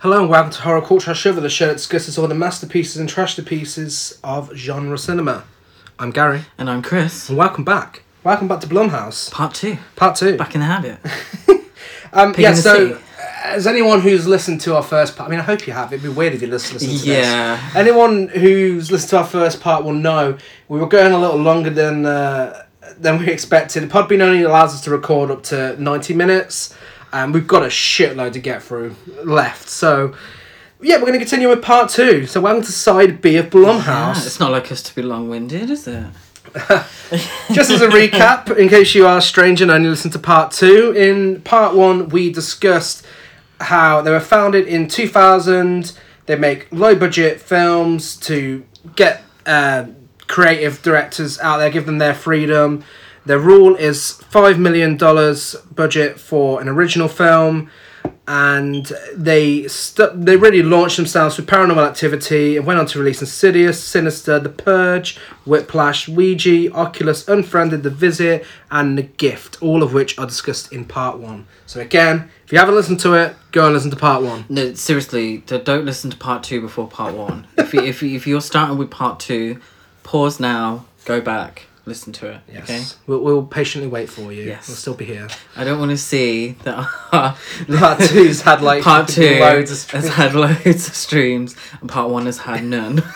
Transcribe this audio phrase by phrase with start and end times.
[0.00, 3.08] Hello and welcome to Horror Culture Shiver, the show that discusses all the masterpieces and
[3.08, 5.44] trash pieces of genre cinema.
[5.98, 7.28] I'm Gary, And I'm Chris.
[7.28, 8.02] and welcome back.
[8.24, 9.78] Welcome back to Blumhouse, Part two.
[9.96, 10.36] part two.
[10.36, 10.98] Back in the habit.
[12.12, 13.00] Um, Pig yeah, so City.
[13.44, 15.92] as anyone who's listened to our first part, I mean, I hope you have.
[15.92, 17.54] It'd be weird if you listen, listen to Yeah.
[17.66, 17.76] this.
[17.76, 21.70] Anyone who's listened to our first part will know we were going a little longer
[21.70, 22.64] than uh,
[22.98, 23.88] than we expected.
[23.88, 26.74] Podbean only allows us to record up to ninety minutes,
[27.12, 29.68] and we've got a shitload to get through left.
[29.68, 30.14] So.
[30.82, 32.24] Yeah, we're going to continue with part two.
[32.26, 34.24] So, welcome to side B of Yeah, Blumhouse.
[34.24, 36.06] it's not like us to be long winded, is it?
[37.52, 40.52] Just as a recap, in case you are a stranger and only listen to part
[40.52, 43.04] two, in part one we discussed
[43.60, 45.92] how they were founded in 2000.
[46.24, 48.64] They make low budget films to
[48.96, 49.84] get uh,
[50.28, 52.84] creative directors out there, give them their freedom.
[53.26, 54.96] Their rule is $5 million
[55.74, 57.70] budget for an original film.
[58.26, 63.20] And they st- they really launched themselves with Paranormal Activity and went on to release
[63.20, 69.92] Insidious, Sinister, The Purge, Whiplash, Ouija, Oculus, Unfriended, The Visit, and The Gift, all of
[69.92, 71.46] which are discussed in part one.
[71.66, 74.44] So again, if you haven't listened to it, go and listen to part one.
[74.48, 77.48] No, seriously, don't listen to part two before part one.
[77.58, 79.60] If, you, if, you, if you're starting with part two,
[80.04, 82.40] pause now, go back, listen to it.
[82.52, 82.62] Yes.
[82.70, 82.82] Okay?
[83.06, 84.44] We'll, we'll patiently wait for you.
[84.44, 84.68] Yes.
[84.68, 85.28] We'll still be here.
[85.56, 86.86] I don't want to see that
[87.68, 92.10] Part two's had like part two loads of has had loads of streams and part
[92.10, 93.02] one has had none.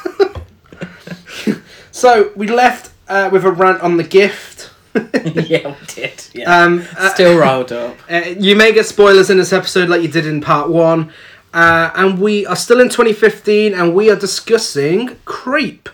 [1.94, 4.70] So we left uh, with a rant on the gift.
[4.96, 6.26] yeah, we did.
[6.34, 6.62] Yeah.
[6.62, 7.96] Um, uh, Still rolled up.
[8.10, 11.12] Uh, you may get spoilers in this episode like you did in part one.
[11.52, 15.88] Uh, and we are still in 2015 and we are discussing Creep.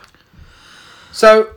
[1.12, 1.50] So,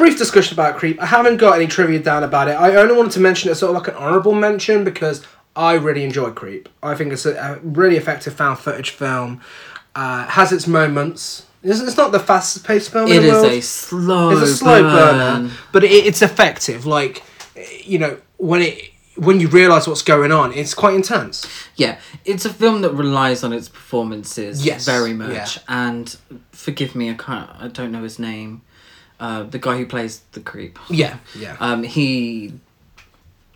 [0.00, 1.00] brief discussion about Creep.
[1.00, 2.52] I haven't got any trivia down about it.
[2.52, 5.22] I only wanted to mention it sort of like an honourable mention because
[5.54, 6.68] I really enjoy Creep.
[6.82, 9.40] I think it's a, a really effective found footage film.
[9.94, 11.46] Uh, has its moments.
[11.62, 13.52] It's, it's not the fastest paced film It in the is world.
[13.52, 14.92] a slow, It's a slow burn.
[14.92, 16.86] burner, but it, it's effective.
[16.86, 17.22] Like,
[17.84, 21.44] you know, when it when you realise what's going on, it's quite intense.
[21.76, 25.34] Yeah, it's a film that relies on its performances Yes, very much.
[25.56, 25.62] yeah.
[25.68, 26.16] And
[26.52, 27.50] forgive me, I can't.
[27.58, 28.62] I don't know his name.
[29.20, 30.78] Uh, the guy who plays the creep.
[30.88, 31.56] Yeah, yeah.
[31.60, 32.54] Um, he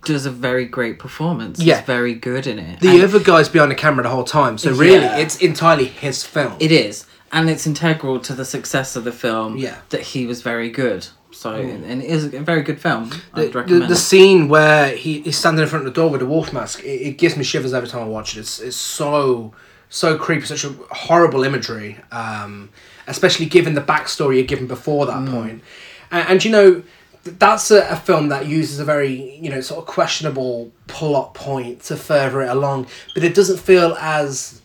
[0.04, 1.58] does a very great performance.
[1.58, 1.76] Yeah.
[1.78, 2.80] He's very good in it.
[2.80, 5.16] the And other guy's behind the camera the whole time, so really, Yeah.
[5.16, 6.54] it's entirely his film.
[6.60, 9.56] it is, and it's integral to the success of the film.
[9.56, 9.78] Yeah.
[9.88, 11.08] that he was very good.
[11.32, 13.08] So, and it is a very good film.
[13.08, 13.16] the,
[13.46, 13.90] I'd the, recommend.
[13.90, 16.84] the scene where he, he's standing in front of the door with the wolf mask,
[16.84, 18.40] it, it gives me shivers every time I watch it.
[18.40, 19.52] It's, it's so
[19.88, 22.68] so creepy, such a horrible imagery, um,
[23.06, 25.62] especially given the backstory you're given before that point.
[26.10, 26.82] And, and you know,
[27.24, 31.80] that's a, a film that uses a very you know sort of questionable plot point
[31.82, 34.60] to further it along, but it doesn't feel as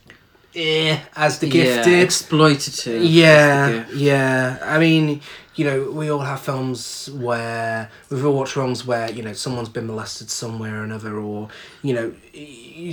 [0.56, 2.08] eh, as the yeah, gifted.
[2.08, 3.00] exploitative.
[3.04, 4.60] Yeah, yeah.
[4.62, 5.22] I mean,
[5.56, 9.70] you know, we all have films where we've all watched films where you know someone's
[9.70, 11.50] been molested somewhere or another, or
[11.82, 12.14] you know,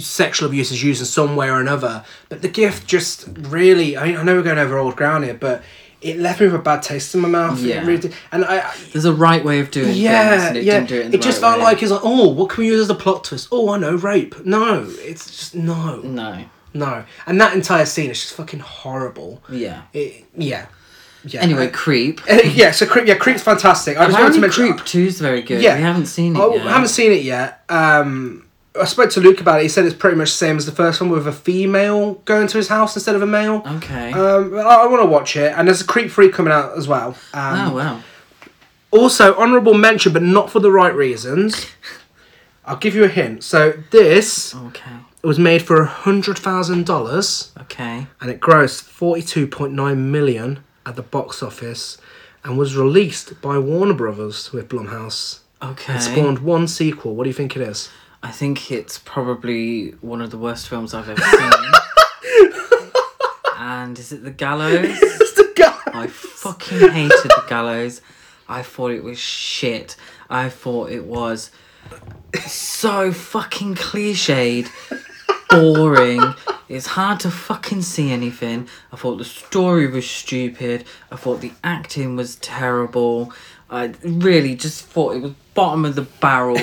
[0.01, 2.05] sexual abuse is used in some way or another.
[2.29, 5.35] But the gift just really, I mean, I know we're going over old ground here,
[5.35, 5.63] but
[6.03, 7.59] it left me with a bad taste in my mouth.
[7.63, 7.87] It Yeah.
[7.87, 8.59] really and I.
[8.59, 10.81] I There's a right way of doing things, yeah, and it yeah.
[10.87, 11.07] do it.
[11.07, 11.65] In the just right felt way.
[11.65, 13.49] like it's like, oh, what can we use as a plot twist?
[13.51, 14.45] Oh, I know, rape.
[14.45, 16.45] No, it's just no, no.
[16.75, 17.05] no.
[17.27, 19.43] And that entire scene is just fucking horrible.
[19.49, 19.83] Yeah.
[19.95, 20.67] It, yeah.
[21.25, 21.41] Yeah.
[21.41, 22.21] Anyway, creep.
[22.31, 23.97] Uh, yeah, so Creep, yeah, Creep's fantastic.
[23.97, 24.73] I just wanted to mention.
[24.75, 25.61] Creep Two is very good.
[25.61, 25.75] Yeah.
[25.77, 26.67] we haven't seen it Oh, yet.
[26.67, 27.65] Haven't seen it yet.
[27.69, 28.46] Um,
[28.81, 29.65] I spoke to Luke about it.
[29.65, 32.47] He said it's pretty much the same as the first one, with a female going
[32.49, 33.63] to his house instead of a male.
[33.67, 34.13] Okay.
[34.13, 36.87] Um, I, I want to watch it, and there's a Creep Free coming out as
[36.89, 37.17] well.
[37.35, 38.03] Um, oh wow.
[38.91, 41.67] Also, honourable mention, but not for the right reasons.
[42.65, 43.45] I'll give you a hint.
[43.45, 44.91] So this Okay.
[45.23, 48.07] was made for a hundred thousand dollars, Okay.
[48.21, 51.99] and it grossed forty-two point nine million at the box office,
[52.45, 55.41] and was released by Warner Brothers with Blumhouse.
[55.63, 55.95] Okay.
[55.97, 57.15] It spawned one sequel.
[57.15, 57.89] What do you think it is?
[58.27, 62.91] I think it's probably one of the worst films I've ever seen.
[63.57, 64.99] and is it The Gallows?
[65.01, 65.79] It's the guy.
[65.95, 68.01] I fucking hated The Gallows.
[68.49, 69.95] I thought it was shit.
[70.29, 71.53] I thought it was
[72.49, 74.71] so fucking cliched,
[75.49, 76.21] boring.
[76.69, 78.67] It's hard to fucking see anything.
[78.91, 80.85] I thought the story was stupid.
[81.13, 83.33] I thought the acting was terrible.
[83.71, 86.57] I really just thought it was bottom of the barrel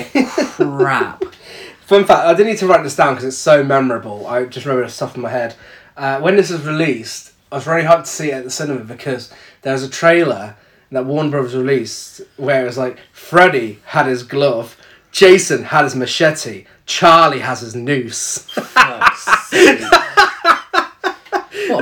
[0.56, 1.22] crap.
[1.86, 4.26] Fun fact: I didn't need to write this down because it's so memorable.
[4.26, 5.54] I just remember it off the top of my head.
[5.96, 8.80] Uh, when this was released, I was very hyped to see it at the cinema
[8.84, 9.30] because
[9.62, 10.56] there was a trailer
[10.90, 14.76] that Warner Brothers released where it was like Freddy had his glove,
[15.12, 18.38] Jason had his machete, Charlie has his noose.
[18.50, 19.80] Fuck's sake.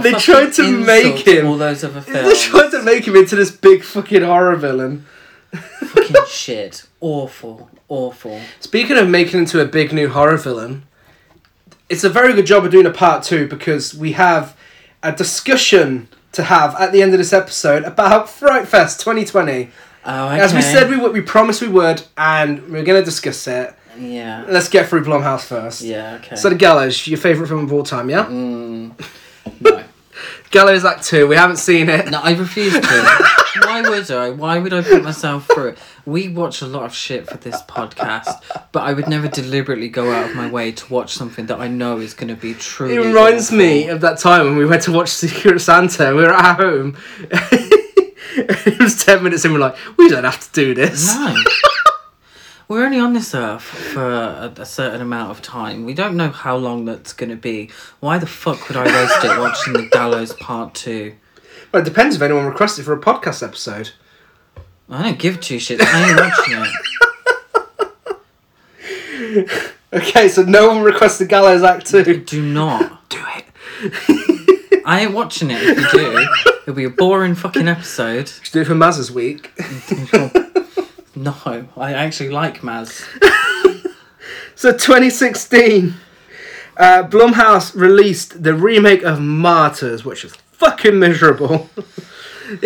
[0.02, 1.46] They tried to make him.
[1.46, 5.06] all those other They tried to make him into this big fucking horror villain.
[5.52, 6.86] fucking shit.
[7.02, 7.68] Awful.
[7.88, 8.40] Awful.
[8.60, 10.84] Speaking of making into a big new horror villain,
[11.90, 14.56] it's a very good job of doing a part two because we have
[15.02, 19.68] a discussion to have at the end of this episode about Fright Fest 2020.
[20.04, 20.40] Oh, okay.
[20.40, 23.74] As we said, we would, we promised we would, and we're going to discuss it.
[23.98, 24.44] Yeah.
[24.48, 25.82] Let's get through Blumhouse first.
[25.82, 26.36] Yeah, okay.
[26.36, 28.24] So, The Gallows, your favourite film of all time, yeah?
[28.26, 28.92] Mm.
[30.52, 32.10] Gallows Act 2, we haven't seen it.
[32.10, 32.80] No, I refuse to.
[33.64, 34.28] Why would I?
[34.28, 35.78] Why would I put myself through it?
[36.04, 40.12] We watch a lot of shit for this podcast, but I would never deliberately go
[40.12, 42.90] out of my way to watch something that I know is going to be true.
[42.90, 43.58] It reminds awful.
[43.58, 46.56] me of that time when we went to watch Secret Santa and we were at
[46.56, 46.98] home.
[47.30, 51.14] it was 10 minutes and we we're like, we don't have to do this.
[51.14, 51.34] No.
[52.68, 55.84] We're only on this earth for a, a certain amount of time.
[55.84, 57.70] We don't know how long that's going to be.
[58.00, 61.14] Why the fuck would I waste it watching The Gallows Part 2?
[61.72, 63.90] Well, it depends if anyone requests it for a podcast episode.
[64.88, 65.80] I don't give two shits.
[65.80, 66.54] I ain't watching
[69.44, 69.68] it.
[69.94, 72.24] Okay, so no one requested Gallows Act 2.
[72.24, 72.98] Do not.
[73.10, 74.82] Do it.
[74.86, 76.26] I ain't watching it if you do.
[76.62, 78.28] It'll be a boring fucking episode.
[78.42, 79.52] Should do it for Maz's week.
[81.22, 83.06] No, I actually like Maz.
[84.62, 85.94] So 2016,
[86.76, 91.68] uh, Blumhouse released the remake of Martyrs, which is fucking miserable.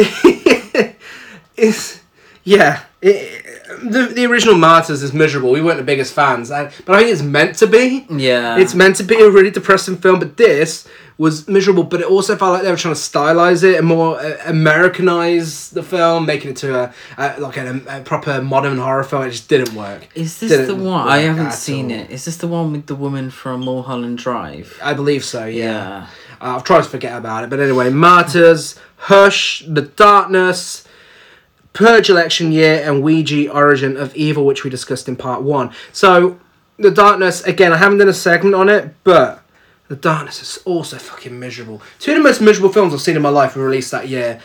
[1.57, 2.01] it's
[2.45, 3.43] yeah, it,
[3.83, 5.51] the the original Martyrs is miserable.
[5.51, 8.07] We weren't the biggest fans, and, but I think it's meant to be.
[8.11, 8.59] Yeah.
[8.59, 10.87] It's meant to be a really depressing film, but this
[11.19, 11.83] was miserable.
[11.85, 15.71] But it also felt like they were trying to stylize it and more uh, Americanize
[15.71, 19.23] the film, making it to a, a like a, a proper modern horror film.
[19.25, 20.09] It just didn't work.
[20.15, 21.09] Is this Didn't the one?
[21.09, 21.99] I haven't seen all.
[21.99, 22.11] it.
[22.11, 24.79] Is this the one with the woman from Mulholland Drive?
[24.83, 25.47] I believe so.
[25.47, 25.67] Yeah.
[25.67, 26.07] Yeah.
[26.41, 30.87] Uh, I've tried to forget about it, but anyway, Martyrs, Hush, The Darkness,
[31.73, 35.73] Purge Election Year, and Ouija Origin of Evil, which we discussed in part one.
[35.93, 36.39] So,
[36.79, 39.43] The Darkness, again, I haven't done a segment on it, but
[39.89, 41.81] The Darkness is also fucking miserable.
[42.01, 44.41] Two of the most miserable films I've seen in my life were released that year.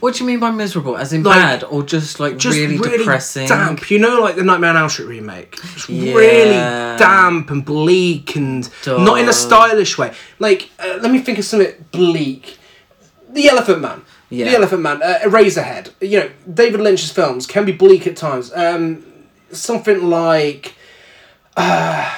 [0.00, 0.96] What do you mean by miserable?
[0.96, 3.46] As in Like, bad or just like Just really, depressing?
[3.46, 3.90] damp.
[3.90, 5.60] You know, like the Nightmare on Elm Street remake.
[5.74, 6.14] Just Yeah.
[6.14, 10.14] really damp and bleak and not in a stylish way.
[10.38, 12.56] Like, uh, let me think of something bleak.
[13.28, 14.00] The Elephant Man.
[14.30, 14.46] Yeah.
[14.46, 15.02] The Elephant Man.
[15.02, 15.90] Uh, Eraserhead.
[16.00, 18.50] You know, David Lynch's films can be bleak at times.
[18.54, 19.04] Um,
[19.52, 20.74] something like.
[21.54, 22.14] Uh,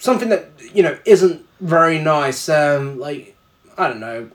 [0.00, 2.48] something that, you know, isn't very nice.
[2.48, 3.34] Um, like,
[3.76, 4.30] I don't know.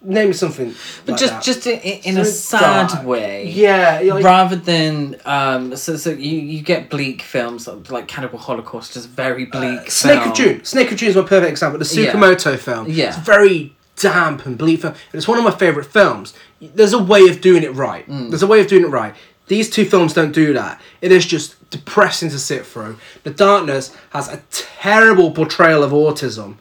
[0.00, 0.74] Name me something.
[1.04, 1.42] But like just that.
[1.42, 3.04] just in, in a sad dark.
[3.04, 3.48] way.
[3.48, 4.00] Yeah.
[4.14, 9.08] Like, Rather than um, so so you, you get bleak films like, Cannibal Holocaust, just
[9.08, 9.90] very bleak.
[9.90, 10.28] Snake film.
[10.30, 10.64] of June.
[10.64, 11.80] Snake of June is my perfect example.
[11.80, 12.12] The Yeah.
[12.12, 12.86] Tsukamoto film.
[12.88, 13.08] Yeah.
[13.08, 14.92] It's very damp and bleak film.
[14.92, 16.32] And it's one of my favourite films.
[16.60, 18.08] There's a way of doing it right.
[18.08, 18.28] Mm.
[18.30, 19.14] There's a way of doing it right.
[19.48, 20.80] These two films don't do that.
[21.00, 22.98] It is just depressing to sit through.
[23.24, 26.56] The Darkness has a terrible portrayal of autism.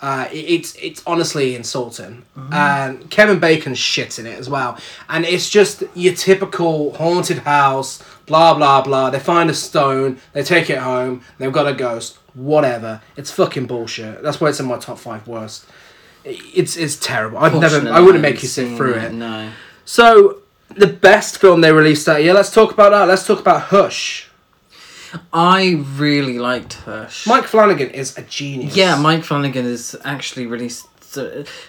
[0.00, 2.24] Uh, it- it's it's honestly insulting.
[2.36, 2.52] Mm.
[2.52, 4.76] And Kevin Bacon's shit in it as well.
[5.08, 9.10] And it's just your typical haunted house, blah blah blah.
[9.10, 13.00] They find a stone, they take it home, they've got a ghost, whatever.
[13.16, 14.22] It's fucking bullshit.
[14.24, 15.66] That's why it's in my top five worst.
[16.24, 17.38] It's it's terrible.
[17.38, 17.88] I'd never.
[17.88, 19.12] I wouldn't make you sit through it.
[19.12, 19.50] No.
[19.84, 20.41] So
[20.76, 22.34] the best film they released that year.
[22.34, 23.08] Let's talk about that.
[23.08, 24.28] Let's talk about Hush.
[25.32, 27.26] I really liked Hush.
[27.26, 28.74] Mike Flanagan is a genius.
[28.76, 30.86] Yeah, Mike Flanagan has actually released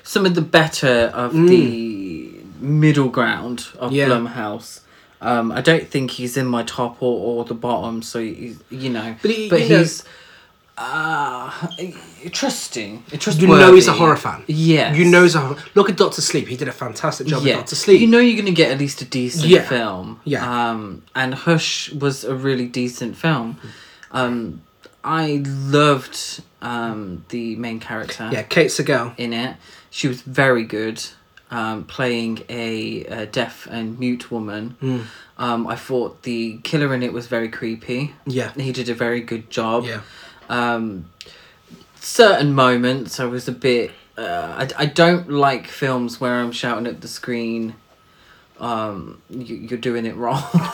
[0.04, 2.30] some of the better of the
[2.62, 3.96] middle ground of Mm.
[3.96, 4.08] Yeah.
[4.08, 4.80] Blumhouse.
[5.22, 8.90] Um, I don't think he's in my top or, or the bottom, so he's, you
[8.90, 9.16] know.
[9.22, 9.86] But he- but you know-
[10.76, 13.04] he's uh, trusting.
[13.12, 14.44] You know he's a horror fan.
[14.48, 14.94] Yeah.
[14.94, 15.58] You know he's a horror.
[15.76, 16.48] Look at Doctor Sleep.
[16.48, 17.54] He did a fantastic job yeah.
[17.54, 18.02] with Doctor Sleep.
[18.02, 19.68] You know you're going to get at least a decent Yeah.
[19.68, 20.20] film.
[20.24, 20.70] Yeah.
[20.70, 23.58] Um, and Hush was a really decent film.
[24.12, 24.64] Um,
[25.04, 29.14] I loved um, the main character yeah, Kate Siegel.
[29.18, 29.58] in it.
[29.90, 31.04] She was very good,
[31.52, 34.72] um, playing a, a deaf and mute woman.
[34.80, 35.02] Hmm.
[35.38, 38.16] Um, I thought the killer in it was very creepy.
[38.26, 38.54] Yeah.
[38.54, 39.86] He did a very good job.
[39.86, 40.02] Yeah.
[40.50, 41.10] Um,
[41.96, 43.92] certain moments, I was a bit.
[44.18, 47.76] Uh, I, I don't like films where I'm shouting at the screen.
[48.60, 50.44] Um, you, you're doing it wrong.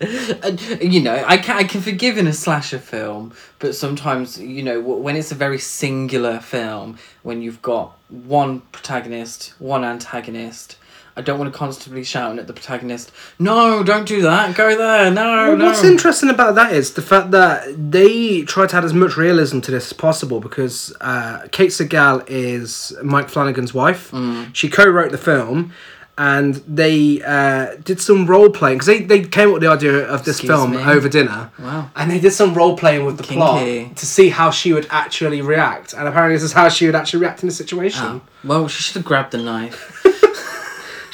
[0.00, 4.62] and, you know, I can I can forgive in a slasher film, but sometimes you
[4.62, 10.76] know when it's a very singular film, when you've got one protagonist, one antagonist,
[11.16, 13.10] I don't want to constantly shouting at the protagonist.
[13.38, 14.54] No, don't do that.
[14.54, 15.10] Go there.
[15.10, 15.64] No, Well, no.
[15.66, 19.60] What's interesting about that is the fact that they try to add as much realism
[19.60, 24.10] to this as possible because uh, Kate Siegel is Mike Flanagan's wife.
[24.10, 24.54] Mm.
[24.54, 25.72] She co-wrote the film,
[26.18, 30.06] and they uh, did some role playing because they, they came up with the idea
[30.06, 30.82] of this Excuse film me?
[30.82, 31.50] over dinner.
[31.58, 31.90] Wow.
[31.96, 33.36] And they did some role playing with the Kinky.
[33.84, 36.94] plot to see how she would actually react, and apparently this is how she would
[36.94, 38.04] actually react in the situation.
[38.04, 38.20] Oh.
[38.44, 39.95] Well, she should have grabbed the knife.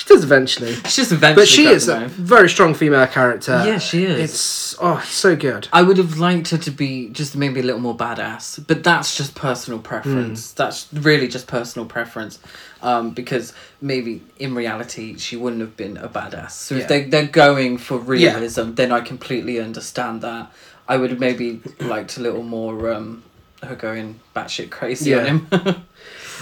[0.02, 3.62] She does eventually, She just eventually but she is a very strong female character.
[3.64, 4.18] Yeah, she is.
[4.18, 5.68] It's oh so good.
[5.72, 9.16] I would have liked her to be just maybe a little more badass, but that's
[9.16, 10.50] just personal preference.
[10.50, 10.56] Hmm.
[10.56, 12.40] That's really just personal preference,
[12.82, 16.50] um, because maybe in reality she wouldn't have been a badass.
[16.50, 16.80] So Yeah.
[16.82, 20.50] if they they're going for realism, then I completely understand that.
[20.88, 23.22] I would have maybe liked a little more um,
[23.62, 25.46] her going batshit crazy on him.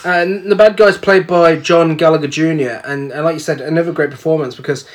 [0.05, 2.81] And the bad guy's played by John Gallagher Jr.
[2.85, 4.87] And, and like you said, another great performance because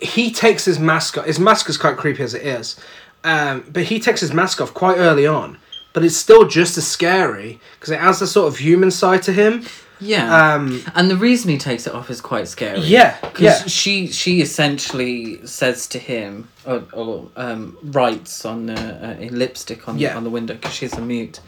[0.00, 1.26] he takes his mask off.
[1.26, 2.76] His mask is quite creepy as it is,
[3.24, 5.58] um, but he takes his mask off quite early on.
[5.92, 9.32] But it's still just as scary because it has a sort of human side to
[9.32, 9.64] him.
[10.00, 12.80] yeah, Um, and the reason he takes it off is quite scary.
[12.80, 18.74] yeah, Because yeah, she she essentially says to him, or, or um, writes on the,
[19.08, 20.16] uh, in lipstick on Yeah.
[20.16, 21.38] on the window because she's a mute.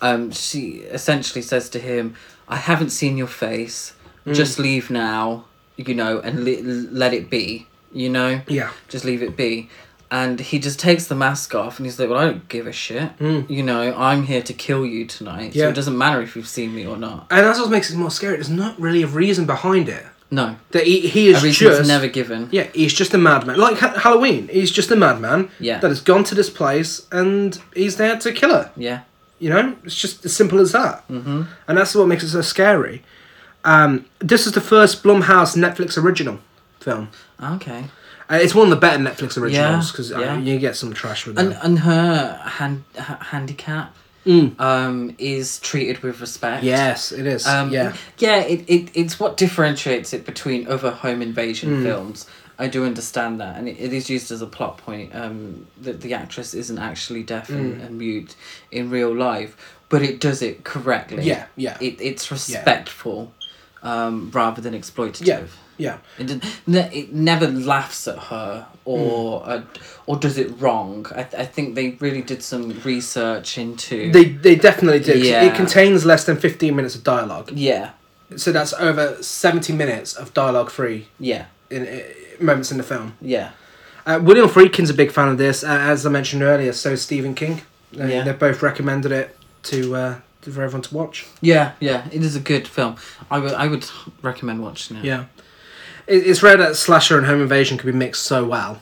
[0.00, 2.14] Um, she essentially says to him,
[2.48, 3.94] "I haven't seen your face.
[4.26, 4.34] Mm.
[4.34, 5.44] Just leave now,
[5.76, 7.66] you know, and li- let it be.
[7.92, 8.70] You know, yeah.
[8.88, 9.68] just leave it be."
[10.10, 12.72] And he just takes the mask off and he's like, Well, I don't give a
[12.72, 13.10] shit.
[13.20, 15.52] You know, I'm here to kill you tonight.
[15.52, 15.62] So Mm.
[15.62, 15.68] Yeah.
[15.68, 17.26] it doesn't matter if you've seen me or not.
[17.30, 18.36] And that's what makes it more scary.
[18.36, 20.02] There's not really a reason behind it.
[20.30, 20.56] No.
[20.70, 22.48] That he, he is A just never given.
[22.50, 23.58] Yeah, he's just a madman.
[23.58, 25.78] Like ha- Halloween, he's just a madman Yeah.
[25.80, 28.70] that has gone to this place and he's there to kill her.
[28.78, 29.00] Yeah.
[29.38, 31.06] You know, it's just as simple as that.
[31.08, 31.42] Mm-hmm.
[31.68, 33.02] And that's what makes it so scary.
[33.64, 36.38] Um, this is the first Blumhouse Netflix original
[36.80, 37.08] film.
[37.42, 37.84] Okay.
[38.30, 40.38] Uh, it's one of the better Netflix originals Yeah, because yeah.
[40.38, 41.58] you get some trash with And them.
[41.62, 43.94] and her hand ha- handicap
[44.26, 44.60] Mm.
[44.60, 46.62] um is treated with respect.
[46.62, 47.46] Yes, it is.
[47.46, 47.94] Um, yeah.
[48.18, 48.40] Yeah.
[48.40, 51.82] It, it it's what differentiates it between other home invasion Mm.
[51.84, 52.26] films.
[52.58, 55.14] I do understand that, and it, it is used as a plot point.
[55.14, 57.54] Um, that the actress isn't actually deaf Mm.
[57.56, 58.34] and, and mute
[58.72, 59.56] in real life,
[59.88, 61.22] but it does it correctly.
[61.24, 61.76] Yeah, yeah.
[61.80, 63.32] It it's respectful,
[63.82, 65.26] um, rather than exploitative.
[65.26, 65.42] Yeah,
[65.76, 65.98] yeah.
[66.18, 66.42] It,
[66.94, 69.50] it never laughs at her or Hmm.
[69.50, 69.60] uh,
[70.06, 71.06] or does it wrong.
[71.14, 74.10] I, th- I think they really did some research into.
[74.10, 75.24] They, they definitely did.
[75.24, 75.42] Yeah.
[75.44, 77.52] It contains less than 15 minutes of dialogue.
[77.52, 77.90] yeah,
[78.36, 82.02] So that's over 70 minutes of dialogue free yeah, in, in
[82.40, 83.16] moments in the film.
[83.20, 83.50] yeah,
[84.06, 86.72] Uh, William Friedkin's a big fan of this, uh, as I mentioned earlier.
[86.72, 87.62] So is Stephen King.
[87.98, 88.22] Uh, Yeah.
[88.24, 91.26] They both recommended it to uh, for everyone to watch.
[91.42, 92.06] yeah, yeah.
[92.10, 92.96] It is a good film.
[93.30, 93.84] I would I would
[94.22, 95.04] recommend watching it.
[95.04, 95.24] Yeah,
[96.06, 98.80] it, it's rare that slasher and home invasion could be mixed so well.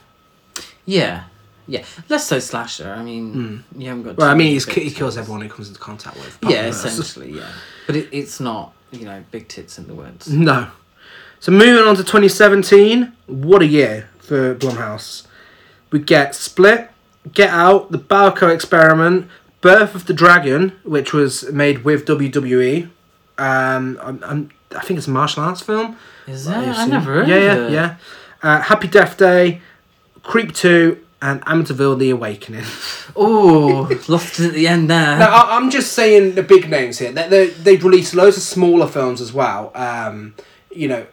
[0.84, 1.24] yeah,
[1.66, 1.84] yeah.
[2.08, 2.92] Less so slasher.
[2.92, 4.16] I mean, you haven't got.
[4.16, 6.38] Well, I mean, many he's, big he kills everyone he comes into contact with.
[6.42, 6.98] Yeah, apart from us.
[6.98, 7.50] essentially, yeah.
[7.86, 10.28] But it, it's not you know big tits in the woods.
[10.28, 10.68] No.
[11.46, 15.28] So moving on to 2017, what a year for Blumhouse.
[15.92, 16.90] We get Split,
[17.32, 19.28] Get Out, The Belko Experiment,
[19.60, 22.90] Birth of the Dragon, which was made with WWE.
[23.38, 25.96] Um, I'm, I'm, I think it's a martial arts film.
[26.26, 26.66] Is that?
[26.78, 27.70] I never heard Yeah, yeah, it.
[27.70, 27.96] yeah.
[28.42, 29.60] Uh, Happy Death Day,
[30.24, 32.64] Creep 2, and Amityville The Awakening.
[33.18, 35.16] Oh, lost at the end there.
[35.16, 37.12] Now, I- I'm just saying the big names here.
[37.12, 39.70] They, they, they've released loads of smaller films as well.
[39.76, 40.34] Um,
[40.70, 41.06] you know,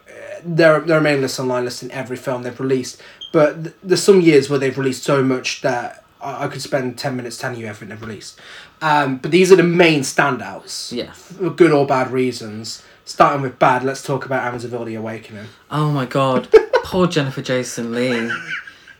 [0.44, 3.02] there, there are a main lists online listing every film they've released.
[3.32, 6.98] But th- there's some years where they've released so much that I, I could spend
[6.98, 8.40] 10 minutes telling you everything they've released.
[8.80, 10.92] Um, but these are the main standouts.
[10.92, 11.12] Yeah.
[11.12, 12.82] For good or bad reasons.
[13.06, 15.46] Starting with bad, let's talk about Amityville The Awakening.
[15.70, 16.48] Oh my god,
[16.84, 18.32] poor Jennifer Jason Lee.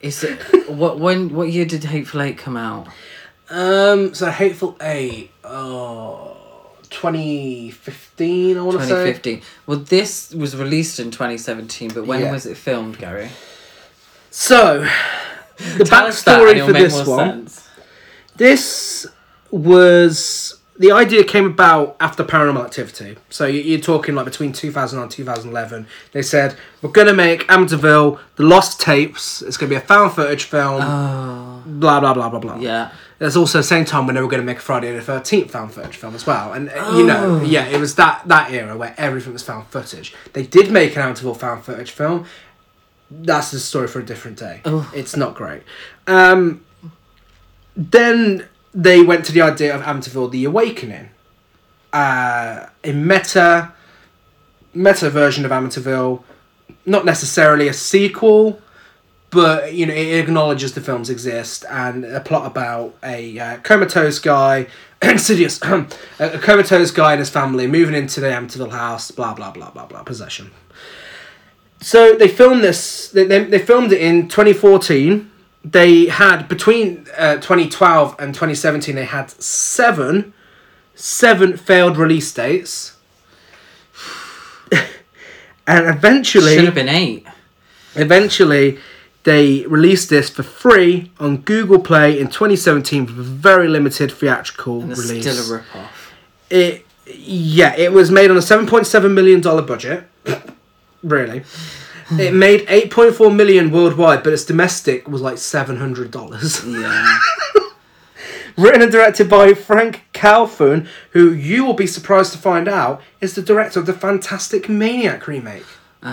[0.03, 2.87] Is it what when what year did Hateful Eight come out?
[3.49, 6.34] Um, so Hateful Eight, oh,
[6.95, 9.13] 2015, I want to say.
[9.13, 9.43] fifteen.
[9.67, 12.33] Well, this was released in twenty seventeen, but when Yeah.
[12.33, 13.31] was it filmed, Gary?
[14.31, 14.87] So,
[15.79, 17.47] the Tell us that, backstory it'll for make this more one.
[17.49, 17.69] sense.
[18.37, 19.07] This
[19.51, 23.17] was the idea came about after Paranormal Activity.
[23.31, 25.87] So you- you're talking like between 2000 and 2011.
[26.13, 29.41] They said we're gonna make Amityville the Lost Tapes.
[29.43, 30.83] It's gonna be a found footage film.
[30.83, 32.57] Oh, blah blah blah blah blah.
[32.59, 32.89] yeah.
[33.19, 35.51] There's also the same time when they were going to make a Friday the Thirteenth
[35.53, 37.45] found footage film as well, and uh, you know, Oh.
[37.45, 40.13] yeah, it was that that era where everything was found footage.
[40.33, 42.27] They did make an Amityville found footage film.
[43.11, 44.61] That's the story for a different day.
[44.65, 44.91] Oh.
[44.95, 45.63] It's not great.
[46.07, 46.65] Um,
[47.77, 51.11] then they went to the idea of Amityville: The Awakening,
[51.93, 53.73] uh, a meta
[54.75, 56.23] meta version of Amityville
[56.87, 58.61] not necessarily a sequel,
[59.35, 64.19] but you know it acknowledges the films exist and a plot about a uh, comatose
[64.19, 64.67] guy,
[65.03, 65.61] insidious,
[66.19, 69.11] a comatose guy and his family moving into the Amityville house.
[69.11, 70.03] Blah blah blah blah blah.
[70.05, 70.53] Possession.
[71.81, 73.11] So they filmed this.
[73.11, 75.31] They, they, they filmed it in 2014.
[75.63, 78.95] They had between uh, 2012 and 2017.
[78.95, 80.33] They had seven,
[80.95, 82.97] seven failed release dates,
[85.67, 87.27] and eventually, Should have been eight.
[87.97, 88.79] eventually,
[89.25, 94.83] they released this for free on Google Play in 2017 with a very limited theatrical
[94.83, 95.27] And it's release.
[95.27, 96.13] still a rip-off.
[96.51, 100.05] It, yeah, it was made on a 7.7 million dollar budget.
[101.03, 101.43] really.
[102.13, 106.83] It made 8.4 million worldwide, but its domestic was like $700.
[106.83, 107.19] Yeah.
[108.57, 113.35] Written and directed by Franck Khalfoun, who you will be surprised to find out is
[113.35, 115.65] the director of the Fantastic Maniac remake.
[116.05, 116.09] Oh.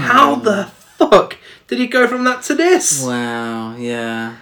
[0.00, 0.64] How the
[0.98, 3.02] fuck did he go from that to this?
[3.04, 4.36] Wow, yeah.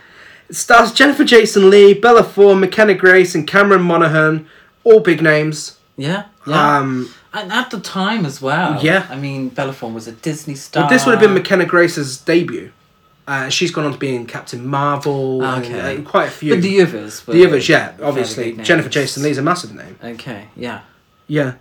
[0.48, 4.46] It stars Jennifer Jason Lee, Bella Thorne, McKenna Grace, and Cameron Monaghan.
[4.84, 5.78] All big names.
[5.96, 6.78] Yeah, yeah.
[6.78, 8.78] Um, and at the time as well.
[8.84, 9.06] Yeah.
[9.10, 10.82] I mean, Bella Thorne was a Disney star.
[10.84, 12.70] Well, this would have been McKenna Grace's debut.
[13.26, 15.96] Uh, she's gone on to be in Captain Marvel and, Okay.
[15.96, 16.54] uh, quite a few.
[16.54, 18.52] But the others The others, yeah, obviously.
[18.52, 18.90] Jennifer.
[18.90, 19.96] Jason Lee's a massive name.
[20.04, 20.82] Okay, yeah.
[21.26, 21.54] Yeah.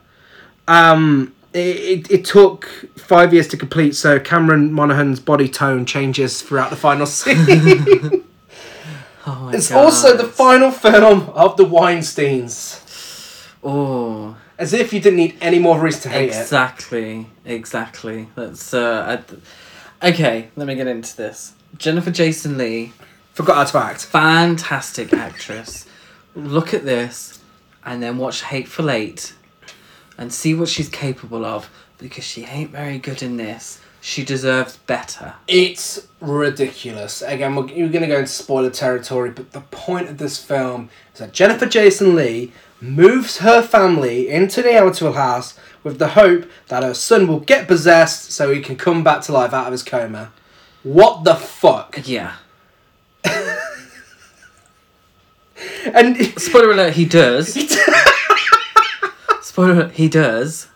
[0.67, 2.65] Um, it, it, took
[2.97, 8.23] five years to complete, so Cameron Monaghan's body tone changes throughout the final scene.
[9.25, 9.85] Oh my it's God.
[9.85, 13.47] also the final film of the Weinsteins.
[13.63, 16.41] Oh, As if you didn't need any more reason to hate it.
[16.41, 18.27] exactly, exactly.
[18.35, 19.21] That's uh.
[20.01, 21.53] I, okay, let me get into this.
[21.77, 22.91] Jennifer Jason Lee,
[23.33, 24.05] Forgot how to act.
[24.05, 25.87] fantastic actress.
[26.35, 27.39] Look at this,
[27.85, 29.33] and then watch Hateful Eight,
[30.17, 31.69] and see what she's capable of.
[31.97, 33.79] Because she ain't very good in this.
[34.01, 35.35] She deserves better.
[35.47, 37.21] It's ridiculous.
[37.21, 40.89] Again, we're, we're going to go into spoiler territory, but the point of this film
[41.13, 46.45] is that Jennifer Jason Lee moves her family into the Amityville house with the hope
[46.67, 49.71] that her son will get possessed so he can come back to life out of
[49.71, 50.33] his coma.
[50.83, 52.01] What the fuck?
[52.03, 52.35] Yeah.
[55.85, 57.55] And Spoiler alert, he does.
[59.53, 60.67] Spoiler he does.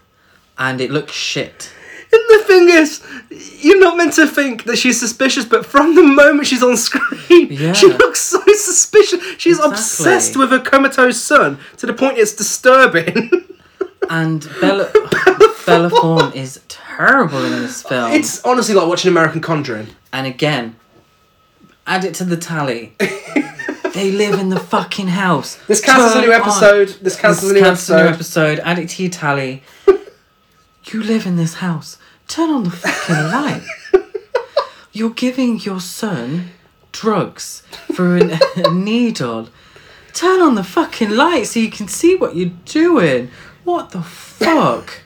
[0.60, 1.72] And it looks shit.
[2.14, 3.04] And the thing is,
[3.64, 7.48] you're not meant to think that she's suspicious, but from the moment she's on screen,
[7.52, 7.74] Yeah.
[7.74, 9.20] she looks so suspicious.
[9.40, 9.72] She's Exactly.
[9.74, 13.32] obsessed with her comatose son to the point it's disturbing.
[14.12, 14.92] And Bella
[15.66, 18.12] Bella Thorne is terrible in this film.
[18.12, 19.88] it's honestly like watching American Conjuring.
[20.14, 20.76] And again,
[21.88, 22.94] add it to the tally.
[23.98, 25.58] they live in the fucking house.
[25.68, 26.42] This counts as a Turn new on.
[26.42, 26.90] episode.
[27.02, 28.60] This counts as a new counts as a new episode.
[28.60, 28.68] episode.
[28.70, 29.64] Add it to your tally.
[30.92, 31.98] you live in this house.
[32.28, 33.64] Turn on the fucking light.
[34.92, 36.50] You're giving your son
[36.92, 39.50] drugs through an, a needle.
[40.14, 43.30] Turn on the fucking light so you can see what you're doing.
[43.64, 45.02] What the fuck?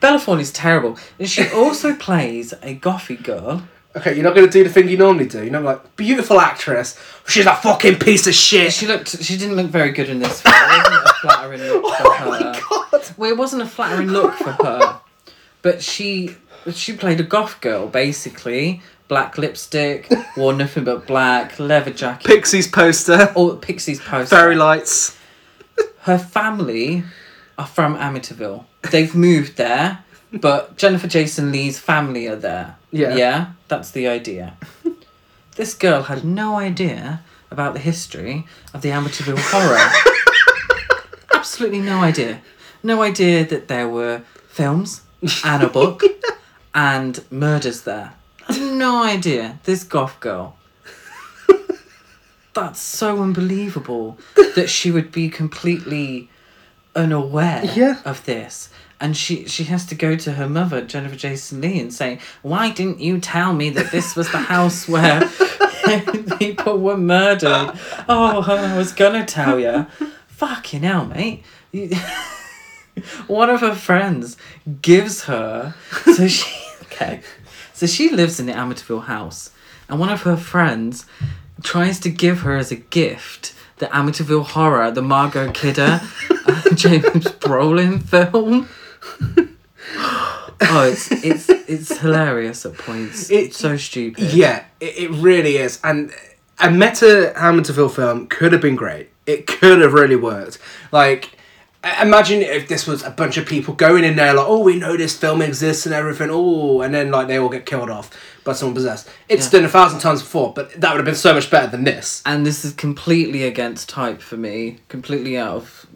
[0.00, 0.98] Bella Thorne is terrible.
[1.18, 3.62] And she also plays a gothy girl.
[3.96, 5.42] Okay, you're not going to do the thing you normally do.
[5.42, 6.98] You're not like, beautiful actress.
[7.28, 8.72] She's a fucking piece of shit.
[8.72, 9.22] She looked.
[9.22, 10.54] She didn't look very good in this film.
[10.56, 12.26] It wasn't a flattering look for oh her.
[12.28, 13.04] my god.
[13.16, 15.00] Well, it wasn't a flattering look for her,
[15.62, 16.36] but she
[16.72, 18.82] she played a goth girl basically.
[19.06, 23.30] Black lipstick, wore nothing but black, leather jacket, Pixies poster.
[23.34, 24.34] all Pixies poster.
[24.34, 25.16] Fairy lights.
[26.00, 27.04] Her family
[27.58, 28.64] are from Amityville.
[28.90, 30.02] They've moved there,
[30.32, 32.76] but Jennifer Jason Lee's family are there.
[32.94, 33.16] Yeah.
[33.16, 34.54] Yeah, that's the idea.
[35.56, 39.88] This girl had no idea about the history of the Amityville horror.
[41.32, 42.40] Absolutely no idea.
[42.82, 45.02] No idea that there were films
[45.44, 46.02] and a book
[46.74, 48.14] and murders there.
[48.58, 49.58] No idea.
[49.62, 50.56] This goth girl.
[52.54, 54.16] That's so unbelievable
[54.56, 56.28] that she would be completely
[56.96, 58.00] unaware Yeah.
[58.04, 58.70] of this.
[59.00, 62.70] And she, she has to go to her mother, Jennifer Jason Lee, and say, Why
[62.70, 65.28] didn't you tell me that this was the house where
[66.38, 67.72] people were murdered?
[68.08, 69.86] Oh, I was gonna tell you.
[70.28, 71.44] Fucking hell, mate.
[73.26, 74.36] One of her friends
[74.80, 75.74] gives her.
[76.14, 76.50] So she.
[76.94, 77.22] Okay.
[77.72, 79.50] So she lives in the Amityville house.
[79.88, 81.06] And one of her friends
[81.64, 86.00] tries to give her as a gift the Amityville Horror, the Margot Kidder,
[86.74, 88.68] James Brolin film.
[90.60, 93.28] Oh, it's it's it's hilarious at points.
[93.30, 94.32] It's so stupid.
[94.32, 95.80] Yeah, it, it really is.
[95.82, 96.12] And
[96.58, 99.10] a meta Amityville film could have been great.
[99.26, 100.58] It could have really worked.
[100.92, 101.36] Like,
[102.00, 104.96] Imagine if this was a bunch of people going in there like, oh, we know
[104.96, 108.10] this film exists and everything, oh, and then like they all get killed off
[108.42, 109.10] by someone possessed.
[109.28, 109.58] It's Yeah.
[109.58, 112.22] done a thousand times before, but that would have been so much better than this.
[112.24, 115.86] And this is completely against type for me, completely out of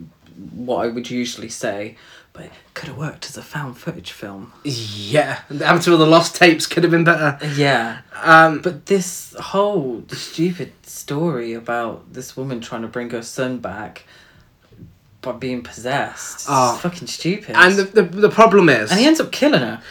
[0.52, 1.96] what I would usually say.
[2.38, 4.52] But it could have worked as a found footage film.
[4.62, 7.36] Yeah, the Amityville the Lost Tapes could have been better.
[7.56, 7.98] Yeah.
[8.22, 14.04] Um, But this whole stupid story about this woman trying to bring her son back
[15.20, 16.46] by being possessed.
[16.48, 16.74] Oh.
[16.74, 17.56] It's fucking stupid.
[17.56, 19.82] and the, the the problem is And he ends up killing her.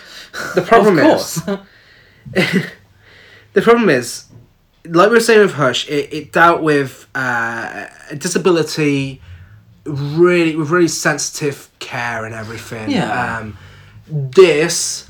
[0.55, 1.36] the problem of is
[3.53, 4.23] the problem is,
[4.86, 9.21] like we were saying with Hush, it, it dealt with uh, a disability,
[9.88, 12.89] really with really sensitive care and everything.
[12.89, 13.38] Yeah.
[13.39, 13.58] Um,
[14.10, 15.10] this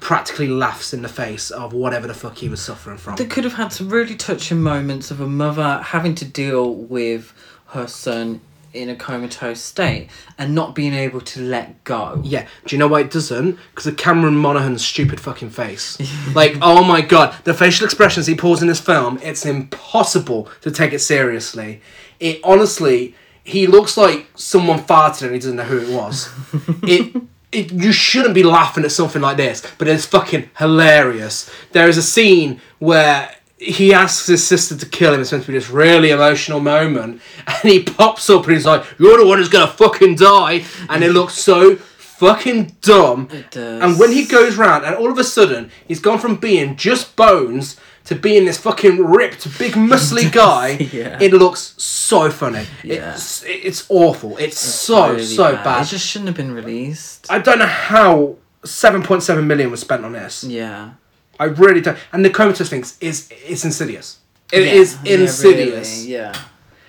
[0.00, 3.16] practically laughs in the face of whatever the fuck he was suffering from.
[3.16, 7.32] They could have had some really touching moments of a mother having to deal with
[7.68, 8.40] her son
[8.72, 10.08] in a comatose state
[10.38, 12.20] and not being able to let go.
[12.24, 13.58] yeah, do you know why it doesn't?
[13.70, 15.98] Because of Cameron Monaghan's stupid fucking face.
[16.34, 20.70] like, oh my god, the facial expressions he pulls in this film, it's impossible to
[20.70, 21.80] take it seriously.
[22.20, 23.14] It honestly,
[23.46, 26.28] he looks like someone farted and he doesn't know who it was.
[26.82, 31.48] it, it, you shouldn't be laughing at something like this, but it's fucking hilarious.
[31.70, 35.20] There is a scene where he asks his sister to kill him.
[35.20, 38.84] It's meant to be this really emotional moment, and he pops up and he's like,
[38.98, 43.28] "You're the one who's gonna fucking die," and it looks so fucking dumb.
[43.30, 43.82] It does.
[43.82, 47.14] And when he goes round, and all of a sudden, he's gone from being just
[47.14, 50.70] bones to being this fucking ripped, big, muscly guy.
[50.92, 51.18] Yeah.
[51.20, 52.66] It looks so funny.
[52.82, 53.14] Yeah.
[53.14, 54.36] It's, it's awful.
[54.38, 55.82] It's, so, Really so bad.
[55.82, 57.26] It just shouldn't have been released.
[57.30, 60.44] I don't know how 7.7 million was spent on this.
[60.44, 60.92] Yeah.
[61.38, 61.98] I really don't.
[62.12, 64.18] And the comatose thing is it's insidious.
[64.52, 65.98] It Yeah, is yeah, insidious.
[65.98, 66.34] really, Yeah.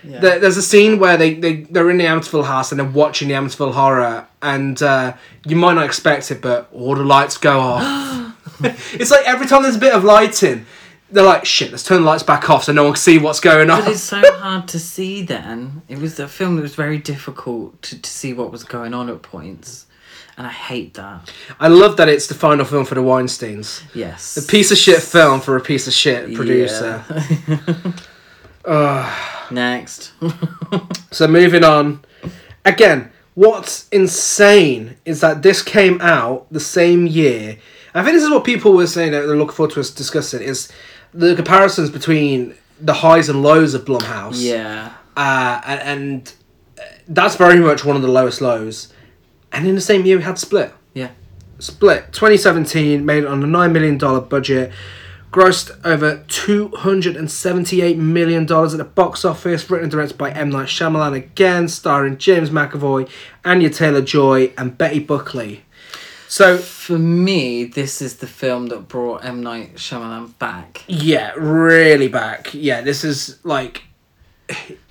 [0.04, 0.20] Yeah.
[0.20, 3.28] There, there's a scene where they, they, they're in the Amityville house and they're watching
[3.28, 5.14] the Amityville horror, and uh,
[5.46, 8.36] you might not expect it, but all the lights go off.
[8.94, 10.66] it's like every time there's a bit of lighting,
[11.10, 13.40] they're like, shit, let's turn the lights back off so no one can see what's
[13.40, 13.82] going on.
[13.82, 15.82] But it's so hard to see then.
[15.88, 19.10] It was a film that was very difficult to, to see what was going on
[19.10, 19.86] at points.
[20.38, 21.32] And I hate that.
[21.60, 23.84] I love that it's the final film for the Weinsteins.
[23.96, 24.38] Yes.
[24.38, 27.04] A piece of shit film for a piece of shit producer.
[29.52, 30.14] Next.
[31.10, 32.04] So moving on.
[32.66, 37.58] Again, what's insane is that this came out the same year.
[37.94, 40.42] I think this is what people were saying that they're looking forward to us discussing
[40.42, 40.70] is
[41.18, 44.42] the comparisons between the highs and lows of Blumhouse.
[44.42, 44.94] yeah.
[45.16, 46.34] Uh, and, and
[46.80, 48.94] uh, that's very much one of the lowest lows.
[49.52, 50.72] And in the same year, we had Split.
[50.94, 51.10] Yeah.
[51.58, 54.72] Split 2017 made on a $9 million budget,
[55.32, 60.52] grossed over $278 million at the box office, written and directed by M.
[60.52, 63.10] Night Shyamalan again, starring James McAvoy,
[63.44, 65.64] Anya Taylor Joy, and Betty Buckley.
[66.30, 69.42] So, For me, this is the film that brought M.
[69.42, 70.84] Night Shyamalan back.
[70.88, 72.54] yeah, really back.
[72.54, 73.84] Yeah, this is like.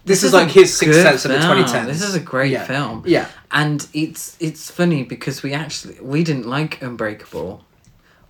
[0.04, 1.64] This, is, a like his Sixth Sense of the film.
[1.64, 1.86] 2010s.
[1.86, 2.64] This is a great Yeah.
[2.64, 3.02] film.
[3.06, 3.26] Yeah.
[3.50, 7.64] And it's it's funny because we actually we didn't like Unbreakable,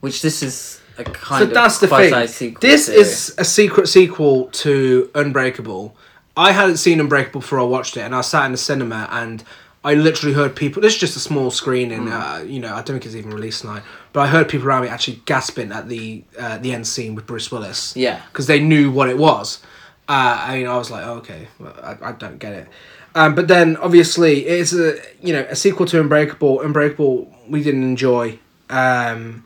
[0.01, 2.27] which this is a kind So of that's the thing.
[2.29, 2.61] sequel.
[2.61, 2.93] This to.
[2.95, 5.97] is a secret sequel to Unbreakable.
[6.37, 9.43] I hadn't seen Unbreakable before I watched it, and I sat in the cinema and
[9.87, 10.83] I literally heard people.
[10.83, 12.09] This is just a small screening.
[12.09, 14.83] Uh, you know, I don't think it's even released tonight, but I heard people around
[14.83, 17.97] me actually gasping at the uh, the end scene with Bruce Willis.
[17.97, 18.21] Yeah.
[18.33, 19.63] because they knew what it was.
[20.09, 22.69] Uh, I mean, I was like, oh, okay, well, I, I don't get it.
[23.15, 26.63] Um, but then obviously it's a you know a sequel to Unbreakable.
[26.63, 28.41] Unbreakable we didn't enjoy.
[28.69, 29.45] Um,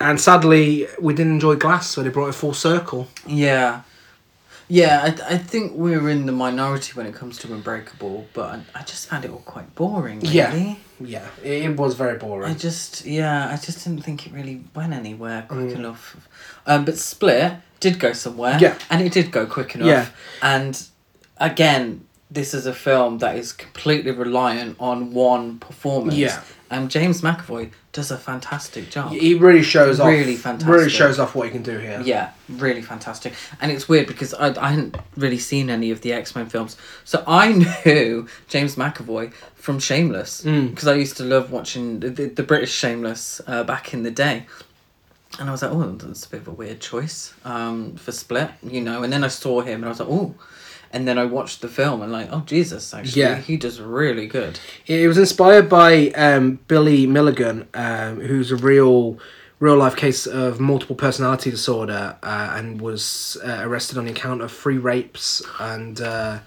[0.00, 3.08] and sadly, we didn't enjoy Glass, so they brought it full circle.
[3.26, 3.82] Yeah.
[4.68, 8.80] Yeah, I, I think we're in the minority when it comes to Unbreakable, but I,
[8.80, 10.34] I just found it all quite boring, really.
[10.34, 10.74] Yeah.
[11.00, 12.50] Yeah, it, it was very boring.
[12.50, 15.76] I just, yeah, I just didn't think it really went anywhere quick Mm.
[15.76, 16.28] enough.
[16.66, 18.58] Um, but Split did go somewhere.
[18.60, 18.76] Yeah.
[18.90, 19.86] And it did go quick enough.
[19.86, 20.06] Yeah.
[20.42, 20.82] And
[21.38, 26.16] again, this is a film that is completely reliant on one performance.
[26.16, 26.42] Yeah.
[26.70, 29.12] And James McAvoy does a fantastic job.
[29.12, 30.08] he really shows off.
[30.08, 30.68] Really fantastic.
[30.68, 32.00] Really shows off what he can do here.
[32.04, 33.32] Yeah, really fantastic.
[33.60, 36.76] And it's weird because I, I hadn't really seen any of the X Men films.
[37.04, 37.52] So I
[37.86, 40.70] knew James McAvoy from Shameless Mm.
[40.70, 44.10] because I used to love watching the, the, the British Shameless uh, back in the
[44.10, 44.46] day.
[45.38, 48.50] And I was like, oh, that's a bit of a weird choice um, for Split,
[48.62, 49.02] you know.
[49.02, 50.34] And then I saw him and I was like, oh.
[50.92, 53.36] And then I watched the film and like, oh Jesus, actually, Yeah.
[53.38, 54.58] he does really good.
[54.86, 59.18] It was inspired by um, Billy Milligan, um, who's a real,
[59.60, 64.40] real life case of multiple personality disorder, uh, and was uh, arrested on the account
[64.40, 66.38] of three rapes, and uh,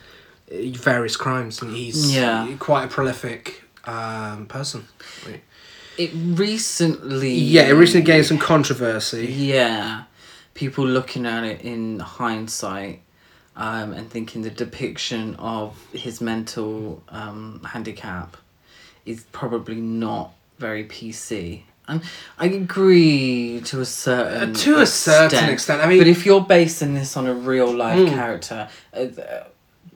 [0.50, 2.48] various crimes, and he's Yeah.
[2.58, 4.88] quite a prolific um, person.
[5.98, 7.34] It recently.
[7.34, 9.28] Yeah, it recently gained some controversy.
[9.28, 10.04] Yeah,
[10.56, 13.02] people looking at it in hindsight,
[13.56, 18.38] um, and thinking the depiction of his mental um, handicap
[19.06, 21.64] is probably not very PC.
[21.88, 22.02] And
[22.40, 26.42] I agree to a certain Uh, to a certain extent, I mean- but if you're
[26.42, 28.10] basing this on a real life Mm.
[28.10, 29.06] character, uh,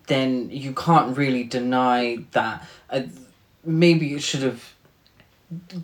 [0.08, 2.68] then you can't really deny that.
[2.90, 3.02] Uh,
[3.64, 4.74] maybe you should have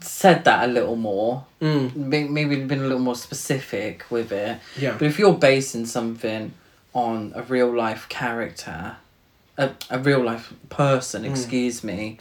[0.01, 1.45] said that a little more.
[1.62, 1.95] Mm.
[1.95, 4.60] Maybe been a little more specific with it.
[4.77, 4.93] Yeah.
[4.97, 6.53] But if you're basing something
[6.93, 8.97] on a real life character,
[9.58, 11.30] a, a real life person, Mm.
[11.30, 12.17] excuse me,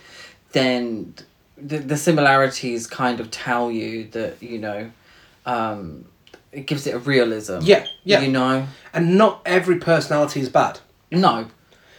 [0.52, 1.14] then
[1.56, 4.90] the, the similarities kind of tell you that, you know,
[5.46, 6.04] um,
[6.52, 7.58] it gives it a realism.
[7.62, 8.20] Yeah, yeah.
[8.20, 8.66] You know?
[8.92, 10.80] And not every personality is bad.
[11.10, 11.46] No.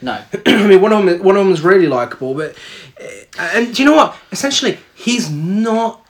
[0.01, 0.21] No.
[0.45, 2.55] I mean, one of them, one of them is really likable, but
[2.99, 4.17] uh, and do you know what?
[4.31, 6.05] Essentially, he's not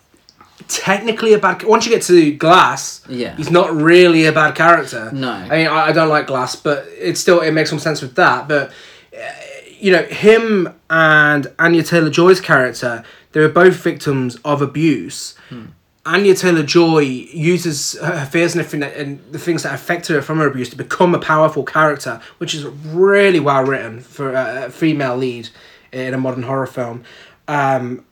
[0.76, 1.64] technically a bad.
[1.64, 3.36] Once you get to Glass, Yeah.
[3.36, 5.10] he's not really a bad character.
[5.14, 5.32] No.
[5.32, 8.16] I mean, I, I don't like Glass, but it still it makes some sense with
[8.16, 8.48] that.
[8.48, 8.72] But
[9.16, 9.18] uh,
[9.80, 15.36] you know, him and Anya Taylor Joy's character, they were both victims of abuse.
[16.04, 20.20] Anya Taylor Joy uses her fears and everything that, and the things that affect her
[20.22, 24.66] from her abuse to become a powerful character, which is really well written for a
[24.66, 25.50] a female lead
[25.92, 27.04] in a modern horror film.
[27.48, 28.04] Um,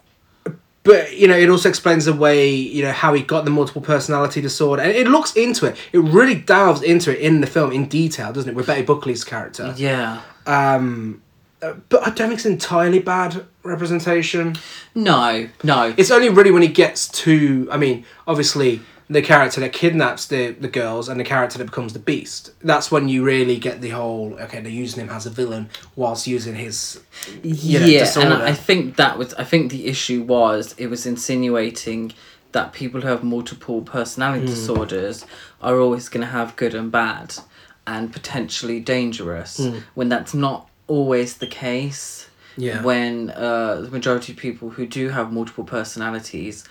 [0.90, 3.80] but you know, it also explains the way you know how he got the multiple
[3.80, 5.78] personality disorder, and it looks into it.
[5.94, 8.56] It really delves into it in the film in detail, doesn't it?
[8.56, 9.76] With Betty Buckley's character.
[9.78, 10.22] Yeah.
[10.48, 11.22] Um,
[11.62, 14.56] uh, but I don't think it's entirely bad representation.
[14.96, 15.48] No.
[15.64, 15.94] No.
[15.96, 20.52] It's only really when he gets to, I mean, obviously the character that kidnaps the
[20.52, 22.52] the girls and the character that becomes the beast.
[22.62, 26.28] That's when you really get the whole okay, they're using him as a villain whilst
[26.28, 27.02] using his
[27.44, 28.34] you know, yeah, disorder.
[28.34, 29.34] and I think that was.
[29.34, 32.14] I think the issue was it was insinuating
[32.52, 34.54] that people who have multiple personality Hmm.
[34.54, 35.26] disorders
[35.62, 37.36] are always going to have good and bad,
[37.86, 39.58] and potentially dangerous.
[39.58, 39.78] Hmm.
[39.96, 42.28] When that's not always the case.
[42.58, 42.82] Yeah.
[42.84, 46.66] When uh, the majority of people who do have multiple personalities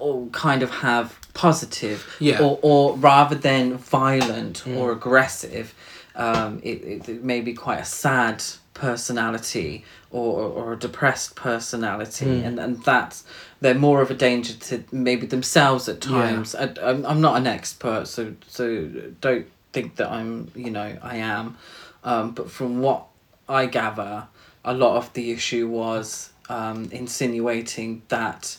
[0.00, 2.40] all kind of have positive Yeah.
[2.42, 5.74] or, or rather than violent or aggressive
[6.16, 8.42] um, it, it, it may be quite a sad
[8.74, 13.24] personality or, or a depressed personality and, and that's
[13.60, 16.10] they're more of a danger to maybe themselves at Yeah.
[16.10, 18.86] times I, I'm, I'm not an expert so so
[19.20, 21.56] don't think that I'm you know I am
[22.02, 23.04] um, but from what
[23.48, 24.26] I gather
[24.64, 28.56] a lot of the issue was um, insinuating that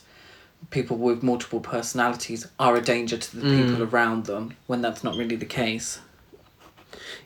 [0.69, 5.15] people with multiple personalities are a danger to the people around them when that's not
[5.15, 5.99] really the case.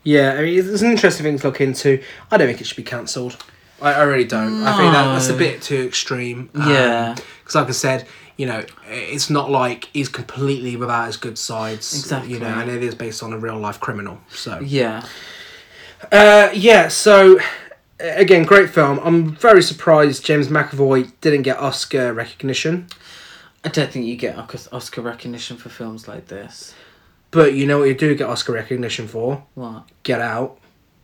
[0.03, 2.01] Yeah, I mean, it's an interesting thing to look into.
[2.31, 3.37] I don't think it should be cancelled.
[3.81, 4.63] I, I really don't.
[4.63, 6.49] I think that, that's a bit too extreme.
[6.55, 7.15] Yeah.
[7.39, 11.93] Because, like I said, you know, it's not like he's completely without his good sides.
[11.93, 12.33] Exactly.
[12.33, 14.19] You know, and it is based on a real life criminal.
[14.29, 14.59] So.
[14.59, 15.05] Yeah.
[16.11, 17.39] Uh, yeah, so
[17.99, 18.99] again, great film.
[19.03, 22.87] I'm very surprised James McAvoy didn't get Oscar recognition.
[23.65, 24.38] I don't think you get
[24.71, 26.73] Oscar- recognition for films like this.
[27.32, 29.43] But you know what you do get Oscar recognition for?
[29.56, 29.84] What?
[30.04, 30.58] Get Out.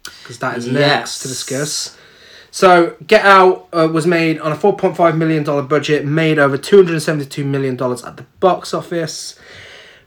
[0.04, 0.76] Because that is Yes.
[0.76, 1.98] next to discuss.
[2.52, 7.74] So, Get Out uh, was made on a $4.5 million budget, made over $272 million
[7.76, 9.38] at the box office.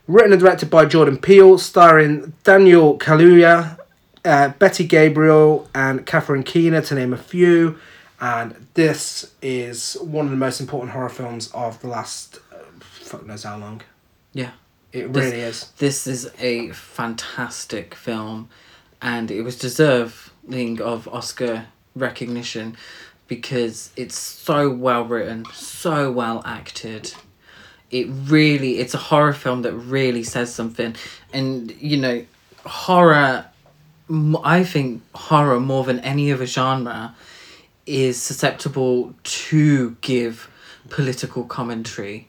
[0.07, 3.79] Written and directed by Jordan Peele, starring Daniel Kaluuya,
[4.23, 7.77] uh, Betty Gabriel, and Catherine Keener, to name a few.
[8.21, 12.39] And this is one of the most important horror films of the last
[13.17, 13.81] fuck knows how long.
[14.33, 14.51] Yeah.
[14.91, 15.71] It This- really is.
[15.77, 18.49] This is a fantastic film,
[19.01, 22.77] and it was deserving of Oscar recognition
[23.27, 27.13] because it's so well written, so well acted.
[27.91, 30.95] It really, it's a horror film that really says something,
[31.33, 32.25] and you know,
[32.65, 33.45] horror.
[34.43, 37.15] I think horror more than any other genre
[37.87, 40.47] is susceptible to give
[40.89, 42.27] political commentary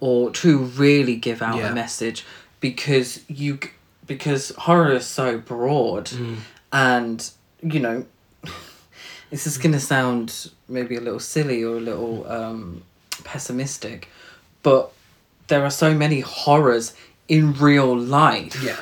[0.00, 1.70] or to really give out Yeah.
[1.70, 2.24] a message
[2.60, 3.58] because you
[4.06, 6.10] because horror is so broad
[6.72, 7.30] and
[7.62, 8.04] you know
[9.30, 12.82] this is going to sound maybe a little silly or a little um,
[13.24, 14.08] pessimistic
[14.62, 14.92] but
[15.48, 16.94] there are so many horrors
[17.28, 18.76] in real life Yeah.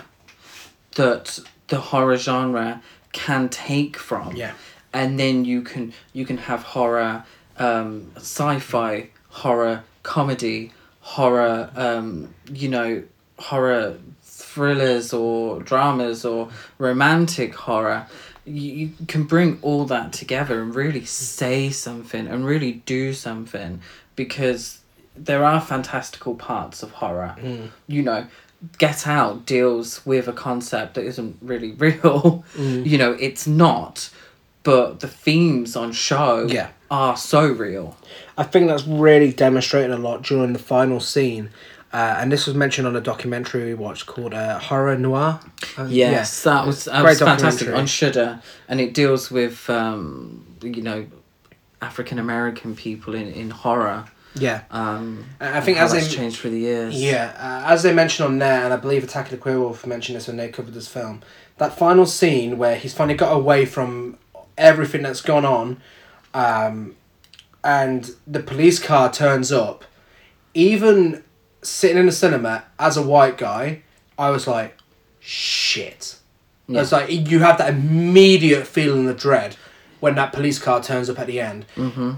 [0.97, 4.53] that the horror genre can take from Yeah.
[4.93, 7.25] and then you can you can have horror
[7.59, 10.73] um, sci-fi horror comedy
[11.05, 13.03] horror um, you know
[13.39, 18.07] horror thrillers or dramas or romantic horror
[18.47, 23.81] you, you can bring all that together and really say something and really do something
[24.17, 24.81] because
[25.17, 27.37] there are fantastical parts of horror.
[27.87, 28.27] You know,
[28.79, 32.45] Get Out deals with a concept that isn't really real.
[32.59, 34.11] You know, it's not,
[34.63, 36.69] but the themes on show Yeah.
[36.91, 37.97] are so real.
[38.37, 41.51] I think that's really demonstrated a lot during the final scene.
[41.93, 45.39] Uh, and this was mentioned on a documentary we watched called uh, Horror Noir.
[45.79, 50.83] Uh, Yes, that was that was fantastic on Shudder, and it deals with um, you
[50.83, 51.07] know
[51.81, 54.07] African American people in, in horror.
[54.37, 54.63] Yeah.
[54.73, 57.01] Um, I think as in- changed through the years.
[57.01, 59.87] Yeah, uh, as they mentioned on there, and I believe Attack of the Queer Wolf
[59.87, 61.23] mentioned this when they covered this film,
[61.59, 64.19] that final scene where he's finally got away from
[64.59, 65.81] everything that's gone on,
[66.35, 66.97] um,
[67.65, 69.85] and the police car turns up,
[70.53, 71.25] even
[71.63, 73.83] sitting in the cinema as a white guy,
[74.19, 74.77] I was like,
[75.19, 76.17] shit.
[76.69, 76.83] Yeah.
[76.83, 79.57] It's like you have that immediate feeling of dread
[80.01, 81.65] when that police car turns up at the end.
[81.75, 82.13] Mm-hmm.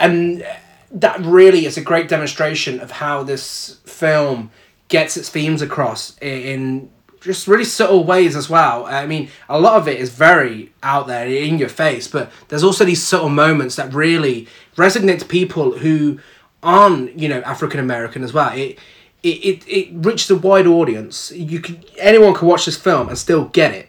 [0.00, 0.46] And
[0.90, 4.50] that really is a great demonstration of how this film
[4.88, 6.90] gets its themes across in
[7.20, 8.86] just really subtle ways as well.
[8.86, 12.64] I mean, a lot of it is very out there in your face, but there's
[12.64, 16.18] also these subtle moments that really resonate to people who
[16.62, 18.52] aren't, you know, African American as well.
[18.52, 18.78] It
[19.22, 21.30] it, it, it reaches a wide audience.
[21.32, 23.88] You can anyone can watch this film and still get it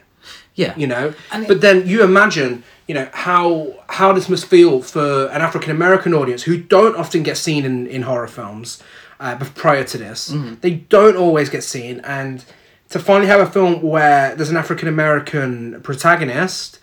[0.56, 4.46] yeah, you know And it- but then you imagine you know how how this must
[4.48, 8.84] feel for an african american audience who don't often get seen in, in horror films
[9.22, 10.56] uh, prior to this Mm-hmm.
[10.60, 12.44] they don't always get seen and
[12.92, 16.80] to finally have a film where there's an african american protagonist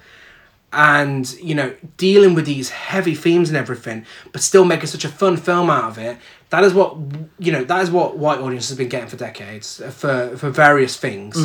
[0.73, 5.09] and you know dealing with these heavy themes and everything but still making such a
[5.09, 6.19] fun film out of it
[6.51, 6.97] that is what
[7.39, 10.51] you know that is what white audiences have been getting for decades uh, for for
[10.51, 11.37] various things.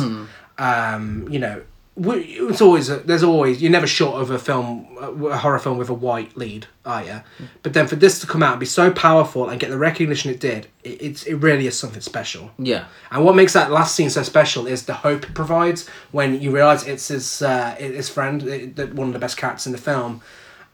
[0.58, 1.62] Um you know
[1.96, 5.88] it's always a, there's always you're never short of a film a horror film with
[5.88, 7.20] a white lead are you
[7.62, 10.28] but then for this to come out and be so powerful and get the recognition
[10.28, 13.94] it did it, it's it really is something special yeah, and what makes that last
[13.94, 18.08] scene so special is the hope it provides when you realise it's his uh, his
[18.08, 20.20] friend, the- one of the best cats in the film.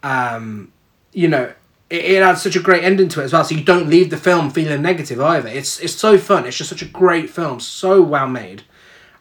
[0.03, 0.73] Um,
[1.13, 1.53] you know,
[1.91, 3.45] it, it adds such a great ending to it as well.
[3.45, 5.49] So you don't leave the film feeling negative either.
[5.49, 6.47] It's it's so fun.
[6.47, 7.61] It's just such a great film.
[7.61, 8.63] So well made,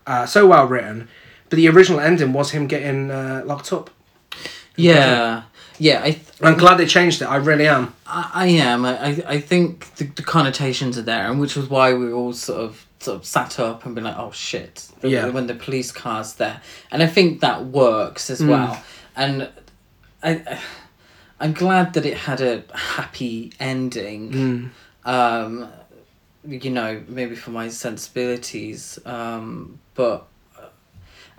[0.07, 1.07] uh, so well written.
[1.49, 3.89] But the original ending was him getting uh, locked up.
[4.75, 5.43] yeah,
[5.77, 6.01] yeah.
[6.03, 7.25] I th- I'm glad they changed it.
[7.25, 7.93] I really am.
[8.05, 8.85] I, I am.
[8.85, 12.61] I, I, think the, the connotations are there, and which was why we all sort
[12.61, 15.29] of sort of sat up and been like, "Oh shit!" Yeah.
[15.29, 18.81] When the police car's there, and I think that works as well.
[19.15, 19.49] And
[20.23, 20.59] I, I,
[21.39, 24.71] I'm glad that it had a happy ending.
[25.05, 25.69] Um,
[26.47, 30.27] you know, maybe for my sensibilities, um, but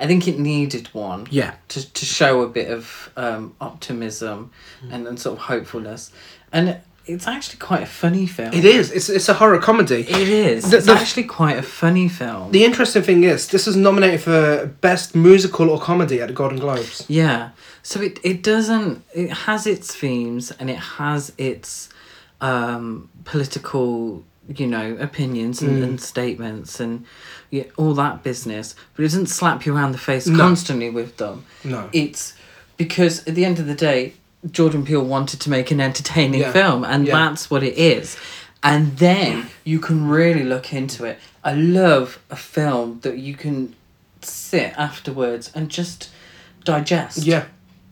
[0.00, 1.54] I think it needed one Yeah.
[1.68, 4.50] to, to show a bit of um, optimism
[4.90, 6.10] and, and sort of hopefulness.
[6.52, 8.52] And it's actually quite a funny film.
[8.52, 8.90] It is.
[8.92, 10.00] It's it's a horror comedy.
[10.02, 10.70] It is.
[10.70, 12.52] The- it's the- actually quite a funny film.
[12.52, 16.58] The interesting thing is, this is nominated for best musical or comedy at the Golden
[16.58, 17.04] Globes.
[17.08, 17.50] yeah.
[17.82, 19.02] So it, it doesn't.
[19.14, 21.88] It has its themes and it has its
[22.40, 27.04] um, political, you know, opinions and, and statements and
[27.50, 28.74] yeah, all that business.
[28.94, 31.44] But it doesn't slap you around the face constantly with them.
[31.64, 31.88] No.
[31.92, 32.34] It's
[32.76, 34.14] because at the end of the day,
[34.50, 36.52] Jordan Peele wanted to make an entertaining Yeah.
[36.52, 37.14] film, and Yeah.
[37.14, 38.16] that's what it is.
[38.62, 41.18] And then you can really look into it.
[41.44, 43.74] I love a film that you can
[44.22, 46.10] sit afterwards and just
[46.64, 47.18] digest.
[47.24, 47.44] Yeah.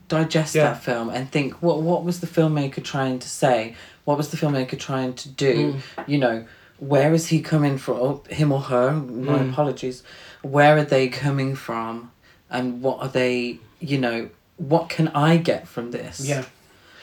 [0.09, 0.65] Digest Yeah.
[0.65, 3.75] that film and think what what was the filmmaker trying to say?
[4.05, 5.55] What was the filmmaker trying to do?
[5.75, 6.09] Mm.
[6.09, 6.45] You know,
[6.79, 7.99] where is he coming from?
[8.01, 8.93] Or him or her?
[8.93, 9.51] My Mm.
[9.53, 10.03] apologies.
[10.43, 12.11] Where are they coming from?
[12.51, 13.59] And what are they?
[13.81, 16.21] You know, what can I get from this?
[16.27, 16.45] Yeah.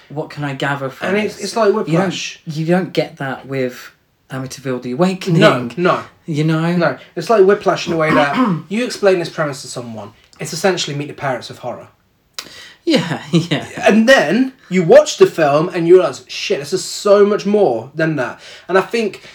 [0.10, 1.36] What can I gather from And this?
[1.36, 2.42] it's, it's like you Whiplash.
[2.46, 3.92] don't you don't get that with
[4.32, 5.40] Amityville: The Awakening.
[5.42, 6.76] No, no, You know.
[6.76, 6.98] no.
[7.16, 8.36] It's like Whiplash in a way that
[8.70, 10.14] you explain this premise to someone.
[10.40, 11.88] It's essentially Meet the Parents of horror.
[12.88, 13.68] Yeah, yeah.
[13.82, 17.92] And then you watch the film and you realize, shit, this is so much more
[17.96, 18.40] than that.
[18.68, 19.28] And I think,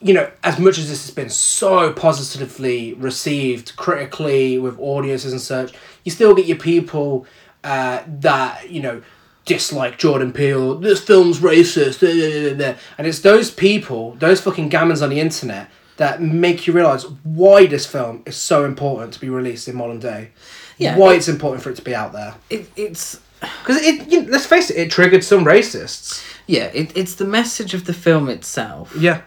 [0.00, 5.42] you know, as much as this has been so positively received critically with audiences and
[5.42, 5.74] such,
[6.04, 7.26] you still get your people
[7.64, 9.02] uh, that, you know,
[9.44, 12.78] dislike Jordan Peele, this film's racist, da, da, da.
[12.96, 15.68] and it's those people, those fucking gammons on the internet
[15.98, 19.98] that make you realize why this film is so important to be released in modern
[19.98, 20.30] day.
[20.78, 22.34] Yeah, why it- it's important for it to be out there.
[22.50, 26.22] It, it's Because it, you know, let's face it, it triggered some racists.
[26.46, 26.64] yeah.
[26.74, 28.94] It, it's the message of the film itself.
[28.98, 29.22] Yeah.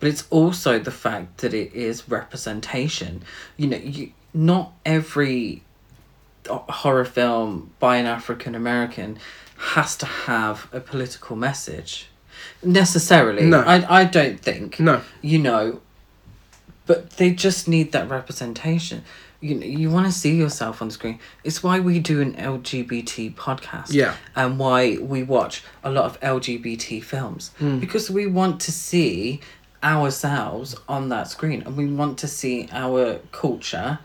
[0.00, 3.22] but it's also the fact that it is representation.
[3.56, 5.62] You know, you not every
[6.48, 9.18] uh, horror film by an African American
[9.74, 12.08] has to have a political message.
[12.62, 13.44] Necessarily.
[13.44, 13.60] No.
[13.60, 14.78] I, I don't think.
[14.78, 15.00] No.
[15.22, 15.80] You know,
[16.86, 19.02] but they just need that representation.
[19.40, 21.20] You, you want to see yourself on screen.
[21.44, 23.92] It's why we do an LGBT podcast.
[23.92, 24.14] Yeah.
[24.34, 27.52] And why we watch a lot of LGBT films.
[27.58, 27.78] Hmm.
[27.78, 29.40] Because we want to see
[29.82, 34.00] ourselves on that screen and we want to see our culture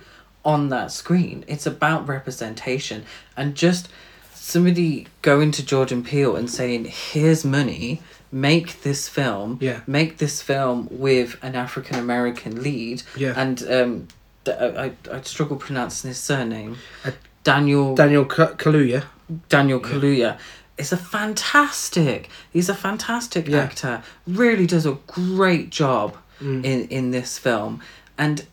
[0.46, 1.44] on that screen.
[1.48, 3.06] It's about representation
[3.36, 3.90] and just
[4.34, 9.58] somebody going to Jordan Peele and saying, "Here's money, make this film.
[9.62, 9.82] Yeah.
[9.88, 13.34] Make this film with an African American lead." Yeah.
[13.36, 14.08] And um,
[14.48, 14.52] I
[14.86, 16.78] I I struggle pronouncing his surname.
[17.06, 17.12] Uh,
[17.44, 19.04] Daniel Daniel Ka- Kaluuya.
[19.50, 20.38] Daniel Kaluuya
[20.78, 22.30] is a fantastic.
[22.52, 23.60] He's a fantastic Yeah.
[23.64, 24.04] actor.
[24.28, 26.66] Really does a great job Mm.
[26.66, 27.80] in in this film,
[28.18, 28.46] and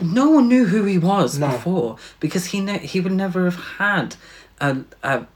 [0.00, 1.48] no one knew who he was No.
[1.48, 4.16] before because he ne- he would never have had
[4.60, 5.26] a a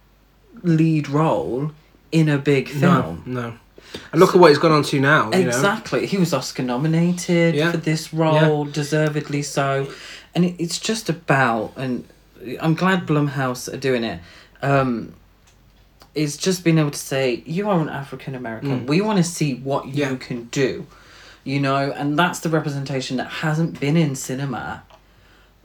[0.63, 1.73] lead role
[2.13, 3.23] in a big film.
[3.27, 3.53] No, no.
[4.13, 5.27] And look at what he's gone on to now.
[5.27, 5.47] You know?
[5.49, 6.07] Exactly.
[6.07, 7.71] He was Oscar nominated Yeah.
[7.71, 9.91] for this role, deservedly so.
[10.35, 12.05] And it, it's just about, and
[12.61, 14.21] I'm glad Blumhouse are doing it.
[14.63, 15.15] Um,
[16.15, 18.87] it's just being able to say, you are an African American.
[18.87, 20.11] We want to see what you Mm.
[20.11, 20.17] Yeah.
[20.17, 20.87] can do.
[21.45, 24.83] You know, and that's the representation that hasn't been in cinema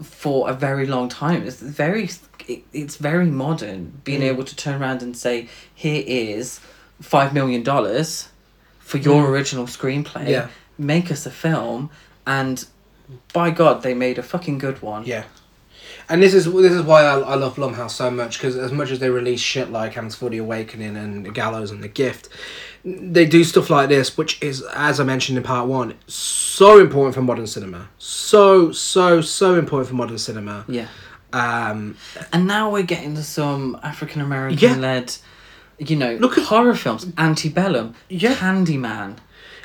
[0.01, 1.43] for a very long time.
[1.45, 2.09] It's very,
[2.47, 4.25] it, it's very modern being Mm.
[4.31, 6.59] able to turn around and say, here is
[7.03, 8.29] five million dollars
[8.79, 10.25] for your original screenplay.
[10.25, 10.29] Mm.
[10.29, 10.47] Yeah.
[10.77, 11.89] Make us a film,
[12.25, 12.65] and
[13.31, 15.05] by God, they made a fucking good one.
[15.05, 15.25] Yeah.
[16.09, 18.91] And this is this is why I, I love Blumhouse so much because as much
[18.91, 22.29] as they release shit like Hands for the Awakening and The Gallows and The Gift,
[22.83, 27.15] they do stuff like this, which is, as I mentioned in part one, so important
[27.15, 27.89] for modern cinema.
[27.99, 30.65] So so so important for modern cinema.
[30.67, 30.87] Yeah.
[31.31, 31.97] Um,
[32.31, 35.15] And now we're getting to some African American led,
[35.79, 37.07] you know, Look at- horror films.
[37.17, 38.35] Antebellum, Yeah.
[38.35, 39.15] Candyman.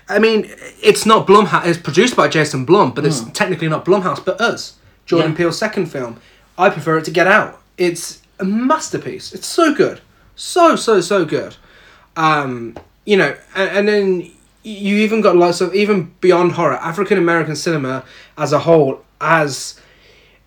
[0.08, 0.50] I mean,
[0.82, 1.66] it's not Blumhouse.
[1.66, 4.74] It's produced by Jason Blum, but it's technically not Blumhouse, but us.
[5.06, 5.36] Jordan Yeah.
[5.36, 6.16] Peele's second film.
[6.56, 7.60] I prefer it to Get Out.
[7.76, 9.32] It's a masterpiece.
[9.34, 10.00] It's so good,
[10.34, 11.56] so so so good.
[12.16, 14.30] Um, you know, and, and then
[14.64, 18.02] you even got lots of even beyond horror, African American cinema
[18.36, 19.78] as a whole has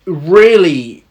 [0.06, 1.04] really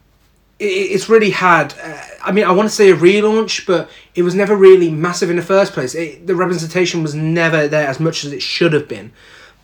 [0.64, 4.36] it's really had uh, i mean i want to say a relaunch but it was
[4.36, 5.96] never really massive in the first place.
[5.96, 9.12] It, the representation was never there as much as it should have been.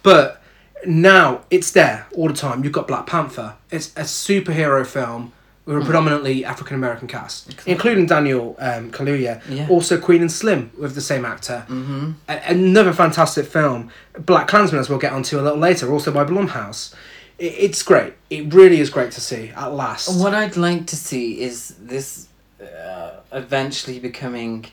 [0.04, 0.42] But
[0.86, 2.64] now it's there all the time.
[2.64, 3.56] You've got black panther.
[3.72, 5.34] It's a superhero film
[5.66, 9.42] with a predominantly african american cast including daniel um, kaluuya.
[9.50, 9.68] Yeah.
[9.70, 11.66] also queen and slim with the same actor.
[11.68, 12.12] Mm-hmm.
[12.30, 13.92] a- another fantastic film.
[14.18, 16.96] Black klansman as we'll get onto a little later also by blumhouse
[17.40, 21.42] it's great it really is great to see at last What I'd like to see
[21.42, 22.28] is this
[22.62, 24.66] uh, eventually becoming,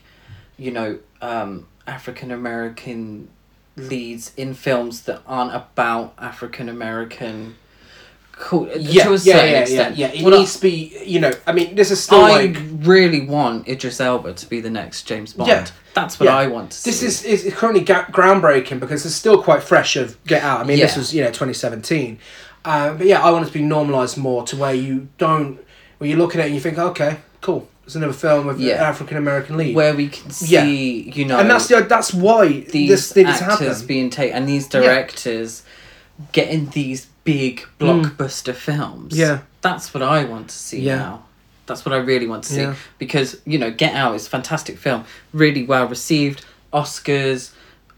[0.57, 3.29] you know, um, African American
[3.77, 7.55] leads in films that aren't about African American.
[8.31, 8.67] Cool.
[8.77, 9.95] yeah, to a certain yeah, extent.
[9.95, 10.21] yeah, yeah.
[10.21, 11.31] It I- needs to be, you know.
[11.47, 15.03] I mean, this is still I like really want Idris Elba to be the next
[15.03, 15.47] James Bond.
[15.47, 15.65] Yeah.
[15.93, 16.35] That's what Yeah.
[16.35, 16.89] I want to see.
[16.89, 20.59] this is is currently ga- groundbreaking because it's still quite fresh of Get Out.
[20.59, 22.19] I mean, this was you know 2017,
[22.65, 25.59] uh, but yeah, I want it to be normalized more to where you don't
[25.97, 28.75] where you look at it and you think, okay, cool, it's another film with Yeah.
[28.75, 30.63] an African American lead, where we can Yeah.
[30.63, 34.67] see, you know, and that's the, that's why these this actors being taken and these
[34.67, 35.63] directors
[36.31, 39.13] getting these big blockbuster films.
[39.13, 39.17] Mm.
[39.17, 39.39] Yeah.
[39.61, 40.97] That's what I want to see Yeah.
[40.97, 41.21] now.
[41.65, 42.61] That's what I really want to see.
[42.61, 42.75] Yeah.
[42.99, 45.03] Because, you know, Get Out is a fantastic film.
[45.33, 46.45] Really well received.
[46.71, 47.51] Oscars,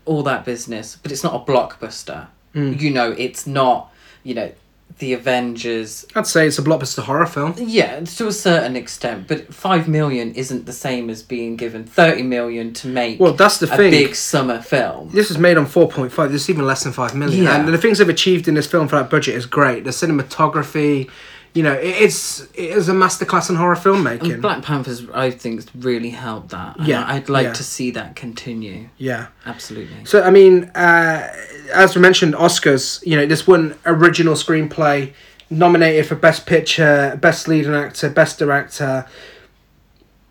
[0.05, 0.97] all that business.
[1.01, 2.27] But it's not a blockbuster.
[2.55, 2.79] Mm.
[2.79, 3.91] You know, it's not,
[4.27, 4.51] you know,
[4.99, 7.53] the Avengers I'd say it's a blockbuster horror film.
[7.57, 12.23] yeah, to a certain extent, but five million isn't the same as being given thirty
[12.23, 13.91] million to make Well, that's the a thing.
[13.91, 15.09] big summer film.
[15.11, 16.31] This was made on 4.5.
[16.31, 17.43] This is even less than 5 million.
[17.43, 17.57] Yeah.
[17.59, 19.83] And the things they've achieved in this film for that budget is great.
[19.83, 21.09] The cinematography,
[21.57, 24.33] you know, it, it's it is a masterclass in horror filmmaking.
[24.33, 26.77] And Black Panthers, I think, really helped that.
[26.77, 27.53] And Yeah, I'd like yeah.
[27.53, 28.89] to see that continue.
[28.97, 29.27] yeah.
[29.43, 30.05] Absolutely.
[30.05, 31.33] So, I mean, uh,
[31.73, 35.13] as we mentioned, Oscars, you know, this won original screenplay,
[35.49, 39.07] nominated for Best Picture, Best Leading Actor, Best Director.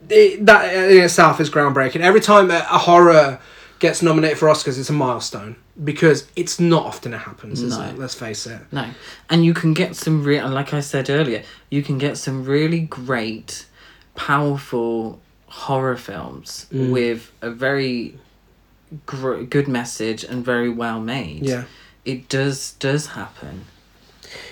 [0.09, 2.03] It, that in itself is groundbreaking.
[2.03, 3.41] Every time a, a horror
[3.79, 7.85] gets nominated for Oscars, it's a milestone because it's not often it happens, is No.
[7.85, 7.99] it?
[7.99, 8.61] Let's face it.
[8.73, 8.87] No,
[9.29, 12.81] and you can get some real, like I said earlier, you can get some really
[12.81, 13.67] great,
[14.15, 16.91] powerful horror films Mm.
[16.91, 18.19] with a very
[19.05, 21.45] gr- good message and very well made.
[21.45, 21.65] Yeah.
[22.05, 23.65] it does does happen.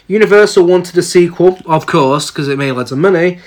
[0.09, 3.39] Universal wanted a sequel, of course, because it made loads of money.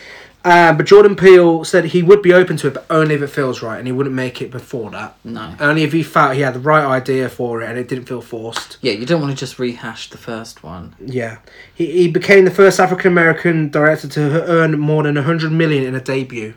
[0.46, 3.28] Uh, but Jordan Peele said he would be open to it, but only if it
[3.28, 5.18] feels right, and he wouldn't make it before that.
[5.26, 5.54] No.
[5.60, 8.22] Only if he felt he had the right idea for it and it didn't feel
[8.22, 8.78] forced.
[8.82, 10.96] Yeah, you don't want to just rehash the first one.
[11.00, 11.40] Yeah,
[11.76, 15.96] he, he became the first African American director to earn more than hundred million in
[15.96, 16.54] a debut.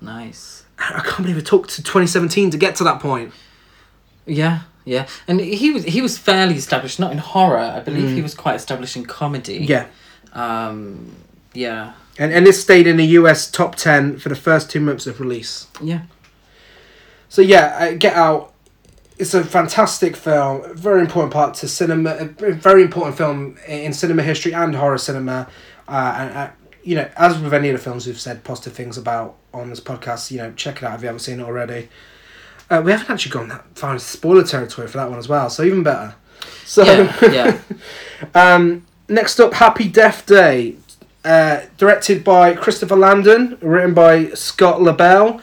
[0.00, 0.64] Nice.
[0.78, 3.32] I can't believe it took to 2017 to get to that point.
[4.26, 7.58] Yeah, yeah, and he was he was fairly established, not in horror.
[7.58, 9.66] I believe he was quite established in comedy.
[9.66, 9.68] Mm.
[9.68, 9.86] Yeah,
[10.32, 11.14] Um.
[11.52, 11.92] Yeah.
[12.20, 13.50] And and this stayed in the U.S.
[13.50, 15.66] top ten for the first two months of release.
[15.82, 16.02] Yeah.
[17.30, 18.52] So yeah, uh, Get Out.
[19.18, 24.22] It's a fantastic film, very important part to cinema, a very important film in cinema
[24.22, 25.48] history and horror cinema.
[25.88, 26.50] Uh, and uh,
[26.82, 29.80] you know, as with any of the films we've said positive things about on this
[29.80, 31.88] podcast, you know, check it out if you haven't seen it already.
[32.70, 35.50] Uh, we haven't actually gone that far into spoiler territory for that one as well,
[35.50, 36.14] so even better.
[36.64, 37.18] So Yeah.
[37.22, 37.60] Yeah.
[38.34, 40.76] um, next up, Happy Death Day,
[41.24, 45.42] uh, directed by Christopher Landon, written by Scott Lobdell,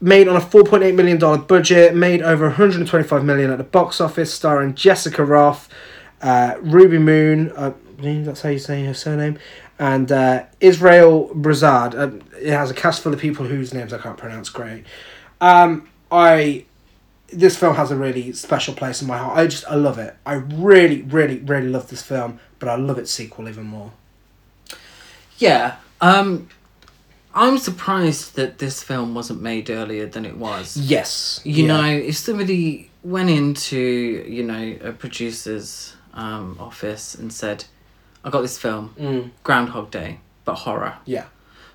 [0.00, 3.64] made on a four point eight million dollar budget, made over 125 million at the
[3.64, 5.68] box office, starring Jessica Rothe,
[6.22, 9.38] uh, Ruby Moon, uh, that's how you say her surname,
[9.78, 11.94] and uh, Israel Broussard.
[11.94, 14.48] Uh, it has a cast full of people whose names I can't pronounce.
[14.48, 14.84] Great.
[15.40, 16.64] Um, I
[17.30, 19.36] this film has a really special place in my heart.
[19.36, 20.16] I just I love it.
[20.24, 23.92] I really, really, really love this film, but I love its sequel even more.
[25.38, 25.76] Yeah.
[26.00, 26.48] Um,
[27.34, 30.76] I'm surprised that this film wasn't made earlier than it was.
[30.76, 31.66] Yes, You yeah.
[31.66, 37.64] know, if somebody went into you know a producer's um, office and said,
[38.24, 41.26] "I got this film, Mm, Groundhog Day, but horror," yeah,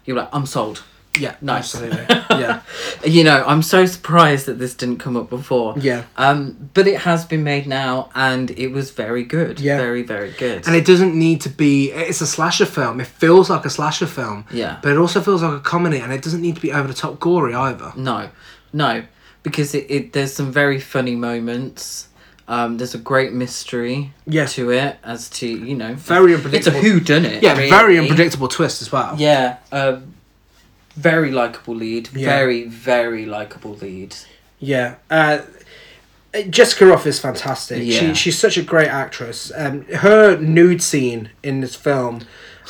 [0.06, 0.84] you're like, "I'm sold."
[1.20, 1.76] Yeah, Nice.
[1.76, 2.62] absolutely, yeah,
[3.06, 5.76] You know, I'm so surprised that this didn't come up before.
[5.78, 6.04] yeah.
[6.18, 9.60] Um, but it has been made now, and it was very good.
[9.60, 9.78] Yeah.
[9.78, 10.66] Very, very good.
[10.68, 11.92] And it doesn't need to be.
[11.92, 13.00] It's a slasher film.
[13.00, 14.80] It feels like a slasher film, yeah.
[14.82, 16.94] but it also feels like a comedy, and it doesn't need to be over the
[16.94, 17.94] top gory either.
[17.96, 18.30] No,
[18.72, 19.04] no,
[19.44, 22.08] because it, it there's some very funny moments.
[22.46, 26.76] Um, there's a great mystery Yeah, to it as to you know very unpredictable.
[26.78, 27.42] it's a who done it.
[27.42, 29.16] yeah, very unpredictable twist as well.
[29.18, 30.00] Yeah, uh,
[30.96, 32.10] very likable lead.
[32.14, 32.28] Yeah.
[32.28, 34.16] Very very likable lead.
[34.60, 34.96] Yeah.
[35.10, 35.40] Uh,
[36.50, 37.84] Jessica Rothe is fantastic.
[37.84, 38.00] Yeah.
[38.00, 39.52] She, she's such a great actress.
[39.56, 42.22] Um, her nude scene in this film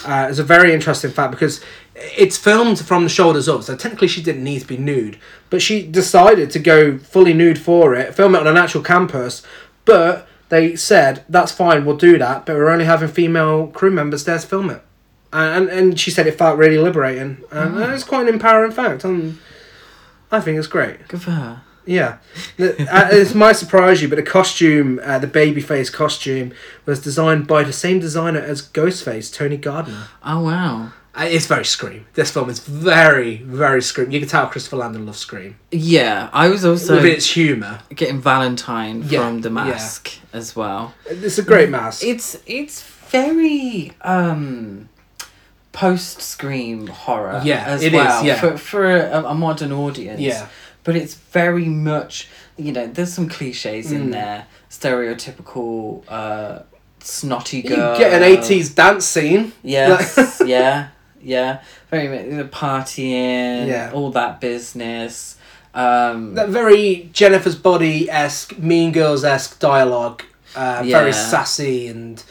[0.06, 1.62] uh, is a very interesting fact because
[1.96, 5.18] it's filmed from the shoulders up, so technically she didn't need to be nude,
[5.50, 9.44] but she decided to go fully nude for it, film it on an actual campus,
[9.86, 14.24] but they said, that's fine, we'll do that, but we're only having female crew members
[14.26, 14.84] there to film it.
[15.34, 19.40] And, and she said it felt really liberating, and it's quite an empowering fact, and
[20.32, 21.08] I think it's great.
[21.08, 21.62] Good for her.
[21.86, 22.20] Yeah,
[22.56, 26.54] the, uh, this might surprise you, but the costume, uh, the babyface costume,
[26.86, 30.08] was designed by the same designer as Ghostface, Tony Gardner.
[30.24, 30.92] Oh wow.
[31.16, 32.06] Uh, it's very Scream.
[32.14, 34.10] This film is very, very Scream.
[34.12, 35.58] You can tell Christopher Landon loves Scream.
[35.72, 37.82] Yeah, I was also With its humour.
[37.94, 39.54] getting Valentine Yeah, from The yeah.
[39.54, 40.94] Mask as well.
[41.08, 42.04] It's a great mask.
[42.04, 44.90] It's it's very um
[45.74, 48.40] post scream horror Yeah, as it is, well yeah.
[48.40, 50.20] for for a, a modern audience.
[50.22, 50.48] Yeah.
[50.86, 54.12] But it's very much you know, there's some cliches in Mm.
[54.12, 54.46] there.
[54.70, 56.60] Stereotypical uh
[57.00, 59.52] snotty You get an 80s dance scene.
[59.64, 60.88] Yes, yeah,
[61.22, 61.62] yeah.
[61.92, 63.92] Very the partying, Yeah.
[63.94, 65.38] all that business.
[65.74, 70.24] Um That very Jennifer's Body esque, Mean Girls esque dialogue.
[70.56, 72.24] Uh, Very sassy, and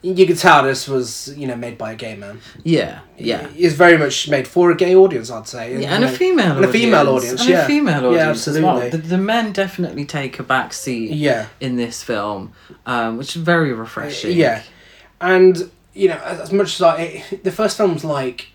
[0.00, 2.40] you can tell this was, you know, made by a gay man.
[2.62, 3.48] yeah, yeah.
[3.56, 5.80] It's very much made for a gay audience, I'd say.
[5.80, 7.64] Yeah, and a female and a female audience, and yeah.
[7.64, 8.76] a female Yeah, audience as well.
[8.76, 9.00] absolutely.
[9.00, 11.46] The, the men definitely take a back seat Yeah.
[11.60, 12.52] in this film,
[12.86, 14.36] um, which is very refreshing.
[14.36, 14.62] Yeah,
[15.20, 16.96] and you know, as as much as I,
[17.32, 18.48] it, the first film's like,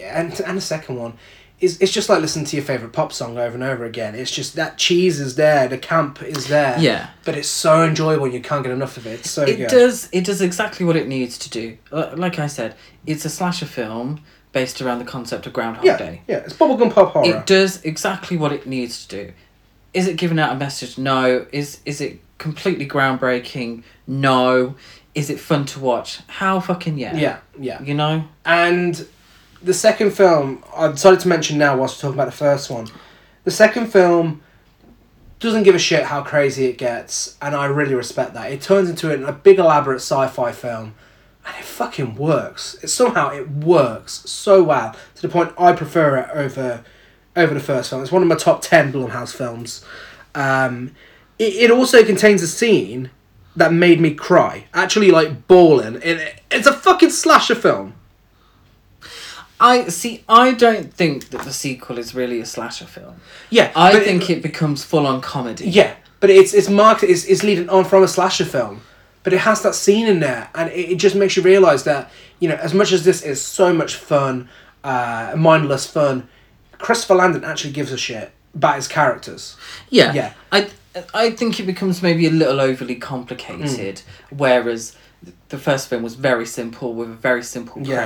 [0.00, 1.12] and and the second one,
[1.60, 4.14] is it's just like listening to your favorite pop song over and over again.
[4.14, 6.78] It's just that cheese is there, the camp is there.
[6.78, 7.10] yeah.
[7.24, 9.20] But it's so enjoyable, you can't get enough of it.
[9.20, 9.68] It's so It good.
[9.70, 10.08] does.
[10.12, 11.78] It does exactly what it needs to do.
[11.90, 12.74] Like I said,
[13.06, 14.20] it's a slasher film
[14.52, 16.22] based around the concept of Groundhog Yeah, Day.
[16.28, 17.26] yeah, it's bubblegum pop horror.
[17.26, 19.32] It does exactly what it needs to do.
[19.94, 20.98] Is it giving out a message?
[20.98, 21.46] No.
[21.52, 23.82] Is is it completely groundbreaking?
[24.06, 24.74] No.
[25.14, 26.20] Is it fun to watch?
[26.26, 27.16] How fucking yeah.
[27.16, 27.82] yeah, yeah.
[27.82, 28.24] You know?
[28.44, 29.06] And
[29.62, 32.86] the second film, I decided to mention now whilst we're talking about the first one.
[33.44, 34.42] The second film
[35.38, 38.50] doesn't give a shit how crazy it gets, and I really respect that.
[38.50, 40.94] It turns into a, big elaborate sci-fi film,
[41.46, 42.76] and it fucking works.
[42.82, 46.84] It somehow it works so well to the point I prefer it over
[47.36, 48.02] over the first film.
[48.02, 49.84] It's one of my top ten Blumhouse films.
[50.34, 50.92] Um,
[51.38, 53.10] it, it also contains a scene
[53.54, 54.64] that made me cry.
[54.72, 56.00] Actually, like bawling.
[56.02, 57.94] It, it's a fucking slasher film.
[59.60, 60.22] I see.
[60.28, 63.16] I don't think that the sequel is really a slasher film.
[63.50, 65.68] Yeah, I think it becomes full on comedy.
[65.68, 67.02] Yeah, but it's it's marked.
[67.02, 68.82] It's, it's leading on from a slasher film,
[69.22, 72.10] but it has that scene in there, and it, it just makes you realize that
[72.38, 74.48] you know as much as this is so much fun,
[74.84, 76.28] uh, mindless fun,
[76.78, 79.56] Christopher Landon actually gives a shit about his characters.
[79.90, 80.12] Yeah.
[80.12, 80.32] Yeah.
[80.52, 80.68] I
[81.14, 84.02] I think it becomes maybe a little overly complicated, Mm.
[84.38, 84.96] whereas
[85.48, 87.96] the first film was very simple with a very simple Yeah.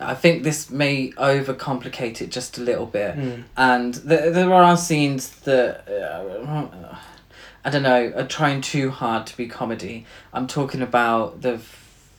[0.00, 3.44] I think this may overcomplicate it just a little bit, Mm.
[3.56, 6.66] and th- there are scenes that uh,
[7.64, 10.06] I don't know are trying too hard to be comedy.
[10.32, 11.58] I'm talking about the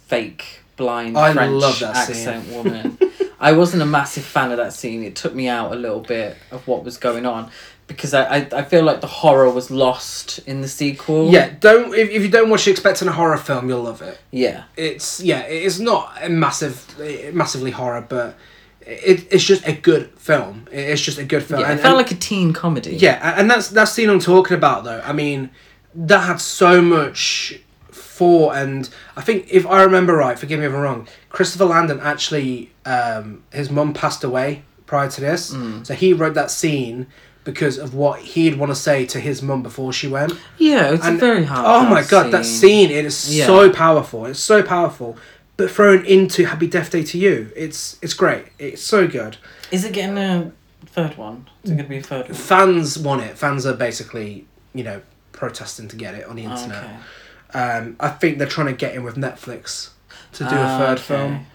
[0.07, 2.27] fake blind I French love that scene.
[2.27, 2.97] accent woman.
[3.39, 5.03] I wasn't a massive fan of that scene.
[5.03, 7.49] It took me out a little bit of what was going on
[7.89, 11.29] because I, I, I feel like the horror was lost in the sequel.
[11.29, 14.17] Yeah, don't if, if you don't watch expecting a horror film, you'll love it.
[14.31, 14.63] Yeah.
[14.77, 16.85] It's yeah, it's not a massive,
[17.33, 18.37] massively horror, but
[18.81, 20.67] it, it's just a good film.
[20.71, 21.59] It's just a good film.
[21.59, 22.95] Yeah, And- it felt and- like a teen comedy.
[22.95, 25.01] Yeah, and that's that scene I'm talking about though.
[25.03, 25.49] I mean,
[25.95, 27.59] that had so much
[27.91, 31.07] for, and I think if I remember right, forgive me if I'm wrong.
[31.29, 35.85] Christopher Landon actually, um, his mum passed away prior to this, Mm.
[35.85, 37.07] so he wrote that scene
[37.43, 40.33] because of what he'd want to say to his mum before she went.
[40.57, 41.65] Yeah, it's And- a very hard.
[41.65, 43.45] Oh my god, that scene it is Yeah.
[43.47, 44.25] so powerful.
[44.25, 45.17] It's so powerful.
[45.57, 48.45] But thrown into Happy Death Day 2U, it's it's great.
[48.59, 49.37] It's so good.
[49.71, 50.51] Is it getting a
[50.85, 51.47] third one?
[51.63, 52.33] Is it going to be a third one?
[52.35, 53.37] Fans want it.
[53.37, 55.01] Fans are basically, you know,
[55.33, 56.83] protesting to get it on the Oh, internet.
[56.83, 57.59] okay.
[57.59, 59.89] Um, I think they're trying to get in with Netflix
[60.33, 61.01] to do Ah, a third okay.
[61.03, 61.45] film.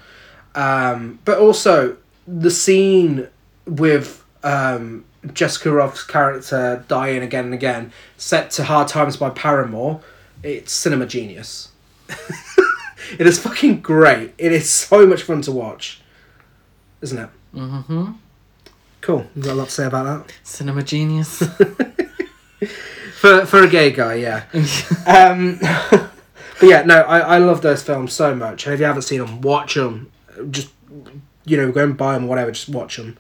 [0.55, 3.29] Um, but also the scene
[3.67, 10.01] with um, Jessica Rothe's character dying again and again, set to Hard Times by Paramore,
[10.43, 11.71] it's cinema genius.
[13.19, 14.35] it is fucking great.
[14.37, 16.03] It is so much fun to watch,
[17.01, 17.31] isn't it?
[17.55, 18.13] Mm-hmm.
[19.01, 19.27] Cool.
[19.35, 20.35] You got a lot to say about that.
[20.43, 21.43] Cinema genius.
[23.25, 24.45] For for a gay guy, yeah.
[25.07, 25.59] Um,
[26.61, 28.67] but yeah, no, I, I love those films so much.
[28.67, 30.13] And if you haven't seen them, watch them.
[30.51, 30.71] Just,
[31.47, 33.17] you know, go and buy them or whatever, just watch them.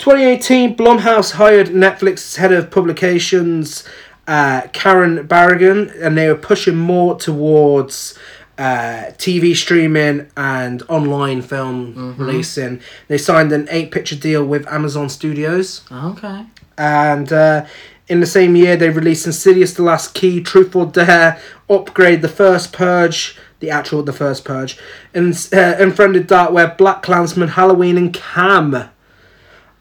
[0.00, 3.84] 2018, Blumhouse hired Netflix's head of publications,
[4.26, 8.18] uh, Karen Barragan, and they were pushing more towards
[8.56, 12.80] uh, TV streaming and online film releasing.
[13.08, 15.82] They signed an eight picture deal with Amazon Studios.
[15.92, 16.46] okay.
[16.78, 17.66] And uh,
[18.08, 21.38] in the same year, they released Insidious: The Last Key, Truth or Dare,
[21.68, 24.78] Upgrade, The First Purge, the actual The First Purge,
[25.12, 28.88] and uh, Unfriended Dark Web, Black Klansman, Halloween, and Cam.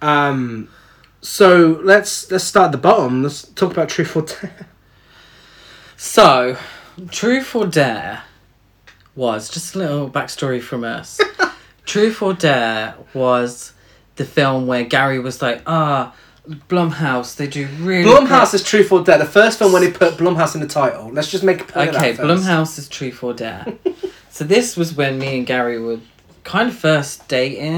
[0.01, 0.69] Um,
[1.21, 3.23] so let's let's start at the bottom.
[3.23, 4.67] Let's talk about Truth or Dare.
[6.01, 6.55] So,
[7.11, 8.23] Truth or Dare
[9.15, 11.19] was just a little backstory from us.
[11.85, 13.73] Truth or Dare was
[14.15, 16.15] the film where Gary was like, ah,
[16.47, 18.09] Blumhouse, they do really.
[18.09, 19.17] Blumhouse is Truth or Dare.
[19.17, 21.11] The first film when they put Blumhouse in the title.
[21.11, 22.13] Let's just make a point of Okay.
[22.13, 23.65] Blumhouse is Truth or Dare.
[24.29, 25.99] so this was when me and Gary were
[26.49, 27.73] kind of first dating.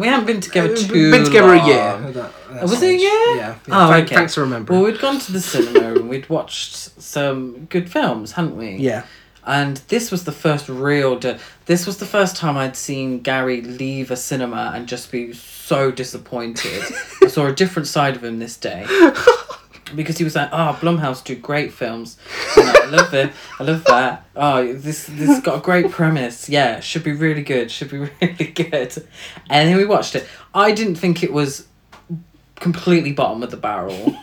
[0.00, 1.76] We haven't been together Uh, too Been together a year.
[1.76, 2.14] that- at
[2.54, 3.36] that Was it a year?
[3.36, 3.36] Yeah.
[3.36, 3.54] yeah.
[3.70, 4.14] Oh, Thank- okay.
[4.14, 4.78] Thanks for remembering.
[4.80, 8.76] Well, we'd gone to the cinema and we'd watched some good films, hadn't we?
[8.76, 9.02] yeah.
[9.48, 11.16] And this was the first real.
[11.20, 15.32] De- this was the first time I'd seen Gary leave a cinema and just be
[15.32, 16.82] so disappointed.
[17.22, 18.84] I saw a different side of him this day.
[19.94, 22.16] Because he was like, "Oh, Blumhouse do great films.
[22.56, 23.32] Know, I love it.
[23.60, 24.26] I love that.
[24.34, 26.48] Oh, this this has got a great premise.
[26.48, 27.70] Yeah, should be really good.
[27.70, 28.96] Should be really good."
[29.48, 30.26] And then we watched it.
[30.54, 31.68] I didn't think it was
[32.56, 34.16] completely bottom of the barrel,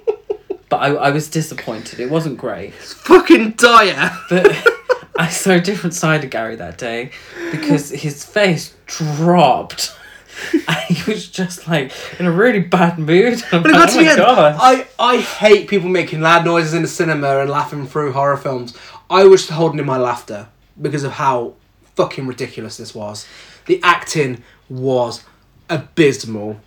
[0.70, 2.00] but I I was disappointed.
[2.00, 2.72] It wasn't great.
[2.80, 4.16] It's fucking dire.
[4.30, 4.66] But
[5.18, 7.10] I saw a different side of Gary that day
[7.50, 9.94] because his face dropped.
[10.68, 13.42] And he was just like in a really bad mood.
[13.50, 14.20] But it got oh to my end.
[14.60, 18.76] I, I hate people making loud noises in the cinema and laughing through horror films.
[19.10, 20.48] I was holding in my laughter
[20.80, 21.54] because of how
[21.96, 23.26] fucking ridiculous this was.
[23.66, 25.24] The acting was
[25.68, 26.60] abysmal.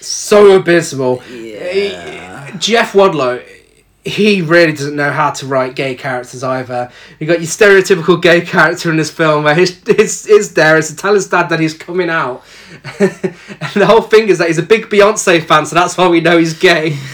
[0.00, 1.22] So abysmal.
[1.30, 2.46] Yeah.
[2.50, 3.42] He- Jeff Wadlow,
[4.04, 6.90] he really doesn't know how to write gay characters either.
[7.18, 10.88] You got your stereotypical gay character in this film where his his, his there is
[10.88, 12.44] to tell his dad that he's coming out.
[13.00, 16.20] and the whole thing is that he's a big Beyonce fan, so that's why we
[16.20, 16.98] know he's gay.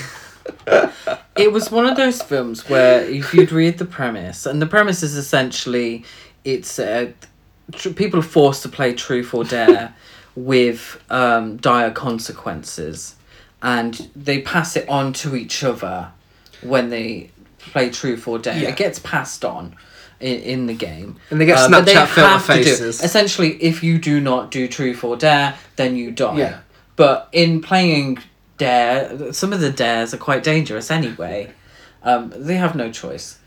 [1.36, 5.02] It was one of those films where if you'd read the premise, and the premise
[5.02, 6.04] is essentially
[6.44, 7.12] it's uh,
[7.72, 9.94] tr- people are forced to play truth or dare
[10.34, 13.14] with um, dire consequences,
[13.62, 16.12] and they pass it on to each other
[16.62, 18.58] when they play truth or dare.
[18.58, 18.68] Yeah.
[18.68, 19.76] It gets passed on
[20.20, 21.16] in, in the game.
[21.30, 23.02] And they get but Snapchat filter to do faces.
[23.02, 26.38] Essentially, if you do not do truth or dare, then you die.
[26.38, 26.60] Yeah.
[26.96, 28.18] But in playing
[28.58, 31.52] dare, some of the dares are quite dangerous anyway.
[32.02, 33.38] Um, they have no choice.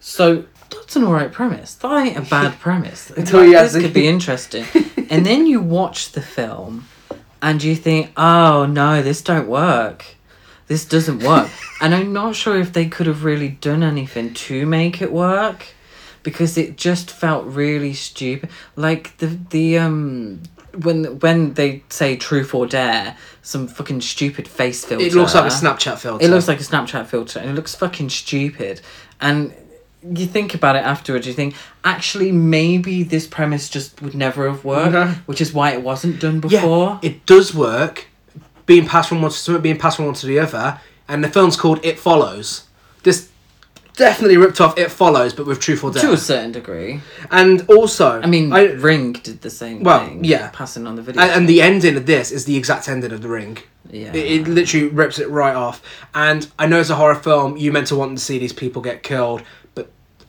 [0.00, 1.74] So that's an alright premise.
[1.74, 3.10] That ain't a bad premise.
[3.10, 4.64] Until Like, you this could be interesting.
[5.10, 6.86] and then you watch the film,
[7.42, 10.04] and you think, "Oh no, this don't work.
[10.68, 11.50] This doesn't work."
[11.80, 15.66] and I'm not sure if they could have really done anything to make it work,
[16.22, 18.50] because it just felt really stupid.
[18.76, 20.42] Like the the um.
[20.84, 25.04] When when they say truth or dare, some fucking stupid face filter.
[25.04, 26.24] It looks like a Snapchat filter.
[26.24, 28.80] It looks like a Snapchat filter, and it looks fucking stupid.
[29.20, 29.52] And
[30.08, 34.64] you think about it afterwards, you think actually maybe this premise just would never have
[34.64, 35.08] worked, No.
[35.26, 37.00] which is why it wasn't done before.
[37.02, 38.06] yeah, it does work.
[38.66, 41.28] Being passed from one to something, being passed from one to the other, and the
[41.28, 42.68] film's called It Follows.
[43.02, 43.28] This
[44.00, 46.02] definitely ripped off It Follows, but with Truth or Dare.
[46.02, 47.00] to a certain degree.
[47.30, 50.24] And also, I mean, I, Ring did the same Well, thing.
[50.24, 50.50] yeah.
[50.52, 51.22] passing on the video.
[51.22, 53.58] and, and the ending of this is the exact ending of The Ring.
[53.90, 55.82] yeah, It, it literally rips it right off.
[56.14, 57.56] And I know it's a horror film.
[57.56, 59.42] You meant to want to see these people get killed,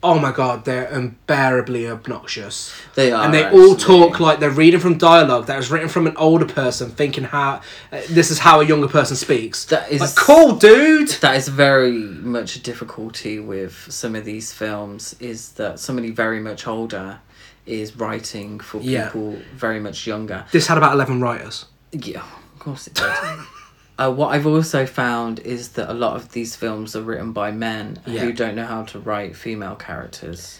[0.03, 2.73] oh my god, they're unbearably obnoxious.
[2.95, 3.77] they are, and they all actually.
[4.09, 7.61] talk like they're reading from dialogue that was written from an older person, thinking how
[7.91, 9.65] uh, this is how a younger person speaks.
[9.65, 11.09] That is Like, cool, dude.
[11.21, 15.15] That is very much a difficulty with some of these films.
[15.19, 17.19] Is that somebody very much older
[17.65, 19.05] is writing for Yeah.
[19.05, 20.45] people very much younger.
[20.51, 21.65] This had about eleven writers.
[21.91, 22.23] Yeah,
[22.53, 23.05] of course it did.
[23.97, 27.51] uh, what I've also found is that a lot of these films are written by
[27.51, 28.21] men Yeah.
[28.21, 30.59] who don't know how to write female characters.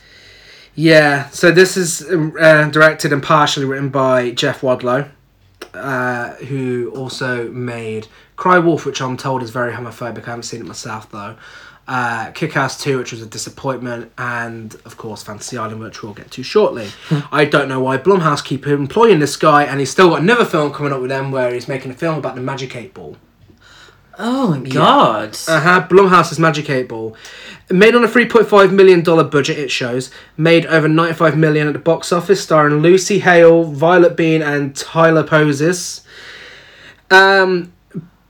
[0.75, 5.09] Yeah, so this is um, uh, directed and partially written by Jeff Wadlow,
[5.73, 8.07] uh, who also made
[8.37, 10.23] Cry Wolf, which I'm told is very homophobic.
[10.23, 11.35] I haven't seen it myself though.
[11.87, 16.13] Uh, Kick Ass 2, which was a disappointment, and of course Fantasy Island, which we'll
[16.13, 16.87] get to shortly.
[17.31, 20.71] I don't know why Blumhouse keep employing this guy, and he's still got another film
[20.71, 23.17] coming up with them where he's making a film about the Magic 8 Ball.
[24.19, 25.37] Oh my god!
[25.47, 25.87] Uh huh.
[25.89, 27.15] Blumhouse's Magic 8 Ball.
[27.69, 30.11] Made on a $3.5 million budget, it shows.
[30.37, 35.23] Made over 95 million at the box office, starring Lucy Hale, Violett Beane, and Tyler
[35.23, 36.03] Posey.
[37.09, 37.73] Um,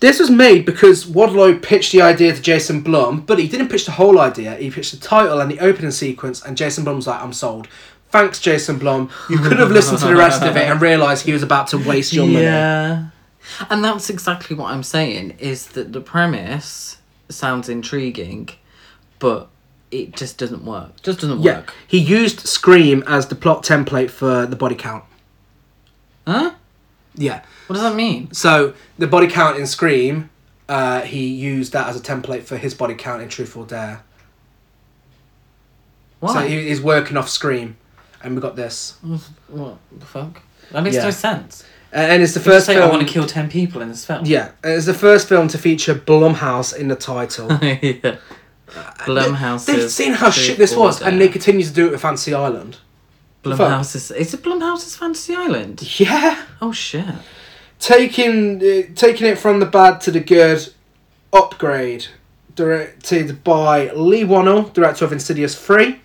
[0.02, 3.86] this was made because Wadlow pitched the idea to Jason Blum, but he didn't pitch
[3.86, 4.56] the whole idea.
[4.56, 7.68] He pitched the title and the opening sequence, and Jason Blum's like, I'm sold.
[8.10, 9.10] Thanks, Jason Blum.
[9.30, 11.78] You could have listened to the rest of it and realised he was about to
[11.78, 12.42] waste your money.
[12.44, 13.06] yeah,
[13.70, 15.36] and that's exactly what I'm saying.
[15.40, 16.98] Is that the premise
[17.30, 18.50] sounds intriguing,
[19.20, 19.48] but
[19.92, 21.02] it just doesn't work.
[21.04, 21.74] Just doesn't Yeah, work.
[21.88, 25.04] he used Scream as the plot template for the body count.
[26.28, 26.52] Huh?
[27.16, 27.42] Yeah.
[27.68, 28.32] What does that mean?
[28.34, 30.30] So the body count in Scream,
[30.70, 34.02] uh, he used that as a template for his body count in Truth or Dare.
[36.20, 36.34] Why?
[36.34, 37.78] So he, he's working off Scream,
[38.24, 38.98] and we got this.
[39.48, 40.42] What the fuck?
[40.72, 41.04] That makes Yeah.
[41.06, 41.64] no sense.
[41.94, 42.88] Uh, and it's the First first say film.
[42.88, 44.26] I want to kill ten people in this film.
[44.26, 47.48] Yeah, it's the first film to feature Blumhouse in the title.
[47.62, 48.16] yeah.
[49.00, 49.66] Blumhouse.
[49.66, 52.78] They've seen how shit this was, and they continue to do it with Fancy Island.
[53.44, 54.12] Blumhouse is.
[54.12, 56.00] Is it Blumhouse's Fantasy Island?
[56.00, 57.06] Yeah, Oh shit.
[57.80, 60.72] taking uh, taking it from the bad to the good.
[61.34, 62.08] Upgrade,
[62.56, 66.02] directed by Leigh Whannell, director of Insidious Three.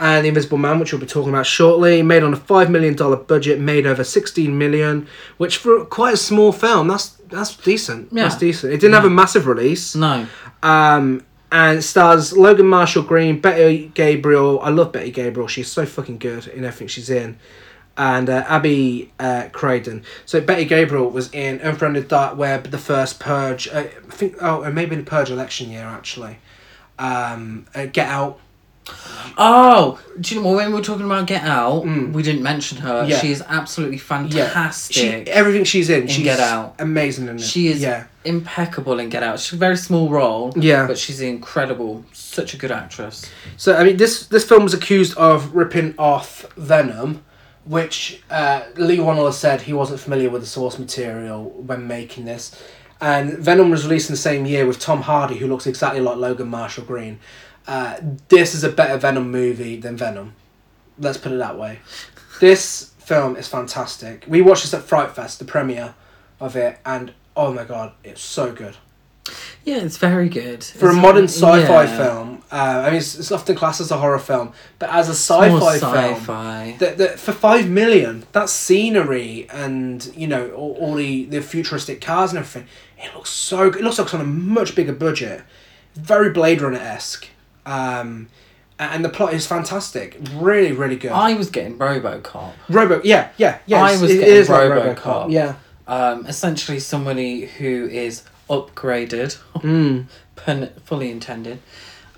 [0.00, 2.94] and The Invisible Man, which we'll be talking about shortly, made on a five million
[2.96, 5.06] dollar budget, made over sixteen million,
[5.36, 8.08] which for quite a small film, that's that's decent.
[8.12, 8.24] Yeah.
[8.24, 8.72] That's decent.
[8.72, 9.94] It didn't have a massive release.
[9.94, 10.26] No.
[10.62, 14.60] Um, and stars Logan Marshall Green, Betty Gabriel.
[14.60, 15.48] I love Betty Gabriel.
[15.48, 17.38] She's so fucking good in everything she's in.
[17.96, 20.04] And uh, Abby uh, Craden.
[20.24, 23.66] So Betty Gabriel was in Unfriended Dark Web, the first Purge.
[23.68, 26.38] Uh, I think, oh, it may have the Purge election year actually.
[26.98, 28.38] Um, uh, Get Out.
[29.40, 30.56] Oh, do you know what?
[30.56, 32.12] When we were talking about Get Out, Mm.
[32.12, 33.04] we didn't mention her.
[33.06, 33.18] Yeah.
[33.20, 35.28] She is absolutely She, fantastic.
[35.28, 36.74] everything she's in, she's Get Out.
[36.80, 37.40] amazing in it.
[37.42, 38.04] She is Yeah.
[38.24, 39.38] impeccable in Get Out.
[39.38, 40.52] She's a very small role.
[40.56, 40.86] Yeah.
[40.86, 42.04] But she's incredible.
[42.12, 43.26] Such a good actress.
[43.56, 47.22] So I mean, this this film was accused of ripping off Venom,
[47.64, 52.50] which uh, Leigh Whannell said he wasn't familiar with the source material when making this,
[53.00, 56.16] and Venom was released in the same year with Tom Hardy, who looks exactly like
[56.16, 57.20] Logan Marshall Green.
[57.68, 60.34] Uh, this is a better Venom movie than Venom.
[60.98, 61.78] Let's put it that way.
[62.40, 64.24] This film is fantastic.
[64.26, 65.94] We watched this at Fright Fest, the premiere
[66.40, 68.76] of it, and oh my god, it's so good
[69.64, 70.64] Yeah, it's very good.
[70.64, 71.96] for a It's- modern sci-fi yeah.
[71.96, 72.42] film.
[72.50, 75.10] Uh, I mean, it's, it's often classed as a horror film, but as a
[75.50, 80.94] more sci-fi, film, that, that for five million, that scenery and you know all, all
[80.94, 82.66] the the futuristic cars and everything,
[82.96, 83.68] it looks so.
[83.70, 83.82] good.
[83.82, 85.42] It looks like it's on a much bigger budget,
[85.94, 87.28] very Blade Runner esque.
[87.68, 88.28] Um,
[88.78, 90.16] and the plot is fantastic.
[90.34, 91.10] Really, really good.
[91.10, 92.52] I was getting RoboCop.
[92.68, 93.82] Robo, yeah, yeah, yeah.
[93.82, 95.32] I was it getting is like RoboCop.
[95.32, 95.54] Yeah.
[95.88, 100.06] Um, essentially, somebody who is upgraded, Mm.
[100.36, 101.58] pun- fully intended,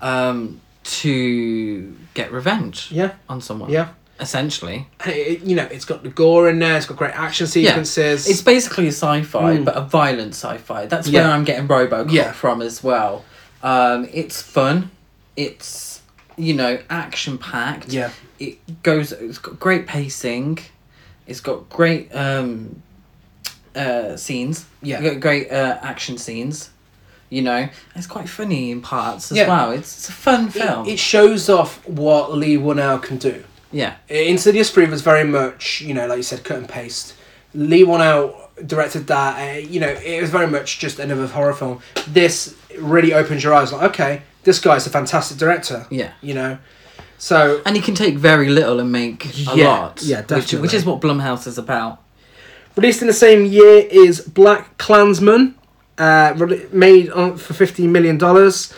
[0.01, 3.13] um, to get revenge Yeah.
[3.29, 3.69] on someone.
[3.71, 3.89] Yeah.
[4.19, 6.77] Essentially, it, you know, it's got the gore in there.
[6.77, 8.29] It's got great action sequences.
[8.29, 9.65] it's basically a sci-fi, Mm.
[9.65, 10.85] but a violent sci-fi.
[10.85, 11.21] That's Yeah.
[11.23, 12.31] where I'm getting RoboCop Yeah.
[12.33, 13.25] from as well.
[13.63, 14.91] Um, it's fun.
[15.35, 16.01] It's
[16.37, 17.89] you know action packed.
[17.89, 18.09] yeah.
[18.39, 20.57] it goes it's got great pacing
[21.27, 22.81] it's got great um
[23.75, 25.01] uh scenes Yeah.
[25.01, 26.69] Got great uh action scenes
[27.29, 29.47] you know it's quite funny in parts as Yeah.
[29.49, 33.43] well it's, it's a fun film It, it shows off what Leigh Whannell can do.
[33.71, 37.13] yeah Insidious 3 was very much, you know, like you said, cut and paste.
[37.53, 39.31] Leigh Whannell directed that.
[39.39, 41.81] Uh, you know, it was very much just another horror film.
[42.07, 43.71] This really opens your eyes.
[43.73, 45.85] Like, okay, this guy's a fantastic director.
[45.89, 46.57] yeah You know,
[47.17, 50.59] so and he can take very little and make a Yeah, lot yeah, which, definitely.
[50.61, 51.99] which is what Blumhouse is about
[52.75, 55.55] released in the same year is Black Klansman,
[55.97, 58.73] uh, re- made on, for fifteen million dollars.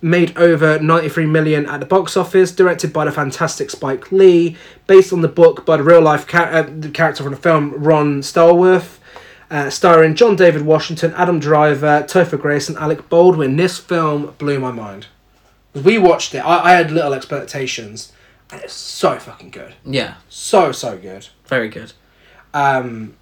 [0.00, 4.56] Made over 93 million at the box office, directed by the fantastic Spike Lee,
[4.86, 7.74] based on the book by the real life char- uh, the character from the film,
[7.74, 8.98] Ron Stallworth,
[9.50, 13.56] uh, starring John David Washington, Adam Driver, Topher Grace, and Alec Baldwin.
[13.56, 15.06] This film blew my mind.
[15.74, 18.12] We watched it, I, I had little expectations,
[18.50, 19.74] and it's so fucking good.
[19.84, 21.28] yeah So, so good.
[21.46, 21.92] very good
[22.54, 23.14] Um,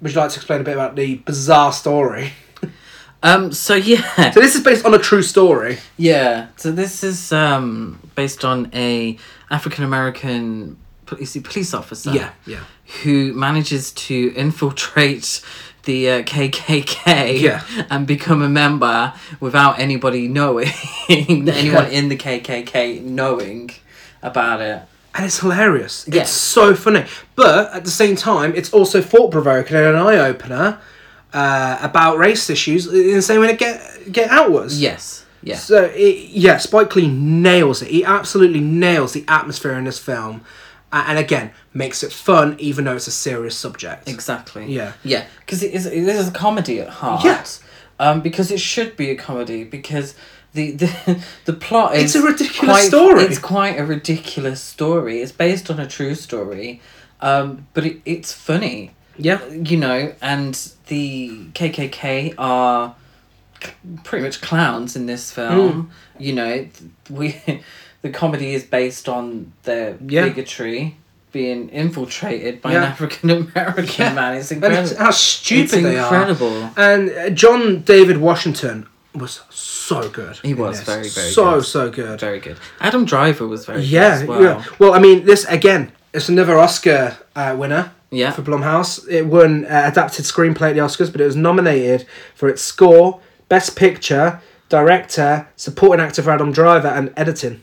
[0.00, 2.32] would you like to explain a bit about the bizarre story?
[3.22, 5.78] um so yeah So this is based on a true story.
[5.98, 9.18] Yeah, so this is um, based on a
[9.50, 12.12] African American police police officer.
[12.46, 12.60] yeah.
[13.02, 15.42] who manages to infiltrate
[15.84, 17.62] the uh, KKK Yeah.
[17.90, 20.68] and become a member without anybody knowing,
[21.08, 23.70] anyone in the KKK knowing
[24.22, 24.82] about it.
[25.14, 26.06] And it's hilarious.
[26.06, 26.22] Yeah.
[26.22, 27.04] It's so funny.
[27.34, 30.78] But at the same time, it's also thought provoking and an eye opener
[31.32, 34.80] uh, about race issues in the same way that Get, Get Out was.
[34.80, 37.88] Yes, yeah, So, it, yeah, Spike Lee nails it.
[37.88, 40.42] He absolutely nails the atmosphere in this film.
[40.92, 44.08] And again, makes it fun even though it's a serious subject.
[44.08, 44.66] exactly.
[44.72, 44.94] Yeah.
[45.04, 47.24] yeah, because it is it is a comedy at heart.
[47.24, 47.62] Yes.
[48.00, 50.14] um, because it should be a comedy because.
[50.52, 53.22] The, the the plot is It's a ridiculous quite, story.
[53.22, 55.20] It's quite a ridiculous story.
[55.22, 56.80] It's based on a true story,
[57.20, 58.90] um, but it, it's funny.
[59.16, 59.46] Yeah.
[59.46, 60.54] you know, and
[60.88, 62.96] the KKK are
[64.02, 65.92] pretty much clowns in this film.
[66.16, 66.22] Hmm.
[66.22, 66.68] You know,
[67.08, 67.40] we
[68.02, 70.24] the comedy is based on their Yeah.
[70.26, 70.96] bigotry
[71.32, 74.14] being infiltrated by an African American Yeah.
[74.14, 74.34] man.
[74.36, 74.82] It's incredible.
[74.82, 76.02] it's how stupid it's they are.
[76.04, 76.70] incredible.
[76.76, 80.36] And uh, John David Washington was so good.
[80.42, 80.86] He was this.
[80.86, 81.64] very, very so good.
[81.64, 82.20] so good.
[82.20, 82.56] Very good.
[82.80, 84.42] Adam Driver was very Yeah, well.
[84.42, 84.64] yeah.
[84.78, 88.32] Well, I mean, this again, it's another Oscar uh, winner Yeah.
[88.32, 89.08] for Blumhouse.
[89.08, 93.20] It won uh, adapted screenplay at the Oscars, but it was nominated for its score,
[93.48, 97.60] best picture, director, supporting actor for Adam Driver, and editing.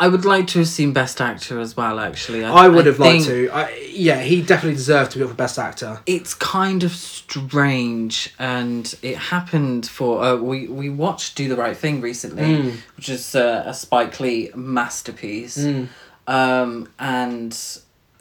[0.00, 2.00] I would like to have seen Best Actor as well.
[2.00, 3.48] Actually, I would have liked to.
[3.52, 6.00] I, yeah, he definitely deserved to be up for best actor.
[6.06, 11.76] it's kind of strange and it happened for uh, we we watched do the right
[11.76, 12.76] thing recently Mm.
[12.96, 15.88] which is uh, a spike lee masterpiece Mm.
[16.26, 17.52] um and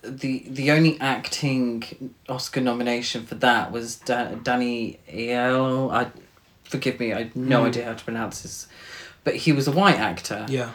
[0.03, 5.91] the the only acting oscar nomination for that was da- danny Aiello.
[5.91, 6.07] i
[6.63, 7.67] forgive me i have no Mm.
[7.67, 8.67] idea how to pronounce this
[9.23, 10.69] but he was a white actor Yeah.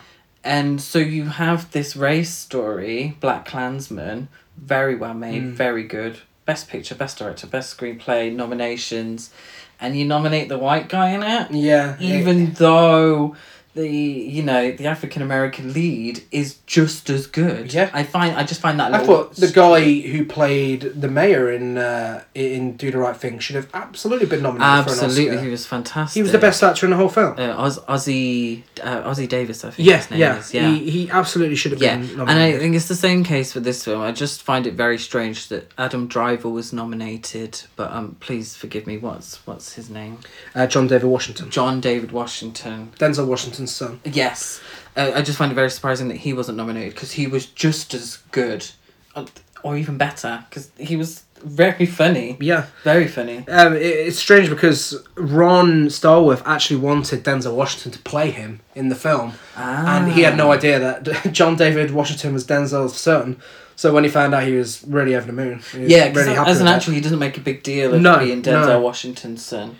[0.48, 5.52] And so you have this race story, Black Klansman, very well made, Mm.
[5.52, 6.20] very good.
[6.46, 9.30] Best picture, best director, best screenplay nominations,
[9.78, 11.96] and you nominate the white guy in it, Yeah.
[12.00, 13.36] even though
[13.78, 17.72] the you know the African American lead is just as good.
[17.72, 17.90] Yeah.
[17.92, 18.92] I find I just find that.
[18.92, 23.16] a I thought the guy who played the mayor in uh, in Do the Right
[23.16, 26.14] Thing should have absolutely been nominated absolutely he was fantastic.
[26.18, 27.34] He was the best actor in the whole film.
[27.38, 30.38] Uh, Oz, Ossie uh, Ossie Davis, I think yeah, his name yeah.
[30.38, 30.54] is.
[30.54, 30.70] Yeah.
[30.70, 32.28] He, he absolutely should have Yeah, been Nominated.
[32.28, 34.00] and I think it's the same case with this film.
[34.02, 38.86] I just find it very strange that Adam Driver was nominated, but um, please forgive
[38.86, 38.98] me.
[38.98, 40.18] What's what's his name?
[40.54, 41.50] uh, John David Washington.
[41.50, 42.92] John David Washington.
[42.98, 43.26] Denzel
[43.68, 44.00] Son.
[44.04, 44.60] Yes,
[44.96, 47.94] uh, I just find it very surprising that he wasn't nominated because he was just
[47.94, 48.66] as good,
[49.14, 49.26] uh,
[49.62, 52.66] or even better, because he was very funny, Yeah.
[52.82, 53.46] very funny.
[53.48, 58.88] Um, it, it's strange because Ron Stallworth actually wanted Denzel Washington to play him in
[58.88, 63.40] the film, and he had no idea that John David Washington was Denzel's son.
[63.76, 65.60] So when he found out, he was really over the moon.
[65.70, 68.00] He was Yeah, really happy as an actor, he doesn't make a big deal of
[68.02, 68.80] No, being Denzel no.
[68.80, 69.78] Washington's son.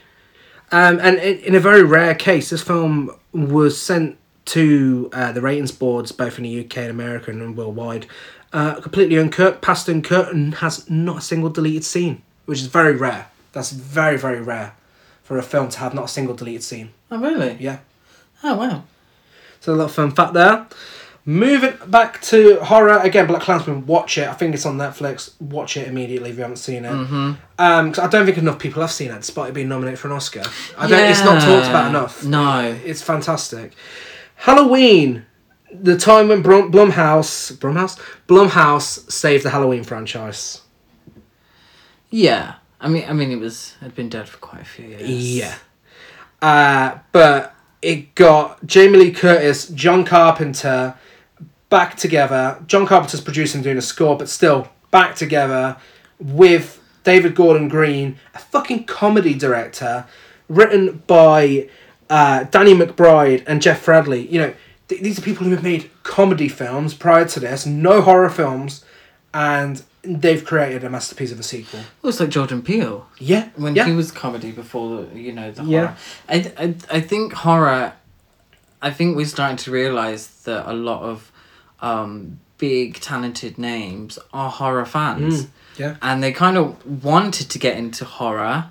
[0.71, 5.41] Um, and in, in a very rare case, this film was sent to uh, the
[5.41, 8.07] ratings boards, both in the UK and America and worldwide.
[8.53, 12.95] Uh, completely uncut, past uncut, and has not a single deleted scene, which is very
[12.97, 13.29] rare.
[13.53, 14.75] That's very, very rare
[15.23, 16.91] for a film to have not a single deleted scene.
[17.11, 17.59] Oh, really?
[17.61, 17.81] Yeah.
[18.43, 18.85] Oh, wow.
[19.61, 20.67] So a little fun fact there.
[21.29, 23.85] Moving back to horror again, Black Klansman.
[23.85, 24.27] Watch it.
[24.27, 25.39] I think it's on Netflix.
[25.39, 26.91] Watch it immediately if you haven't seen it.
[26.91, 27.33] Mm-hmm.
[27.59, 30.09] Um, 'cause I don't think enough people have seen it, despite it being nominated for
[30.09, 30.43] an Oscar.
[30.79, 30.99] I don't.
[31.11, 32.25] It's not talked about enough.
[32.25, 32.75] No.
[32.83, 33.75] It's fantastic.
[34.37, 35.27] Halloween,
[35.71, 40.63] the time when Blum, Blumhouse, Blumhouse, Blumhouse saved the Halloween franchise.
[42.09, 42.55] Yeah.
[42.81, 45.03] I mean, I mean, it was had been dead for quite a few years.
[45.11, 45.55] Yeah.
[46.41, 50.95] Uh, but it got Jamie Lee Curtis, John Carpenter
[51.71, 52.63] back together.
[52.67, 55.77] John Carpenter's producing, doing a score, but still back together
[56.19, 60.07] with David Gordon Green, a fucking comedy director,
[60.49, 61.69] written by
[62.11, 64.31] uh, Danny McBride and Jeff Fradley.
[64.31, 64.55] You know,
[64.89, 68.85] th- these are people who have made comedy films prior to this, no horror films,
[69.35, 71.81] and they've created a masterpiece of a sequel.
[72.03, 73.07] Was like Jordan Peele.
[73.19, 73.85] Yeah, when yeah.
[73.85, 75.79] he was comedy before you know the Yeah.
[75.81, 75.97] horror.
[76.29, 77.93] I, I I think horror.
[78.81, 81.33] I think we're starting to realize that a lot of
[81.81, 85.49] um, big talented names are horror fans, Mm,
[85.79, 85.97] yeah.
[86.03, 88.67] and they kind of wanted to get into horror,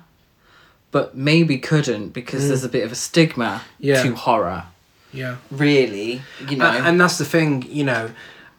[0.90, 3.70] but maybe couldn't because there's a bit of a stigma Mm.
[3.80, 4.02] Yeah.
[4.02, 4.64] to horror.
[5.12, 5.36] yeah.
[5.50, 6.66] Really, you know.
[6.70, 8.10] And that's the thing, you know,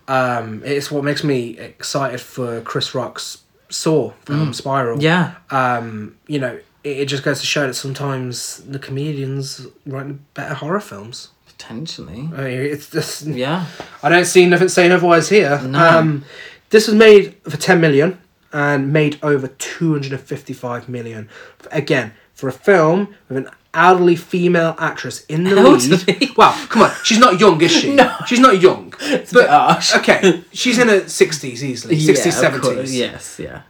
[0.08, 4.98] um, it's what makes me excited for Chris Rock's Saw from Spiral.
[4.98, 5.02] Mm.
[5.04, 10.34] yeah, Um, you know, it, it just goes to show that sometimes the comedians write
[10.34, 11.28] better horror films.
[11.60, 12.30] Potentially.
[12.36, 13.66] I mean, it's just, Yeah.
[14.02, 15.62] I don't see nothing saying otherwise here.
[15.62, 15.80] No.
[16.00, 16.26] Um,
[16.70, 18.18] this was made for 10 million
[18.54, 21.30] and made over 255 million.
[21.72, 26.36] Again, for a film with an elderly female actress in the lead.
[26.38, 27.94] Well, come on, she's not young, is she?
[27.96, 28.16] No.
[28.26, 28.94] She's not young.
[29.02, 29.96] It's a bit harsh.
[29.98, 31.98] okay, she's in her 60s easily.
[31.98, 32.62] 60s, Yeah, of 70s.
[32.62, 32.92] course.
[32.94, 33.40] Yes.
[33.40, 33.62] Yeah.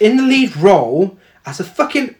[0.00, 2.14] In the lead role as a fucking,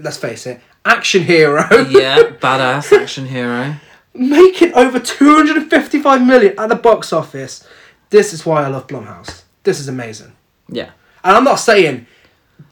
[0.00, 1.64] let's face it, action hero.
[1.88, 2.16] Yeah.
[2.42, 3.76] Badass action hero.
[4.14, 7.66] Making over 255 million at the box office.
[8.10, 9.42] This is why I love Blumhouse.
[9.62, 10.32] This is amazing.
[10.68, 10.90] Yeah.
[11.22, 12.06] And I'm not saying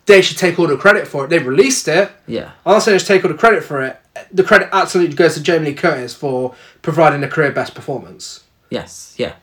[0.07, 1.29] they should take all the credit for it.
[1.29, 2.11] They released it.
[2.27, 2.53] Yeah.
[2.65, 4.01] I'm not saying they should take all the credit for it.
[4.33, 8.45] The credit absolutely goes to Jamie Lee Curtis for providing a career best performance.
[8.71, 9.15] Yes.
[9.17, 9.35] Yeah.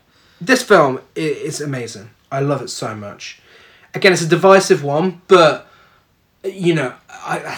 [0.42, 2.10] This film is amazing.
[2.32, 3.42] I love it so much.
[3.94, 5.68] Again, it's a divisive one, but
[6.44, 7.58] you know, I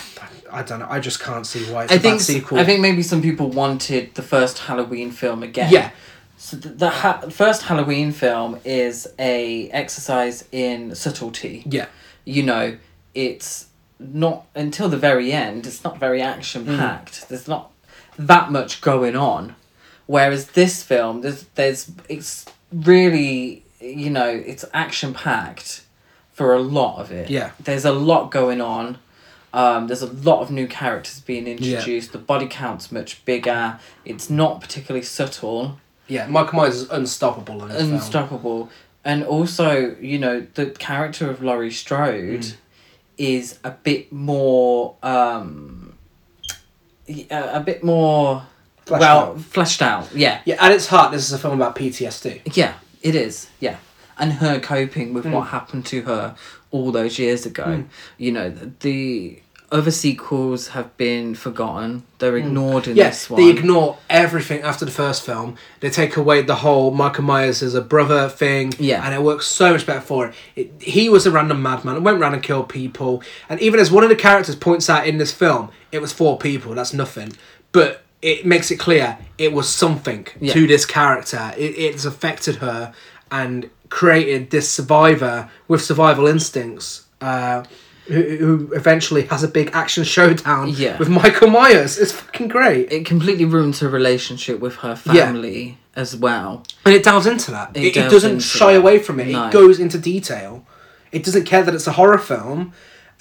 [0.58, 0.88] I, don't know.
[0.90, 2.60] I just can't see why it's I a think bad sequel.
[2.60, 5.72] I think maybe some people wanted the first Halloween film again.
[5.72, 5.92] yeah,
[6.38, 11.64] So the, the ha- first Halloween film is a exercise in subtlety.
[11.66, 11.88] yeah,
[12.26, 12.78] You know,
[13.14, 13.68] it's
[14.00, 15.66] not until the very end.
[15.66, 16.78] It's not very action Mm.
[16.78, 17.30] packed.
[17.30, 17.72] There's not
[18.20, 19.56] that much going on.
[20.06, 25.82] Whereas this film, there's there's it's really you know it's action packed
[26.34, 27.30] for a lot of it.
[27.30, 27.52] Yeah.
[27.60, 28.98] There's a lot going on.
[29.54, 32.12] Um, there's a lot of new characters being introduced.
[32.12, 33.80] The body count's much bigger.
[34.06, 36.28] It's not particularly subtle, yeah.
[36.28, 37.94] Michael Myers is unstoppable in this film.
[37.94, 38.70] unstoppable,
[39.04, 42.56] and also you know the character of Laurie Strode Mm.
[43.18, 45.94] is a bit more, um,
[47.10, 48.44] a, a bit more
[48.86, 49.42] Fleshed well out.
[49.42, 50.10] fleshed out.
[50.14, 52.42] Yeah, Yeah, at its heart, this is a film about PTSD.
[52.56, 53.48] yeah, it is.
[53.60, 53.78] Yeah,
[54.18, 55.32] and her coping with Mm.
[55.32, 56.36] what happened to her
[56.72, 57.86] all those years ago.
[58.18, 59.40] You know the, the
[59.70, 62.04] other sequels have been forgotten.
[62.20, 62.98] They're ignored in Mm.
[62.98, 63.42] Yeah, this one.
[63.42, 65.58] they ignore everything after the first film.
[65.82, 68.72] They take away the whole Michael Myers as a brother thing.
[68.80, 69.04] Yeah.
[69.06, 70.36] And it works so much better for it.
[70.56, 70.72] it.
[70.82, 73.22] He was a random madman and went around and killed people.
[73.50, 76.38] And even as one of the characters points out in this film, it was four
[76.38, 76.74] people.
[76.74, 77.34] That's nothing.
[77.74, 80.54] But it makes it clear it was something Yeah.
[80.54, 81.52] to this character.
[81.58, 82.94] It, it's affected her
[83.32, 87.06] and created this survivor with survival instincts.
[87.22, 87.64] Uh,
[88.08, 90.98] who, who eventually has a big action showdown Yeah.
[90.98, 91.98] with Michael Myers.
[91.98, 92.90] It's fucking great.
[92.92, 95.26] it completely ruins her relationship with her Yeah.
[95.26, 96.64] family as well.
[96.86, 97.72] And it delves into that.
[97.76, 98.80] It It, it, doesn't shy that.
[98.80, 99.28] away from it.
[99.28, 99.48] No.
[99.48, 100.66] It goes into detail.
[101.12, 102.72] It doesn't care that it's a horror film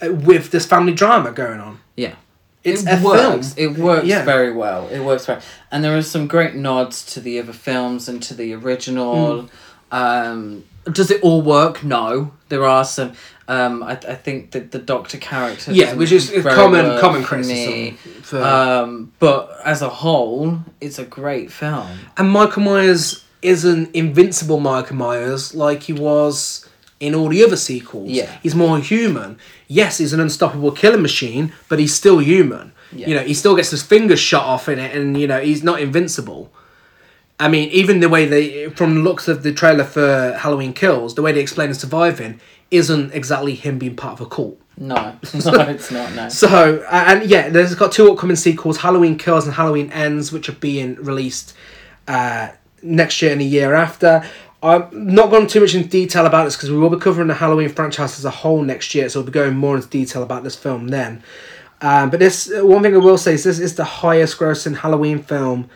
[0.00, 1.80] uh, with this family drama going on.
[1.96, 2.14] Yeah.
[2.62, 3.54] It's it works.
[3.54, 3.74] film.
[3.74, 4.24] It works Yeah.
[4.24, 4.88] very well.
[4.92, 5.40] It works very,
[5.72, 9.42] and there are some great nods to the other films and to the original.
[9.42, 9.46] Hmm.
[9.92, 11.82] Um, does it all work?
[11.82, 13.12] No, there are some.
[13.48, 15.72] Um, I, I think that the Doctor character.
[15.72, 17.72] Yeah, which is common common for criticism.
[17.72, 17.90] me.
[18.22, 21.86] For, Um, but as a whole, it's a great film.
[22.16, 26.68] and Michael Myers isn't invincible Michael Myers like he was
[26.98, 28.10] in all the other sequels.
[28.10, 28.38] Yeah.
[28.42, 29.38] He's more human.
[29.68, 32.72] Yes, he's an unstoppable killing machine, but he's still human.
[32.92, 33.08] Yeah.
[33.08, 35.62] You know, he still gets his fingers shot off in it, and you know he's
[35.62, 36.50] not invincible.
[37.38, 41.14] I mean, even the way they, from the looks of the trailer for Halloween Kills,
[41.14, 44.58] the way they explain him surviving isn't exactly him being part of a cult.
[44.78, 45.18] No, no,
[45.68, 46.14] it's not.
[46.14, 46.28] No.
[46.28, 50.48] So, uh, and yeah, there's got two upcoming sequels Halloween Kills and Halloween Ends, which
[50.48, 51.54] are being released
[52.08, 52.48] uh,
[52.82, 54.24] next year and the year after.
[54.62, 57.34] I'm not going too much in detail about this because we will be covering the
[57.34, 60.42] Halloween franchise as a whole next year, so we'll be going more into detail about
[60.42, 61.22] this film then.
[61.82, 65.22] Um, but this one thing I will say is this is the highest grossing Halloween
[65.22, 65.68] film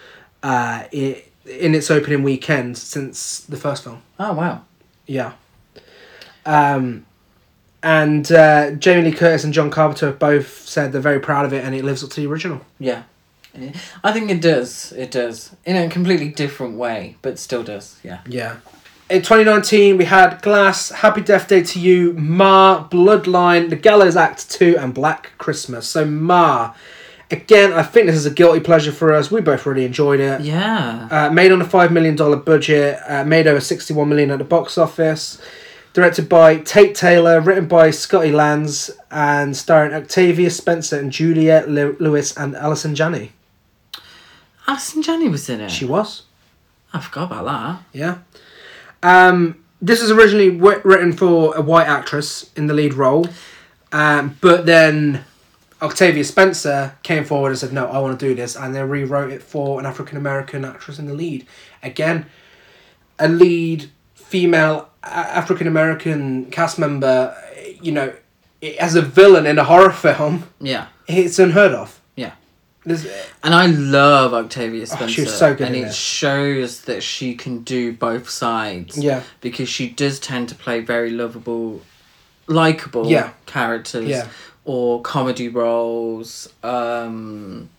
[0.42, 4.02] uh, i in its opening weekend since the first film.
[4.18, 4.62] Oh wow.
[5.06, 5.32] Yeah.
[6.46, 7.06] Um,
[7.82, 11.52] and uh, Jamie Lee Curtis and John Carpenter have both said they're very proud of
[11.52, 12.60] it and it lives up to the original.
[12.78, 13.04] Yeah.
[13.58, 13.72] Yeah.
[14.04, 14.92] I think it does.
[14.92, 17.98] It does in a completely different way, but still does.
[18.02, 18.20] Yeah.
[18.26, 18.56] Yeah.
[19.08, 24.76] In 2019, we had Glass, Happy Death Day 2U, Ma, Bloodline, The Gallows Act 2,
[24.78, 25.88] and Black Christmas.
[25.88, 26.74] So, Ma,
[27.30, 29.30] again, I think this is a guilty pleasure for us.
[29.30, 30.40] We both really enjoyed it.
[30.40, 31.08] Yeah.
[31.10, 34.76] Uh, made on a $5 million budget, uh, made over 61 million at the box
[34.78, 35.40] office.
[35.92, 41.96] Directed by Tate Taylor, written by Scotty Landes, and starring Octavia Spencer and Juliette Lew-
[41.98, 43.32] Lewis and Allison Janney.
[44.68, 45.70] Allison Janney was in it.
[45.70, 46.22] She was.
[46.92, 47.82] I forgot about that.
[47.92, 48.18] Yeah.
[49.02, 53.26] Um, this is originally w- written for a white actress in the lead role,
[53.92, 55.24] um, but then
[55.82, 59.30] Octavia Spencer came forward and said, "No, I want to do this," and they rewrote
[59.32, 61.46] it for an African American actress in the lead.
[61.82, 62.26] Again,
[63.18, 67.34] a lead female African American cast member,
[67.80, 68.12] you know,
[68.78, 70.86] as a villain in a horror film, Yeah.
[71.06, 71.98] it's unheard of.
[72.16, 72.32] Yeah.
[72.84, 73.06] There's,
[73.42, 75.04] And I love Octavia oh, Spencer.
[75.04, 75.94] Oh, she was so good And it.
[75.94, 78.98] shows that she can do both sides.
[78.98, 79.22] Yeah.
[79.40, 81.80] Because she does tend to play very lovable,
[82.46, 83.30] likable Yeah.
[83.46, 84.06] characters.
[84.08, 84.26] Yeah.
[84.64, 86.48] Or comedy roles.
[86.62, 87.70] Um,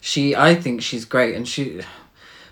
[0.00, 1.80] she, I think she's great, and she,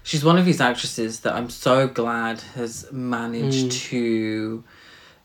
[0.03, 4.63] she's one of these actresses that I'm so glad has managed to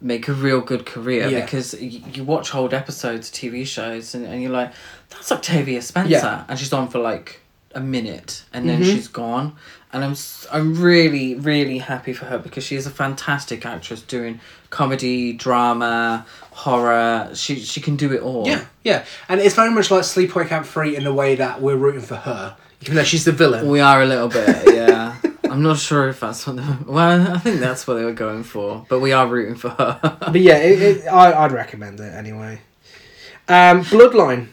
[0.02, 1.32] make a real good career Mm.
[1.32, 1.42] Yeah.
[1.42, 4.72] because y- you watch old episodes of TV shows and, and you're like,
[5.10, 6.46] that's Octavia Spencer, Yeah.
[6.48, 7.40] and she's on for like
[7.74, 8.86] a minute and then Mhm.
[8.94, 9.56] she's gone.
[9.94, 10.16] And I'm
[10.52, 16.26] I'm really really happy for her because she is a fantastic actress doing comedy, drama,
[16.52, 17.32] horror.
[17.34, 18.46] She she can do it all.
[18.48, 21.78] Yeah, yeah, and it's very much like Sleepaway Camp Three in the way that we're
[21.78, 23.68] rooting for her, even though she's the villain.
[23.70, 25.16] We are a little bit, yeah.
[25.50, 26.58] I'm not sure if that's what.
[26.58, 29.70] They, well, I think that's what they were going for, but we are rooting for
[29.70, 30.00] her.
[30.20, 32.62] But yeah, it, it, I, I'd recommend it anyway.
[33.48, 34.50] Um, Bloodline,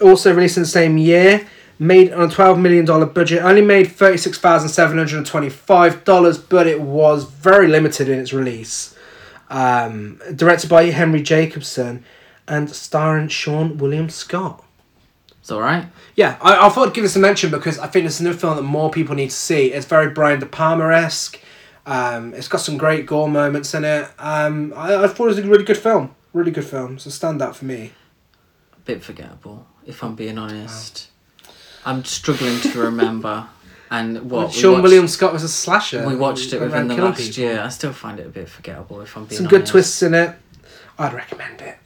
[0.00, 1.46] also released in the same year,
[1.78, 5.26] made on a twelve million dollar budget, only made thirty six thousand seven hundred and
[5.26, 8.94] twenty five dollars, but it was very limited in its release.
[9.50, 12.04] Um, directed by Henry Jacobson,
[12.46, 14.62] and starring Seann William Scott.
[15.40, 15.86] it's all right.
[16.16, 18.56] Yeah, I, I thought I'd give this a mention because I think it's another film
[18.56, 19.72] that more people need to see.
[19.72, 21.40] It's very Brian De Palma esque.
[21.86, 24.10] Um, it's got some great gore moments in it.
[24.18, 26.14] Um, I, I thought it was a really good film.
[26.34, 26.96] Really good film.
[26.96, 27.92] It's a standout for me.
[28.74, 31.08] A bit forgettable, if I'm being honest.
[31.88, 33.46] I'm struggling to remember.
[33.90, 36.06] And what we Seann watched- William Scott was a slasher.
[36.06, 37.40] We watched it within the killing last people.
[37.42, 37.60] year.
[37.62, 39.72] I still find it a bit forgettable, if I'm being Some good honest.
[39.72, 40.36] twists in it.
[40.98, 41.78] I'd recommend it.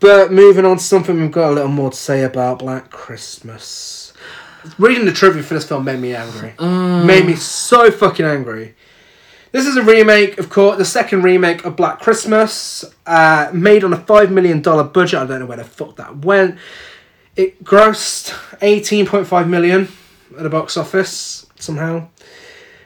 [0.00, 4.14] But moving on to something we've got a little more to say about Black Christmas.
[4.78, 6.54] Reading the trivia for this film made me angry.
[6.56, 7.04] Mm.
[7.04, 8.74] Made me so fucking angry.
[9.52, 13.92] This is a remake, of course, the second remake of Black Christmas, uh, made on
[13.92, 15.20] a $5 million budget.
[15.20, 16.56] I don't know where the fuck that went.
[17.36, 18.30] It grossed
[18.60, 19.88] 18.5 million
[20.36, 22.08] at the box office, somehow.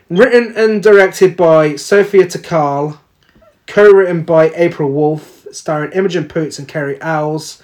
[0.09, 2.99] Written and directed by Sophia Takal,
[3.67, 7.63] co-written by April Wolfe, starring Imogen Poots and Cary Elwes.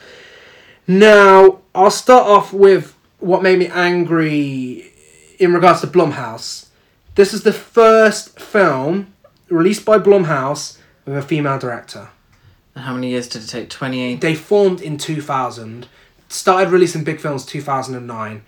[0.86, 4.92] Now, I'll start off with what made me angry
[5.38, 6.68] in regards to Blumhouse.
[7.14, 9.14] This is the first film
[9.48, 12.10] released by Blumhouse with a female director.
[12.74, 13.70] And how many years did it take?
[13.70, 14.20] 28?
[14.20, 15.88] They formed in 2000,
[16.34, 18.42] started releasing big films 2009.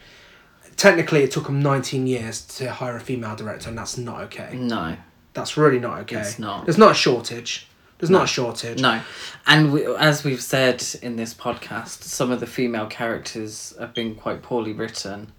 [0.76, 4.54] Technically, it took them 19 years to hire a female director, and that's not okay.
[4.56, 4.96] No.
[5.32, 6.20] That's really not okay.
[6.20, 6.66] It's not.
[6.66, 7.68] There's not a shortage.
[7.98, 8.80] There's not a shortage.
[8.82, 9.00] No.
[9.46, 14.14] And we, as we've said in this podcast, some of the female characters have been
[14.14, 15.32] quite poorly written,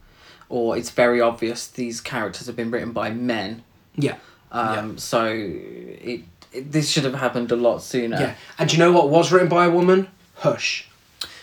[0.50, 3.64] or it's very obvious these characters have been written by men.
[3.96, 4.16] Yeah.
[4.52, 6.22] Um, So it,
[6.52, 8.20] it this should have happened a lot sooner.
[8.20, 8.36] Yeah.
[8.58, 10.08] And do you know what was written by a woman?
[10.38, 10.90] Hush.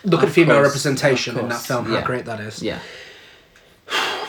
[0.05, 2.05] Look at female course, representation in that film, how yeah.
[2.05, 2.63] great that is.
[2.63, 2.79] Yeah.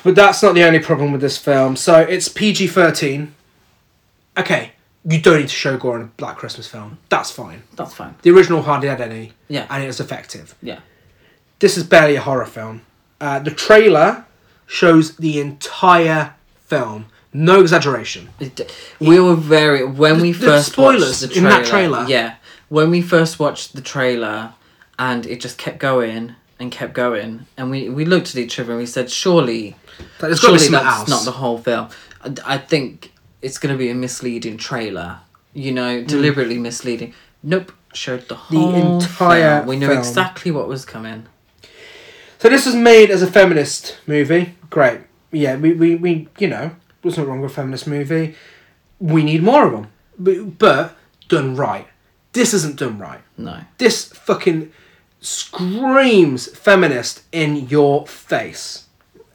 [0.03, 1.75] But that's not the only problem with this film.
[1.75, 3.33] So it's PG 13.
[4.37, 4.71] Okay,
[5.07, 6.99] you don't need to show gore in a Black Christmas film.
[7.09, 7.63] That's fine.
[7.75, 8.15] That's fine.
[8.21, 9.65] The original hardly had any, Yeah.
[9.69, 10.55] and it was effective.
[10.61, 10.79] Yeah.
[11.59, 12.81] This is barely a horror film.
[13.19, 14.25] Uh, the trailer
[14.67, 16.33] shows the entire
[16.65, 17.05] film.
[17.33, 18.29] No exaggeration.
[18.39, 22.05] It- We were very when we The- the first spoilers watched the in that trailer.
[22.07, 22.35] Yeah,
[22.69, 24.53] when we first watched the trailer,
[24.97, 28.71] and it just kept going and kept going, and we we looked at each other
[28.71, 31.09] and we said, "Surely, Like, there's got to be surely that's else.
[31.09, 31.89] not the whole film."
[32.21, 33.11] I, I think
[33.41, 35.19] it's going to be a misleading trailer.
[35.53, 36.07] You know, mm.
[36.07, 37.13] deliberately misleading.
[37.41, 39.67] Nope, showed the whole the entire film.
[39.67, 39.99] We knew film.
[39.99, 41.27] exactly what was coming.
[42.39, 44.55] So this was made as a feminist movie.
[44.69, 45.01] Great.
[45.31, 48.35] Yeah, we, we, we you know, there's nothing wrong with a feminist movie.
[48.99, 49.87] We need more of them.
[50.17, 50.97] But, but
[51.27, 51.87] done right.
[52.33, 53.21] This isn't done right.
[53.37, 54.71] No, This fucking
[55.25, 58.85] screams feminist in your face.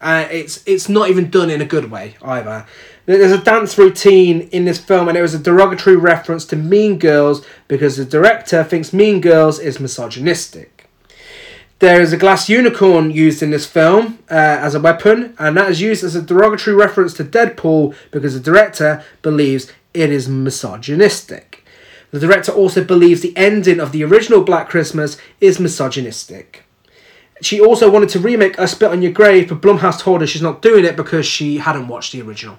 [0.01, 2.67] Uh, it's it's not even done in a good way either.
[3.07, 6.99] There's a dance routine in this film, and it was a derogatory reference to Mean
[6.99, 10.89] Girls because the director thinks Mean Girls is misogynistic.
[11.81, 15.71] There is a glass unicorn used in this film uh, as a weapon, and that
[15.71, 21.60] is used as a derogatory reference to Deadpool because the director believes it is misogynistic.
[22.11, 26.65] The director also believes the ending of the original Black Christmas is misogynistic.
[27.43, 30.43] She also wanted to remake I Spit on Your Grave, but Blumhouse told her she's
[30.43, 32.59] not doing it because she hadn't watched the original.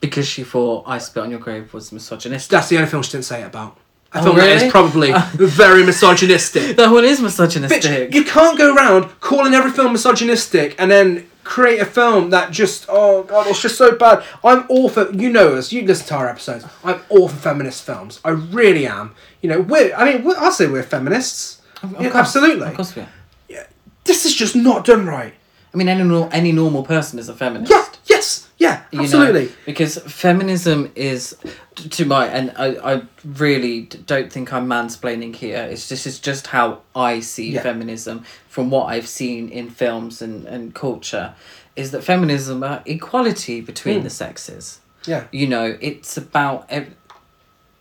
[0.00, 2.50] because she thought "I Spit on Your Grave" was misogynistic.
[2.50, 3.76] That's the only film she didn't say it about.
[4.12, 4.66] I Oh, film that really?
[4.66, 6.76] is probably very misogynistic.
[6.76, 8.14] That one is Bitch, misogynistic.
[8.14, 12.84] you can't go around calling every film misogynistic and then create a film that just
[12.88, 14.22] oh god it's just so bad.
[14.44, 15.72] I'm all for you know us.
[15.72, 16.64] You listen to our episodes.
[16.84, 18.20] I'm all for feminist films.
[18.24, 19.14] I really am.
[19.40, 19.94] You know we're.
[19.94, 21.62] I mean I'll say we're feminists.
[21.82, 22.68] Of Yeah, course, absolutely.
[22.68, 23.08] Of course we are.
[23.48, 23.66] yeah,
[24.04, 25.32] This is just not done right.
[25.72, 27.70] I mean, any any normal person is a feminist.
[27.70, 27.84] Yeah.
[28.06, 28.47] Yes.
[28.58, 28.82] Yeah.
[28.90, 29.52] you know, Absolutely.
[29.66, 31.36] because feminism is,
[31.76, 35.62] to my and I, I really don't think I'm mansplaining here.
[35.70, 37.62] It's this is just how I see Yeah.
[37.62, 41.34] feminism from what I've seen in films and, and culture,
[41.76, 44.02] is that feminism about equality between Mm.
[44.04, 44.80] the sexes.
[45.06, 45.24] Yeah.
[45.30, 46.68] You know, it's about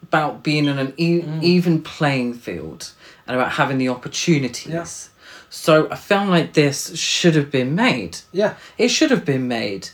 [0.03, 1.43] about being on an e- Mm.
[1.43, 2.91] even playing field
[3.27, 5.09] and about having the opportunities.
[5.49, 8.17] So a film like this should have been made.
[8.31, 8.53] Yeah.
[8.77, 9.89] It should have been made,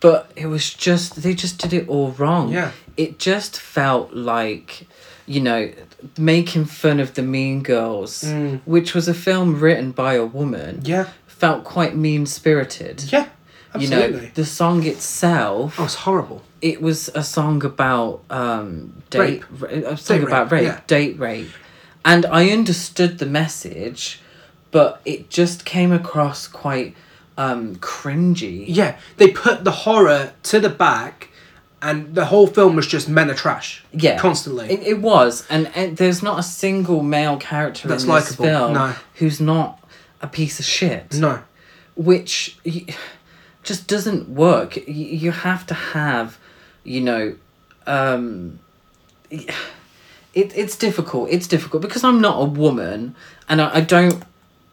[0.00, 2.52] but it was just they just did it all wrong.
[2.52, 2.72] Yeah.
[2.96, 4.86] It just felt like,
[5.26, 5.70] you know,
[6.16, 8.60] making fun of the Mean Girls, Mm.
[8.64, 11.06] which was a film written by a woman, Yeah.
[11.26, 13.04] felt quite mean spirited.
[13.12, 13.26] Yeah.
[13.74, 14.16] Absolutely.
[14.16, 16.42] You know, the song itself, oh, it's horrible.
[16.60, 20.80] it was a song about um date, ra- a song Date about rape, rape, yeah.
[20.86, 21.50] date rape,
[22.04, 24.20] and I understood the message,
[24.70, 26.94] but it just came across quite
[27.38, 28.66] um cringy.
[28.68, 28.98] Yeah.
[29.16, 31.28] They put the horror to the back,
[31.80, 33.84] and the whole film was just men are trash.
[33.92, 34.70] Yeah, Constantly.
[34.70, 38.44] It, it was, and, and there's not a single male character That's in this likeable,
[38.44, 38.94] film no.
[39.14, 39.82] who's not
[40.20, 41.14] a piece of shit.
[41.14, 41.42] no.
[41.94, 42.58] which
[43.62, 44.76] just doesn't work.
[44.88, 46.38] You have to have,
[46.82, 47.36] you know,
[47.86, 48.58] um,
[49.30, 49.50] it,
[50.34, 51.30] it's difficult.
[51.30, 53.14] It's difficult because I'm not a woman
[53.48, 54.24] and I, I don't,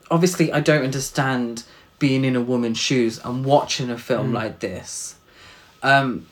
[0.10, 1.64] obviously, I don't understand
[2.00, 5.16] being in a woman's shoes and watching a film like this.
[5.84, 6.26] Um,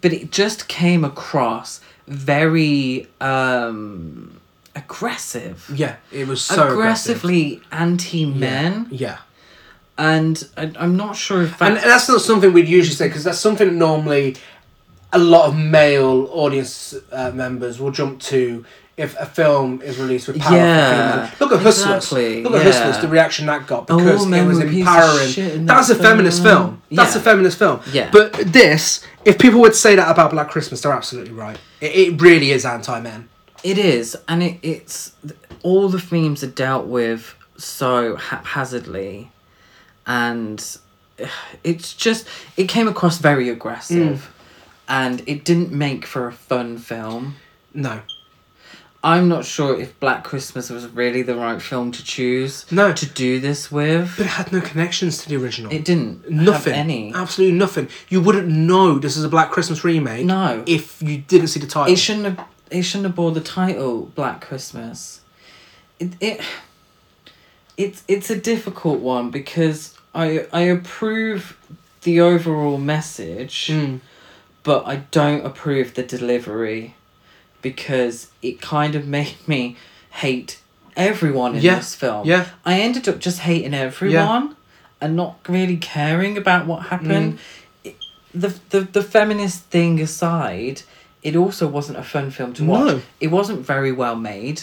[0.00, 4.40] but it just came across very um,
[4.74, 5.70] aggressive.
[5.74, 5.96] Yeah.
[6.12, 7.16] It was so aggressive.
[7.16, 9.18] aggressively anti men Yeah.
[9.96, 13.24] and I, I'm not sure if that, And that's not something we'd usually say because
[13.24, 14.36] that's something that normally
[15.12, 18.64] a lot of male audience uh, members will jump to
[18.98, 21.30] if a film is released with powerful Yeah.
[21.38, 22.12] Look at Hustlers.
[22.12, 22.62] Look at yeah.
[22.64, 25.66] Hustlers, the reaction that got Oh, because it was were pieces of empowering.
[25.66, 26.56] That's a feminist film.
[26.56, 26.82] film.
[26.90, 27.80] That's a feminist film.
[27.92, 28.10] Yeah.
[28.12, 31.56] But this, if people would say that about Black Christmas, they're absolutely right.
[31.80, 33.28] It, it really is anti-men.
[33.62, 35.12] it is, and it, it's
[35.62, 39.30] all the themes are dealt with so haphazardly,
[40.08, 40.78] and
[41.64, 42.26] it's just
[42.56, 44.44] it came across very aggressive, mm.
[44.88, 47.36] and it didn't make for a fun film.
[47.72, 48.00] No.
[49.02, 52.92] I'm not sure if Black Christmas was really the right film to choose No.
[52.92, 54.14] to do this with.
[54.16, 55.72] But it had no connections to the original.
[55.72, 56.74] It didn't Nothing.
[56.74, 57.12] any.
[57.14, 57.88] Absolutely nothing.
[58.08, 60.26] You wouldn't know this is a Black Christmas remake.
[60.26, 60.64] No.
[60.66, 61.92] If you didn't see the title.
[61.92, 62.46] It shouldn't have.
[62.70, 65.20] It shouldn't have bore the title Black Christmas.
[66.00, 66.40] It it.
[67.76, 71.56] It's it's a difficult one because I I approve
[72.02, 74.00] the overall message, Mm.
[74.64, 76.94] but I don't approve the delivery,
[77.62, 79.76] because it kind of made me
[80.10, 80.60] hate
[80.96, 82.26] everyone in Yeah, this film.
[82.26, 82.46] yeah.
[82.64, 84.56] I ended up just hating everyone,
[85.00, 87.34] and not really caring about what happened.
[87.34, 87.38] Mm.
[87.84, 87.96] It-
[88.34, 90.82] the the the feminist thing aside,
[91.22, 92.86] it also wasn't a fun film to watch.
[92.94, 93.02] No.
[93.20, 94.62] It wasn't very well made.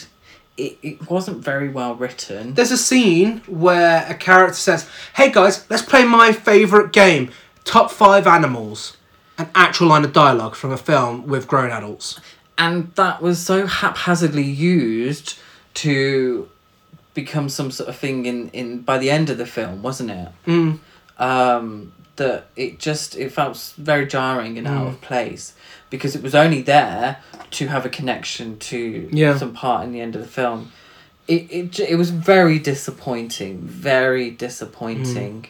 [0.56, 2.54] It, it wasn't very well written.
[2.54, 7.30] There's a scene where a character says, "Hey guys, let's play my favorite game,
[7.64, 8.96] top five animals,
[9.36, 12.20] an actual line of dialogue from a film with grown adults.
[12.58, 15.38] And that was so haphazardly used
[15.74, 16.48] to
[17.14, 20.28] become some sort of thing in, in by the end of the film wasn't it
[20.46, 20.78] Mm.
[21.18, 24.70] um that it just it felt very jarring and Mm.
[24.78, 25.52] out of place
[25.90, 27.18] because it was only there
[27.52, 29.36] to have a connection to Yeah.
[29.38, 30.72] some part in the end of the film
[31.28, 35.46] it, it, it was very disappointing very disappointing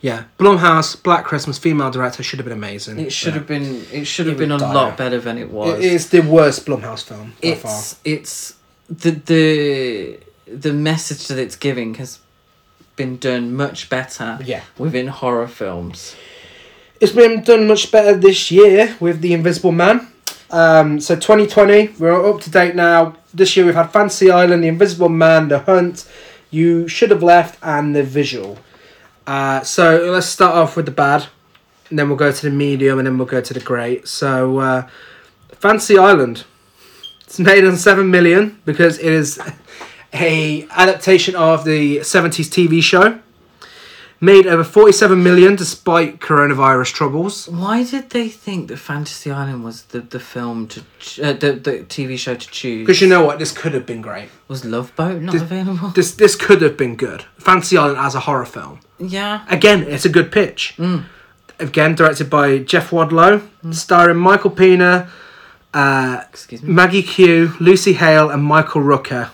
[0.00, 2.98] Yeah, Blumhouse, Black Christmas, female director should have been amazing.
[3.00, 4.74] it should have been it should have been a dire.
[4.74, 7.70] lot better than it was It is the worst Blumhouse film by far.
[7.72, 8.54] it's it's
[8.88, 12.20] the the the message that it's giving has
[12.94, 14.62] been done much better Yeah.
[14.78, 16.14] within horror films
[17.00, 20.08] It's been done much better this year with The Invisible Man.
[20.50, 23.16] Um, so 2020, we're up to date now.
[23.34, 26.08] This year we've had Fantasy Island, The Invisible Man, The Hunt,
[26.50, 28.56] You Should Have Left, and The Visual.
[29.26, 31.26] Uh, so let's start off with the bad,
[31.90, 34.06] and then we'll go to the medium, and then we'll go to the great.
[34.06, 34.88] So uh,
[35.52, 36.44] Fantasy Island,
[37.24, 39.40] it's made on seven million because it is
[40.14, 43.20] a adaptation of the 70s TV show.
[44.18, 47.48] Made over 47 million despite coronavirus troubles.
[47.50, 51.52] why did they think that fantasy island was the, the film to ch- uh, the,
[51.52, 54.30] the tv show to choose Because you know what, this could have been great.
[54.48, 57.26] was love boat not This- available This this could have been good.
[57.36, 58.80] Fantasy Island as a horror film.
[58.98, 60.74] Yeah Again, it's a good pitch.
[60.78, 61.04] Mm.
[61.58, 63.40] Again, directed by Jeff Wadlow,
[63.72, 65.08] starring Michael Pena,
[65.72, 69.30] uh, excuse me Maggie Q, Lucy Hale, and Michael Rooker.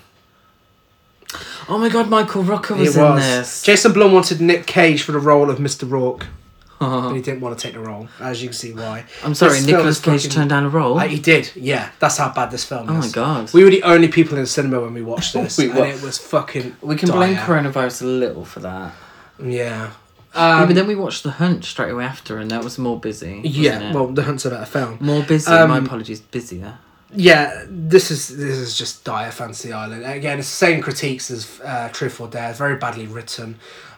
[1.69, 5.13] oh my god michael Rooker was, it in this Jason Blum wanted Nick Cage for
[5.13, 5.89] the role of Mr.
[5.91, 6.27] Rourke,
[6.81, 8.09] but he didn't want to take the role.
[8.21, 9.05] As you can see why.
[9.25, 11.91] i'm sorry This film Nicolas Cage fucking- turned down a role Uh, he did, yeah.
[12.01, 13.05] That's how bad this film oh is.
[13.05, 15.57] Oh my god We were the only people in the cinema when we watched this,
[15.59, 16.77] We and it was fucking.
[16.83, 18.93] we can blame coronavirus a little for that
[19.39, 19.91] Yeah.
[20.35, 22.99] Yeah, Um, but then we watched The Hunt straight away after, and that was more
[22.99, 23.43] busy.
[23.45, 23.91] yeah.
[23.91, 23.95] it?
[23.95, 24.99] Well, The Hunt's a better film.
[25.01, 25.51] more busy.
[25.51, 26.79] um, my apologies, busier.
[27.15, 30.07] Yeah, this is this is just dire Fantasy Island.
[30.07, 32.49] Again, it's the same critiques as uh, Truth or Dare.
[32.49, 33.57] It's very badly written.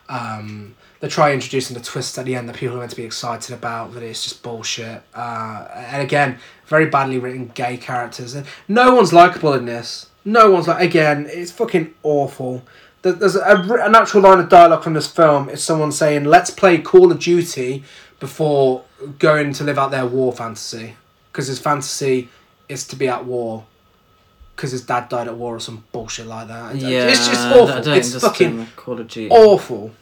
[0.08, 3.04] Um, they try introducing the twist at the end that people are meant to be
[3.04, 5.02] excited about, but it's just bullshit.
[5.14, 8.34] Uh, and again, very badly written gay characters.
[8.34, 10.08] And No one's likable in this.
[10.24, 10.82] No one's like.
[10.82, 12.64] Again, it's fucking awful.
[13.04, 13.40] There- There's a,
[13.84, 17.18] a natural line of dialogue from this film is someone saying, "Let's play Call of
[17.20, 17.84] Duty
[18.18, 18.82] before
[19.18, 20.96] going to live out their war fantasy,"
[21.30, 22.28] because his fantasy
[22.68, 23.64] is to be at war
[24.56, 26.76] because his dad died at war or some bullshit like that.
[26.76, 27.92] Yeah, it's just awful.
[27.92, 29.28] It's fucking Call of Duty.
[29.30, 29.92] awful.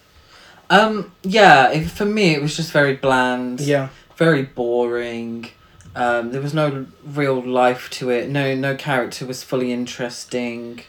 [0.70, 3.60] Um, yeah, it, for me it was just very bland.
[3.60, 3.88] Yeah.
[4.16, 5.48] very boring.
[5.96, 8.30] Um, there was no real life to it.
[8.30, 10.80] No, no character was fully interesting.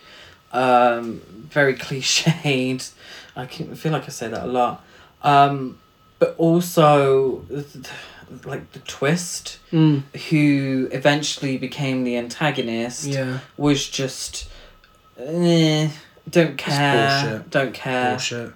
[0.53, 2.91] Um, very cliched.
[3.35, 4.83] I can feel like I say that a lot.
[5.23, 5.79] Um,
[6.19, 7.45] but also,
[8.45, 10.03] like the twist, Mm.
[10.29, 13.39] who eventually became the antagonist, Yeah.
[13.57, 14.47] was just,
[15.19, 15.89] eh,
[16.29, 18.11] don't care, don't care.
[18.11, 18.53] Bullshit.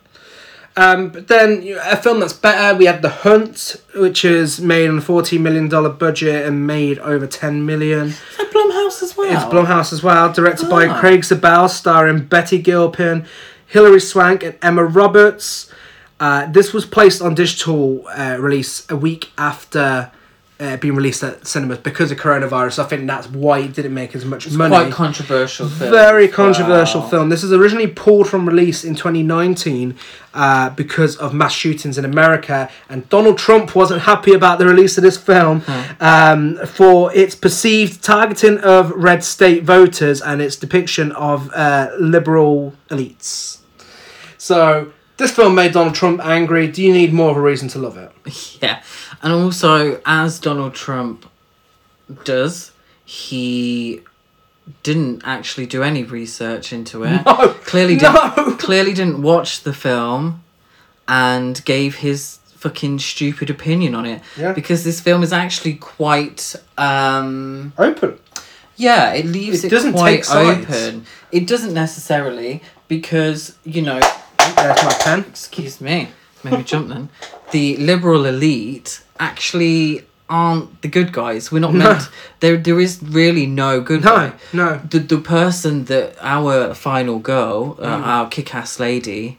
[0.78, 2.78] Um, but then you know, a film that's better.
[2.78, 7.00] We had The Hunt, which is made on a fourteen million dollar budget and made
[7.00, 8.10] over ten million.
[8.10, 9.34] Is that Blumhouse as well?
[9.34, 11.00] It's Blumhouse as well, directed by Ah.
[11.00, 13.26] Craig Zobel, starring Betty Gilpin,
[13.66, 15.72] Hilary Swank, and Emma Roberts.
[16.20, 20.12] Uh, this was placed on digital uh, release a week after
[20.60, 22.80] uh, being released at cinemas because of coronavirus.
[22.80, 24.74] I think that's why it didn't make as much money.
[24.76, 25.92] Quite controversial film.
[25.92, 27.10] Very controversial well.
[27.10, 27.30] film.
[27.30, 29.96] This is originally pulled from release in 2019
[30.34, 34.98] uh, because of mass shootings in America, and Donald Trump wasn't happy about the release
[34.98, 35.64] of this film
[36.00, 42.74] um, for its perceived targeting of red state voters and its depiction of uh, liberal
[42.90, 43.60] elites.
[44.38, 44.94] So.
[45.18, 46.68] This film made Donald Trump angry.
[46.68, 48.12] Do you need more of a reason to love it?
[48.62, 48.82] Yeah,
[49.22, 51.26] and also as Donald Trump
[52.24, 52.72] does,
[53.06, 54.02] he
[54.84, 57.22] didn't actually do any research into it.
[57.26, 58.34] No, clearly no.
[58.36, 60.44] didn't clearly didn't watch the film,
[61.08, 64.22] and gave his fucking stupid opinion on it.
[64.38, 64.54] Yeah.
[64.54, 68.20] Because this film is actually quite um Open.
[68.76, 70.66] yeah, it leaves It it, doesn't quite take sides.
[70.66, 71.06] open.
[71.32, 74.00] It doesn't necessarily because you know
[74.56, 75.20] There's my pen.
[75.28, 76.10] excuse me,
[76.44, 77.10] maybe jump then.
[77.52, 81.52] The liberal elite actually aren't the good guys.
[81.52, 81.86] We're not No.
[81.94, 82.10] meant.
[82.42, 84.34] There, there is really no good No, guy.
[84.54, 84.82] no.
[84.90, 88.06] The the person that our final girl, uh, Mm.
[88.06, 89.38] our kick-ass lady,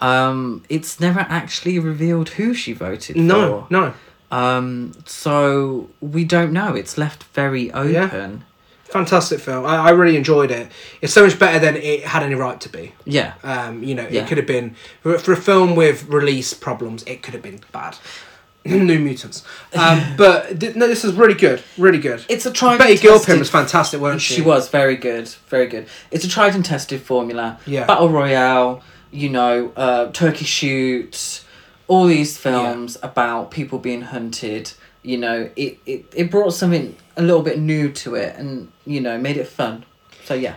[0.00, 3.66] um, it's never actually revealed who she voted No, for.
[3.70, 3.92] no.
[4.30, 6.74] Um, so we don't know.
[6.74, 8.44] It's left very open.
[8.88, 9.66] Fantastic film.
[9.66, 10.70] I, I really enjoyed it.
[11.02, 12.92] It's so much better than it had any right to be.
[13.04, 13.34] Yeah.
[13.42, 14.22] Um, you know, Yeah.
[14.22, 17.02] it could have been for, for a film with release problems.
[17.04, 17.96] It could have been bad.
[18.64, 19.44] New Mutants.
[19.74, 22.24] Um, but th- no, this is really good, really good.
[22.28, 24.34] It's a tried Betty and Gilpin tested- was fantastic, weren't she?
[24.34, 25.86] She was very good, very good.
[26.10, 27.58] It's a tried and tested formula.
[27.66, 27.86] Yeah.
[27.86, 31.44] Battle Royale, you know, uh, Turkey Shoot,
[31.88, 34.72] all these films about people being hunted.
[35.02, 39.00] You know, it, it, it brought something a little bit new to it and, you
[39.00, 39.84] know, made it fun.
[40.24, 40.56] So, yeah.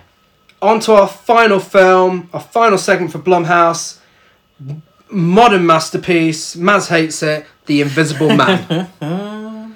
[0.61, 3.99] On to our final film, our final segment for Blumhouse.
[5.09, 6.55] Modern masterpiece.
[6.55, 7.45] Maz hates it.
[7.65, 8.91] The Invisible Man.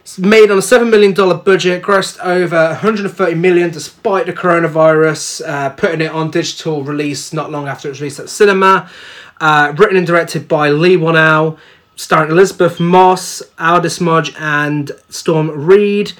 [0.00, 5.70] it's made on a $7 million budget, grossed over 130 million despite the coronavirus, uh,
[5.70, 8.88] putting it on digital release not long after it was released at cinema.
[9.38, 11.58] Uh, written and directed by Leigh Whannell,
[11.96, 16.12] starring Elisabeth Moss, Aldis Hodge, and Storm Reid.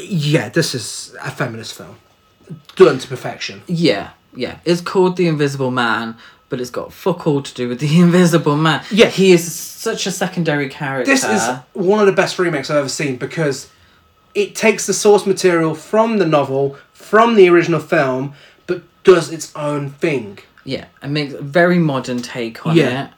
[0.00, 1.96] Yeah, this is a feminist film.
[2.76, 3.62] Done to perfection.
[3.66, 4.58] Yeah, yeah.
[4.64, 6.16] It's called The Invisible Man,
[6.48, 8.84] but it's got fuck all to do with The Invisible Man.
[8.90, 9.06] Yeah.
[9.06, 11.10] He is such a secondary character.
[11.10, 11.42] This is
[11.72, 13.70] one of the best remakes I've ever seen because
[14.34, 18.34] it takes the source material from the novel, from the original film,
[18.66, 20.38] but does its own thing.
[20.64, 23.04] Yeah, and makes a very modern take on Yeah.
[23.06, 23.10] it.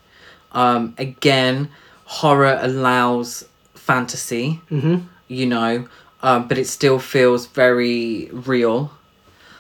[0.63, 1.71] Um, again,
[2.05, 3.45] horror allows
[3.75, 4.97] fantasy, Mm-hmm.
[5.29, 5.73] you know,
[6.23, 8.91] um, but it still feels very real.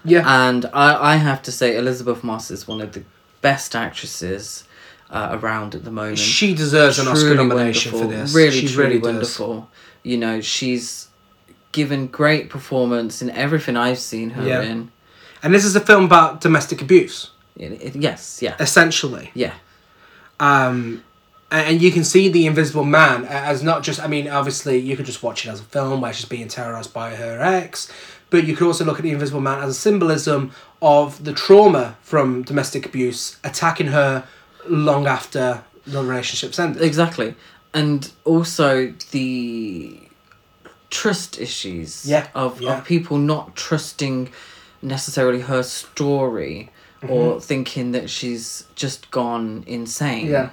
[0.05, 0.25] Yeah.
[0.49, 3.03] And I, I have to say, Elisabeth Moss is one of the
[3.43, 4.65] best actresses
[5.11, 6.19] uh, around at the moment.
[6.19, 8.35] she deserves an Oscar Truly nomination for this.
[8.35, 9.09] Really, She really does.
[9.12, 9.69] wonderful.
[10.03, 11.09] You know, she's
[11.73, 14.62] given great performance in everything I've seen her Yeah.
[14.62, 14.91] in.
[15.43, 19.31] And this is a film about domestic abuse, It- it- yes, yeah, essentially.
[19.35, 19.55] yeah.
[20.40, 21.05] Um,
[21.51, 24.01] and you can see the Invisible Man as not just.
[24.01, 26.93] I mean, obviously, you could just watch it as a film where she's being terrorized
[26.93, 27.90] by her ex,
[28.28, 30.52] but you could also look at the Invisible Man as a symbolism
[30.82, 34.27] of the trauma from domestic abuse attacking her
[34.69, 36.82] long after the relationship's ended.
[36.82, 37.35] Exactly.
[37.73, 39.98] And also the
[40.90, 42.78] trust issues Yeah, of, yeah.
[42.78, 44.31] of people not trusting
[44.82, 46.70] necessarily her story
[47.07, 50.25] or thinking that she's just gone insane.
[50.25, 50.33] Mm-hmm.
[50.33, 50.51] Yeah.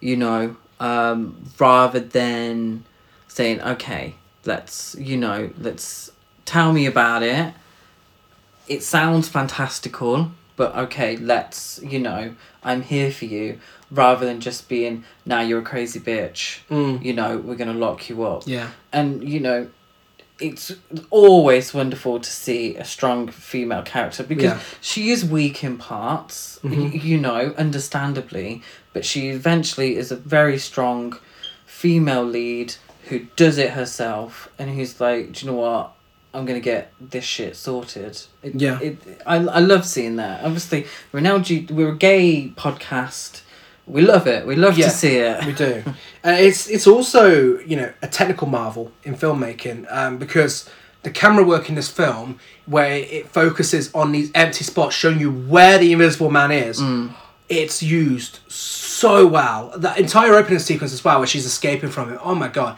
[0.00, 2.84] You know, um, rather than
[3.26, 6.10] saying, okay, let's, you know, let's
[6.44, 7.54] tell me about it.
[8.68, 13.60] It sounds fantastical, but okay, let's, you know, I'm here for you.
[13.90, 16.58] Rather than just being, now you're a crazy bitch.
[16.68, 17.02] Mm.
[17.02, 18.68] You know, we're going to lock you up Yeah.
[18.92, 19.68] and you know
[20.40, 20.72] it's
[21.10, 24.60] always wonderful to see a strong female character because Yeah.
[24.80, 27.02] she is weak in parts y- Mhm.
[27.04, 28.62] you know understandably
[28.92, 31.16] but she eventually is a very strong
[31.66, 32.74] female lead
[33.08, 35.92] who does it herself and who's like do you know what
[36.34, 38.78] i'm gonna get this shit sorted it, Yeah.
[38.80, 38.96] it,
[39.26, 43.40] I, I love seeing that obviously we're now G- we're a gay podcast
[43.88, 44.86] we love it we love Yeah.
[44.86, 45.82] to see it We do.
[46.24, 50.68] Uh, it's it's also you know a technical marvel in filmmaking um, because
[51.04, 55.30] the camera work in this film where it focuses on these empty spots showing you
[55.54, 56.82] where the invisible man is.
[57.48, 59.72] It's used so well.
[59.76, 62.18] That entire opening sequence as well, where she's escaping from it.
[62.22, 62.76] Oh my god,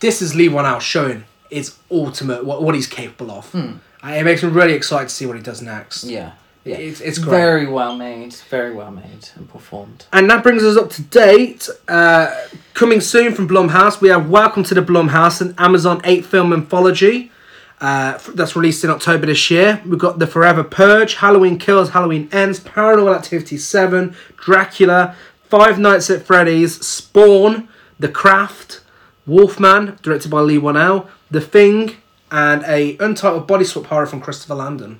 [0.00, 3.54] this is Leigh Whannell showing its ultimate what, what he's capable of.
[3.54, 6.02] Uh, It makes me really excited to see what he does next.
[6.04, 6.32] yeah
[6.64, 7.30] yeah It's, it's great.
[7.30, 10.06] Very well made, very well made and performed.
[10.12, 11.68] And that brings us up to date.
[11.88, 12.34] Uh,
[12.74, 17.32] coming soon from Blumhouse, we have Welcome to the Blumhouse, an Amazon 8 film anthology
[17.80, 19.82] uh, that's released in October this year.
[19.84, 25.16] We've got The Forever Purge, Halloween Kills, Halloween Ends, Paranormal Activity 7, Dracula,
[25.48, 27.68] Five Nights at Freddy's, Spawn,
[27.98, 28.82] The Craft,
[29.26, 31.96] Wolfman, directed by Leigh Whannell, The Thing,
[32.30, 34.98] and a untitled body swap horror from Christopher Landon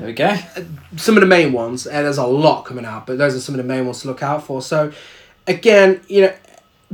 [0.00, 0.36] There we go.
[0.96, 3.54] some of the main ones, and there's a lot coming out, but those are some
[3.54, 4.62] of the main ones to look out for.
[4.62, 4.92] So,
[5.46, 6.32] again, you know,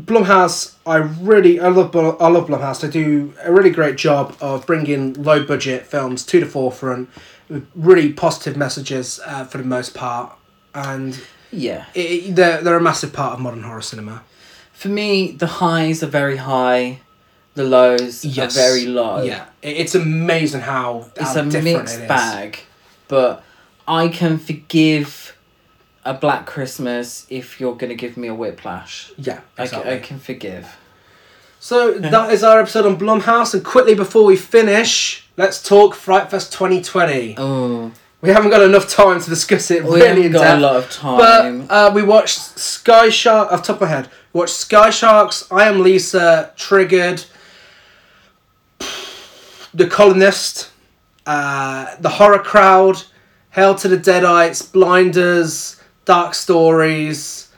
[0.01, 2.81] Blumhouse, I really, I love, I love Blumhouse.
[2.83, 7.09] They do a really great job of bringing low budget films to the forefront,
[7.49, 10.33] with really positive messages uh, for the most part,
[10.75, 11.19] and
[11.53, 11.85] Yeah.
[11.95, 14.23] it, they're they're a massive part of modern horror cinema.
[14.73, 17.01] For me, the highs are very high,
[17.55, 18.55] the lows Yes.
[18.57, 19.23] are very low.
[19.23, 22.59] Yeah, it's amazing how It's how a different mixed it bag,
[23.09, 23.43] but
[23.89, 25.37] I can forgive
[26.05, 29.13] a Black Christmas if you're going to give me a whiplash.
[29.17, 29.91] Yeah, I, exactly.
[29.91, 30.77] ca- I can forgive.
[31.59, 36.31] So that is our episode on Blumhouse, and quickly before we finish, let's talk Fright
[36.31, 37.35] Fest 2020.
[37.39, 40.59] Oh, We haven't got enough time to discuss it we really haven't got depth.
[40.59, 41.67] a lot of time.
[41.67, 44.09] But uh, we watched Sky Shark off top of my head.
[44.33, 47.25] We watched Sky Sharks, I Am Lisa, Triggered,
[49.75, 50.71] The Columnist,
[51.27, 53.03] uh, The Horror Crowd,
[53.51, 57.49] Hail to the Deadites, Blinders, Dark Stories,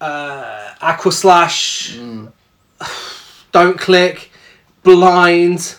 [0.00, 2.32] uh, Aqua Slash, Mm.
[3.52, 4.30] Don't Click,
[4.82, 5.76] Blind,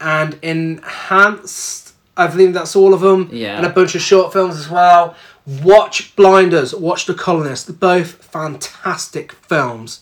[0.00, 1.92] and Enhanced.
[2.16, 3.28] I believe that's all of them.
[3.30, 3.58] Yeah.
[3.58, 5.14] And a bunch of short films as well.
[5.62, 7.78] Watch Blinders, watch The Columnist.
[7.78, 10.00] Both fantastic films.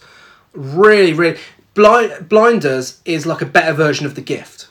[0.54, 1.38] Really, really.
[1.74, 4.63] Blind, Blinders is like a better version of The Gift.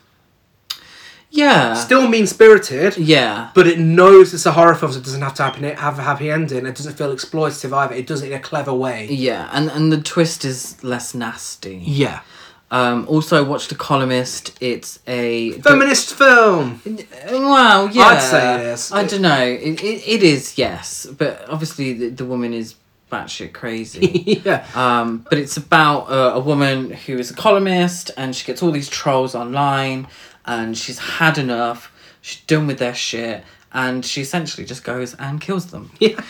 [1.33, 1.73] Yeah.
[1.73, 3.49] Still mean spirited, yeah.
[3.55, 6.03] but it knows it's a horror film, so it doesn't have to happen, have a
[6.03, 6.67] happy ending.
[6.67, 7.95] It doesn't feel exploitative either.
[7.95, 9.07] It does it in a clever way.
[9.07, 11.77] Yeah, and and the twist is less nasty.
[11.83, 12.21] Yeah.
[12.69, 14.55] Um, also, watch The Columnist.
[14.61, 16.81] It's a Feminist film.
[17.29, 18.91] Well, yeah, I'd say it is.
[18.91, 19.43] I don't know.
[19.43, 22.75] It, it, it is, yes, but obviously the, the woman is
[23.11, 24.41] batshit crazy.
[24.45, 24.65] yeah.
[24.73, 28.71] um, but it's about uh, a woman who is a columnist, and she gets all
[28.71, 30.07] these trolls online,
[30.45, 31.91] and she's had enough.
[32.21, 33.43] She's done with their shit,
[33.73, 35.91] and she essentially just goes and kills them.
[35.99, 36.21] Yeah.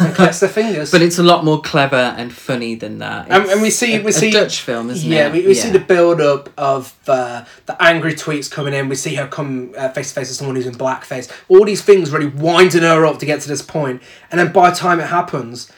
[0.00, 0.90] and collects their fingers.
[0.90, 3.26] But it's a lot more clever and funny than that.
[3.28, 5.32] And- and we see- a, we see- a Dutch film, isn't yeah, it?
[5.32, 8.88] we, we see the build up of uh, the angry tweets coming in.
[8.88, 11.30] We see her come face to face with someone who's in blackface.
[11.48, 14.00] All these things really winding her up to get to this point,
[14.30, 15.70] and then by the time it happens,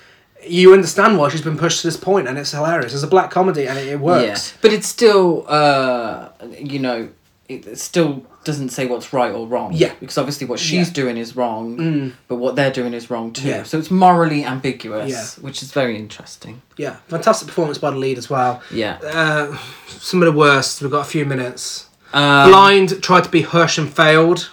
[0.46, 2.94] you understand why she's been pushed to this point, and it's hilarious.
[2.94, 4.52] It's a black comedy, and it, it works.
[4.52, 7.08] Yeah, but it's still, uh, you know,
[7.48, 9.72] it still doesn't say what's right or wrong.
[9.72, 9.92] Yeah.
[10.00, 10.94] Because obviously what she's Yeah.
[10.94, 13.48] doing is wrong, but what they're doing is wrong too.
[13.48, 13.62] Yeah.
[13.64, 15.44] So it's morally ambiguous, Yeah.
[15.44, 16.62] which is very interesting.
[16.76, 18.62] Yeah, fantastic performance by the lead as well.
[18.72, 18.98] Yeah.
[19.02, 19.56] Uh,
[19.88, 20.80] some of the worst.
[20.82, 21.86] We've got a few minutes.
[22.12, 24.50] Um, Blind tried to be Hush and failed.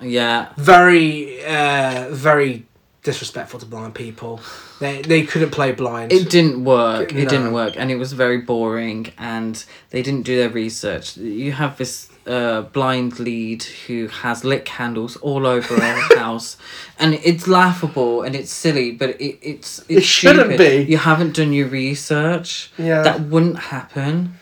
[0.00, 0.48] Yeah.
[0.56, 2.64] Very, uh, very
[3.02, 4.40] disrespectful to blind people.
[4.80, 6.12] They they couldn't play blind.
[6.12, 7.12] It didn't work.
[7.12, 7.28] It No.
[7.30, 9.12] didn't work, and it was very boring.
[9.16, 11.16] And they didn't do their research.
[11.16, 16.56] You have this uh, blind lead who has lit candles all over her house,
[16.98, 20.86] and it's laughable and it's silly, but it, it's it's It shouldn't stupid.
[20.86, 20.90] be.
[20.92, 22.70] You haven't done your research.
[22.78, 23.02] Yeah.
[23.02, 24.34] that wouldn't happen.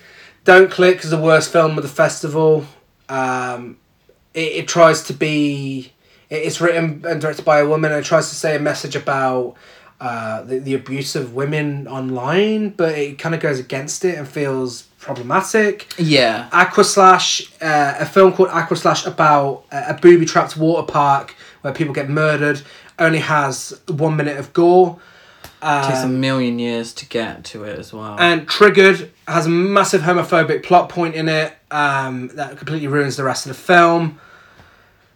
[0.44, 2.66] Don't Click is the worst film of the festival.
[3.08, 3.78] Um,
[4.34, 5.92] it, it tries to be.
[6.28, 9.54] It's written and directed by a woman and it tries to say a message about
[10.00, 14.26] uh, the, the abuse of women online, but it kind of goes against it and
[14.26, 15.86] feels problematic.
[15.98, 20.86] Yeah, Aqua Slash, uh, a film called Aqua Slash about a, a booby trapped water
[20.90, 22.60] park where people get murdered,
[22.98, 24.98] only has one minute of gore.
[25.62, 28.16] takes a Um, million years to get to it as well.
[28.18, 33.24] and Triggered has a massive homophobic plot point in it um, that completely ruins the
[33.24, 34.18] rest of the film.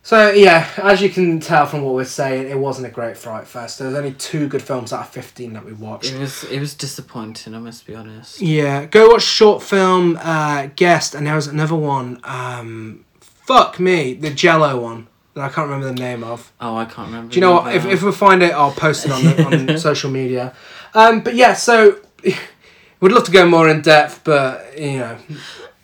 [0.03, 3.47] So yeah, as you can tell from what we're saying, it wasn't a great Fright
[3.47, 3.79] Fest.
[3.79, 6.13] There was only two good films out of fifteen that we watched.
[6.13, 7.55] it was it was disappointing.
[7.55, 8.41] I must be honest.
[8.41, 12.21] Yeah, go watch short film uh, guest, and there was another one.
[12.25, 16.51] Um, fuck me, the Jello one that I can't remember the name of.
[16.61, 17.33] Oh, I can't remember.
[17.33, 17.75] Do you know what?
[17.75, 20.55] If, if we find it, I'll post it on the, on social media.
[20.95, 22.01] Um, but yeah, so
[23.01, 25.19] we'd love to go more in depth, but you know,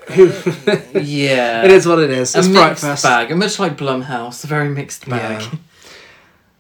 [0.94, 2.34] yeah, it is what it is.
[2.34, 3.02] a It's Fright mixed Fest.
[3.04, 5.42] bag, and much like Blumhouse, a very mixed bag.
[5.42, 5.50] Yeah.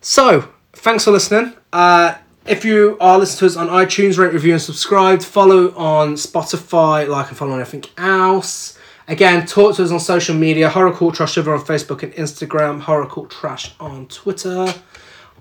[0.00, 1.52] So, thanks for listening.
[1.72, 2.14] Uh,
[2.46, 5.20] if you are listening to us on iTunes, rate, review, and subscribe.
[5.20, 8.78] Follow on Spotify, like and follow on everything else.
[9.08, 10.68] Again, talk to us on social media.
[10.68, 12.80] Horror Cult Trash over on Facebook and Instagram.
[12.82, 14.72] Horror Cult Trash on Twitter.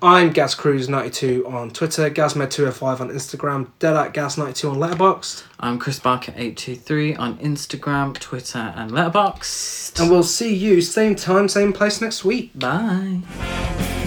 [0.05, 2.11] I'm Gaz Cruz 92 on Twitter.
[2.11, 3.69] Gazmed205 on Instagram.
[3.79, 5.45] Dead at Gaz92 on Letterboxd.
[5.59, 9.99] I'm Chris Barker eight two three on Instagram, Twitter, and Letterboxd.
[9.99, 12.51] And we'll see you same time, same place next week.
[12.53, 14.04] Bye.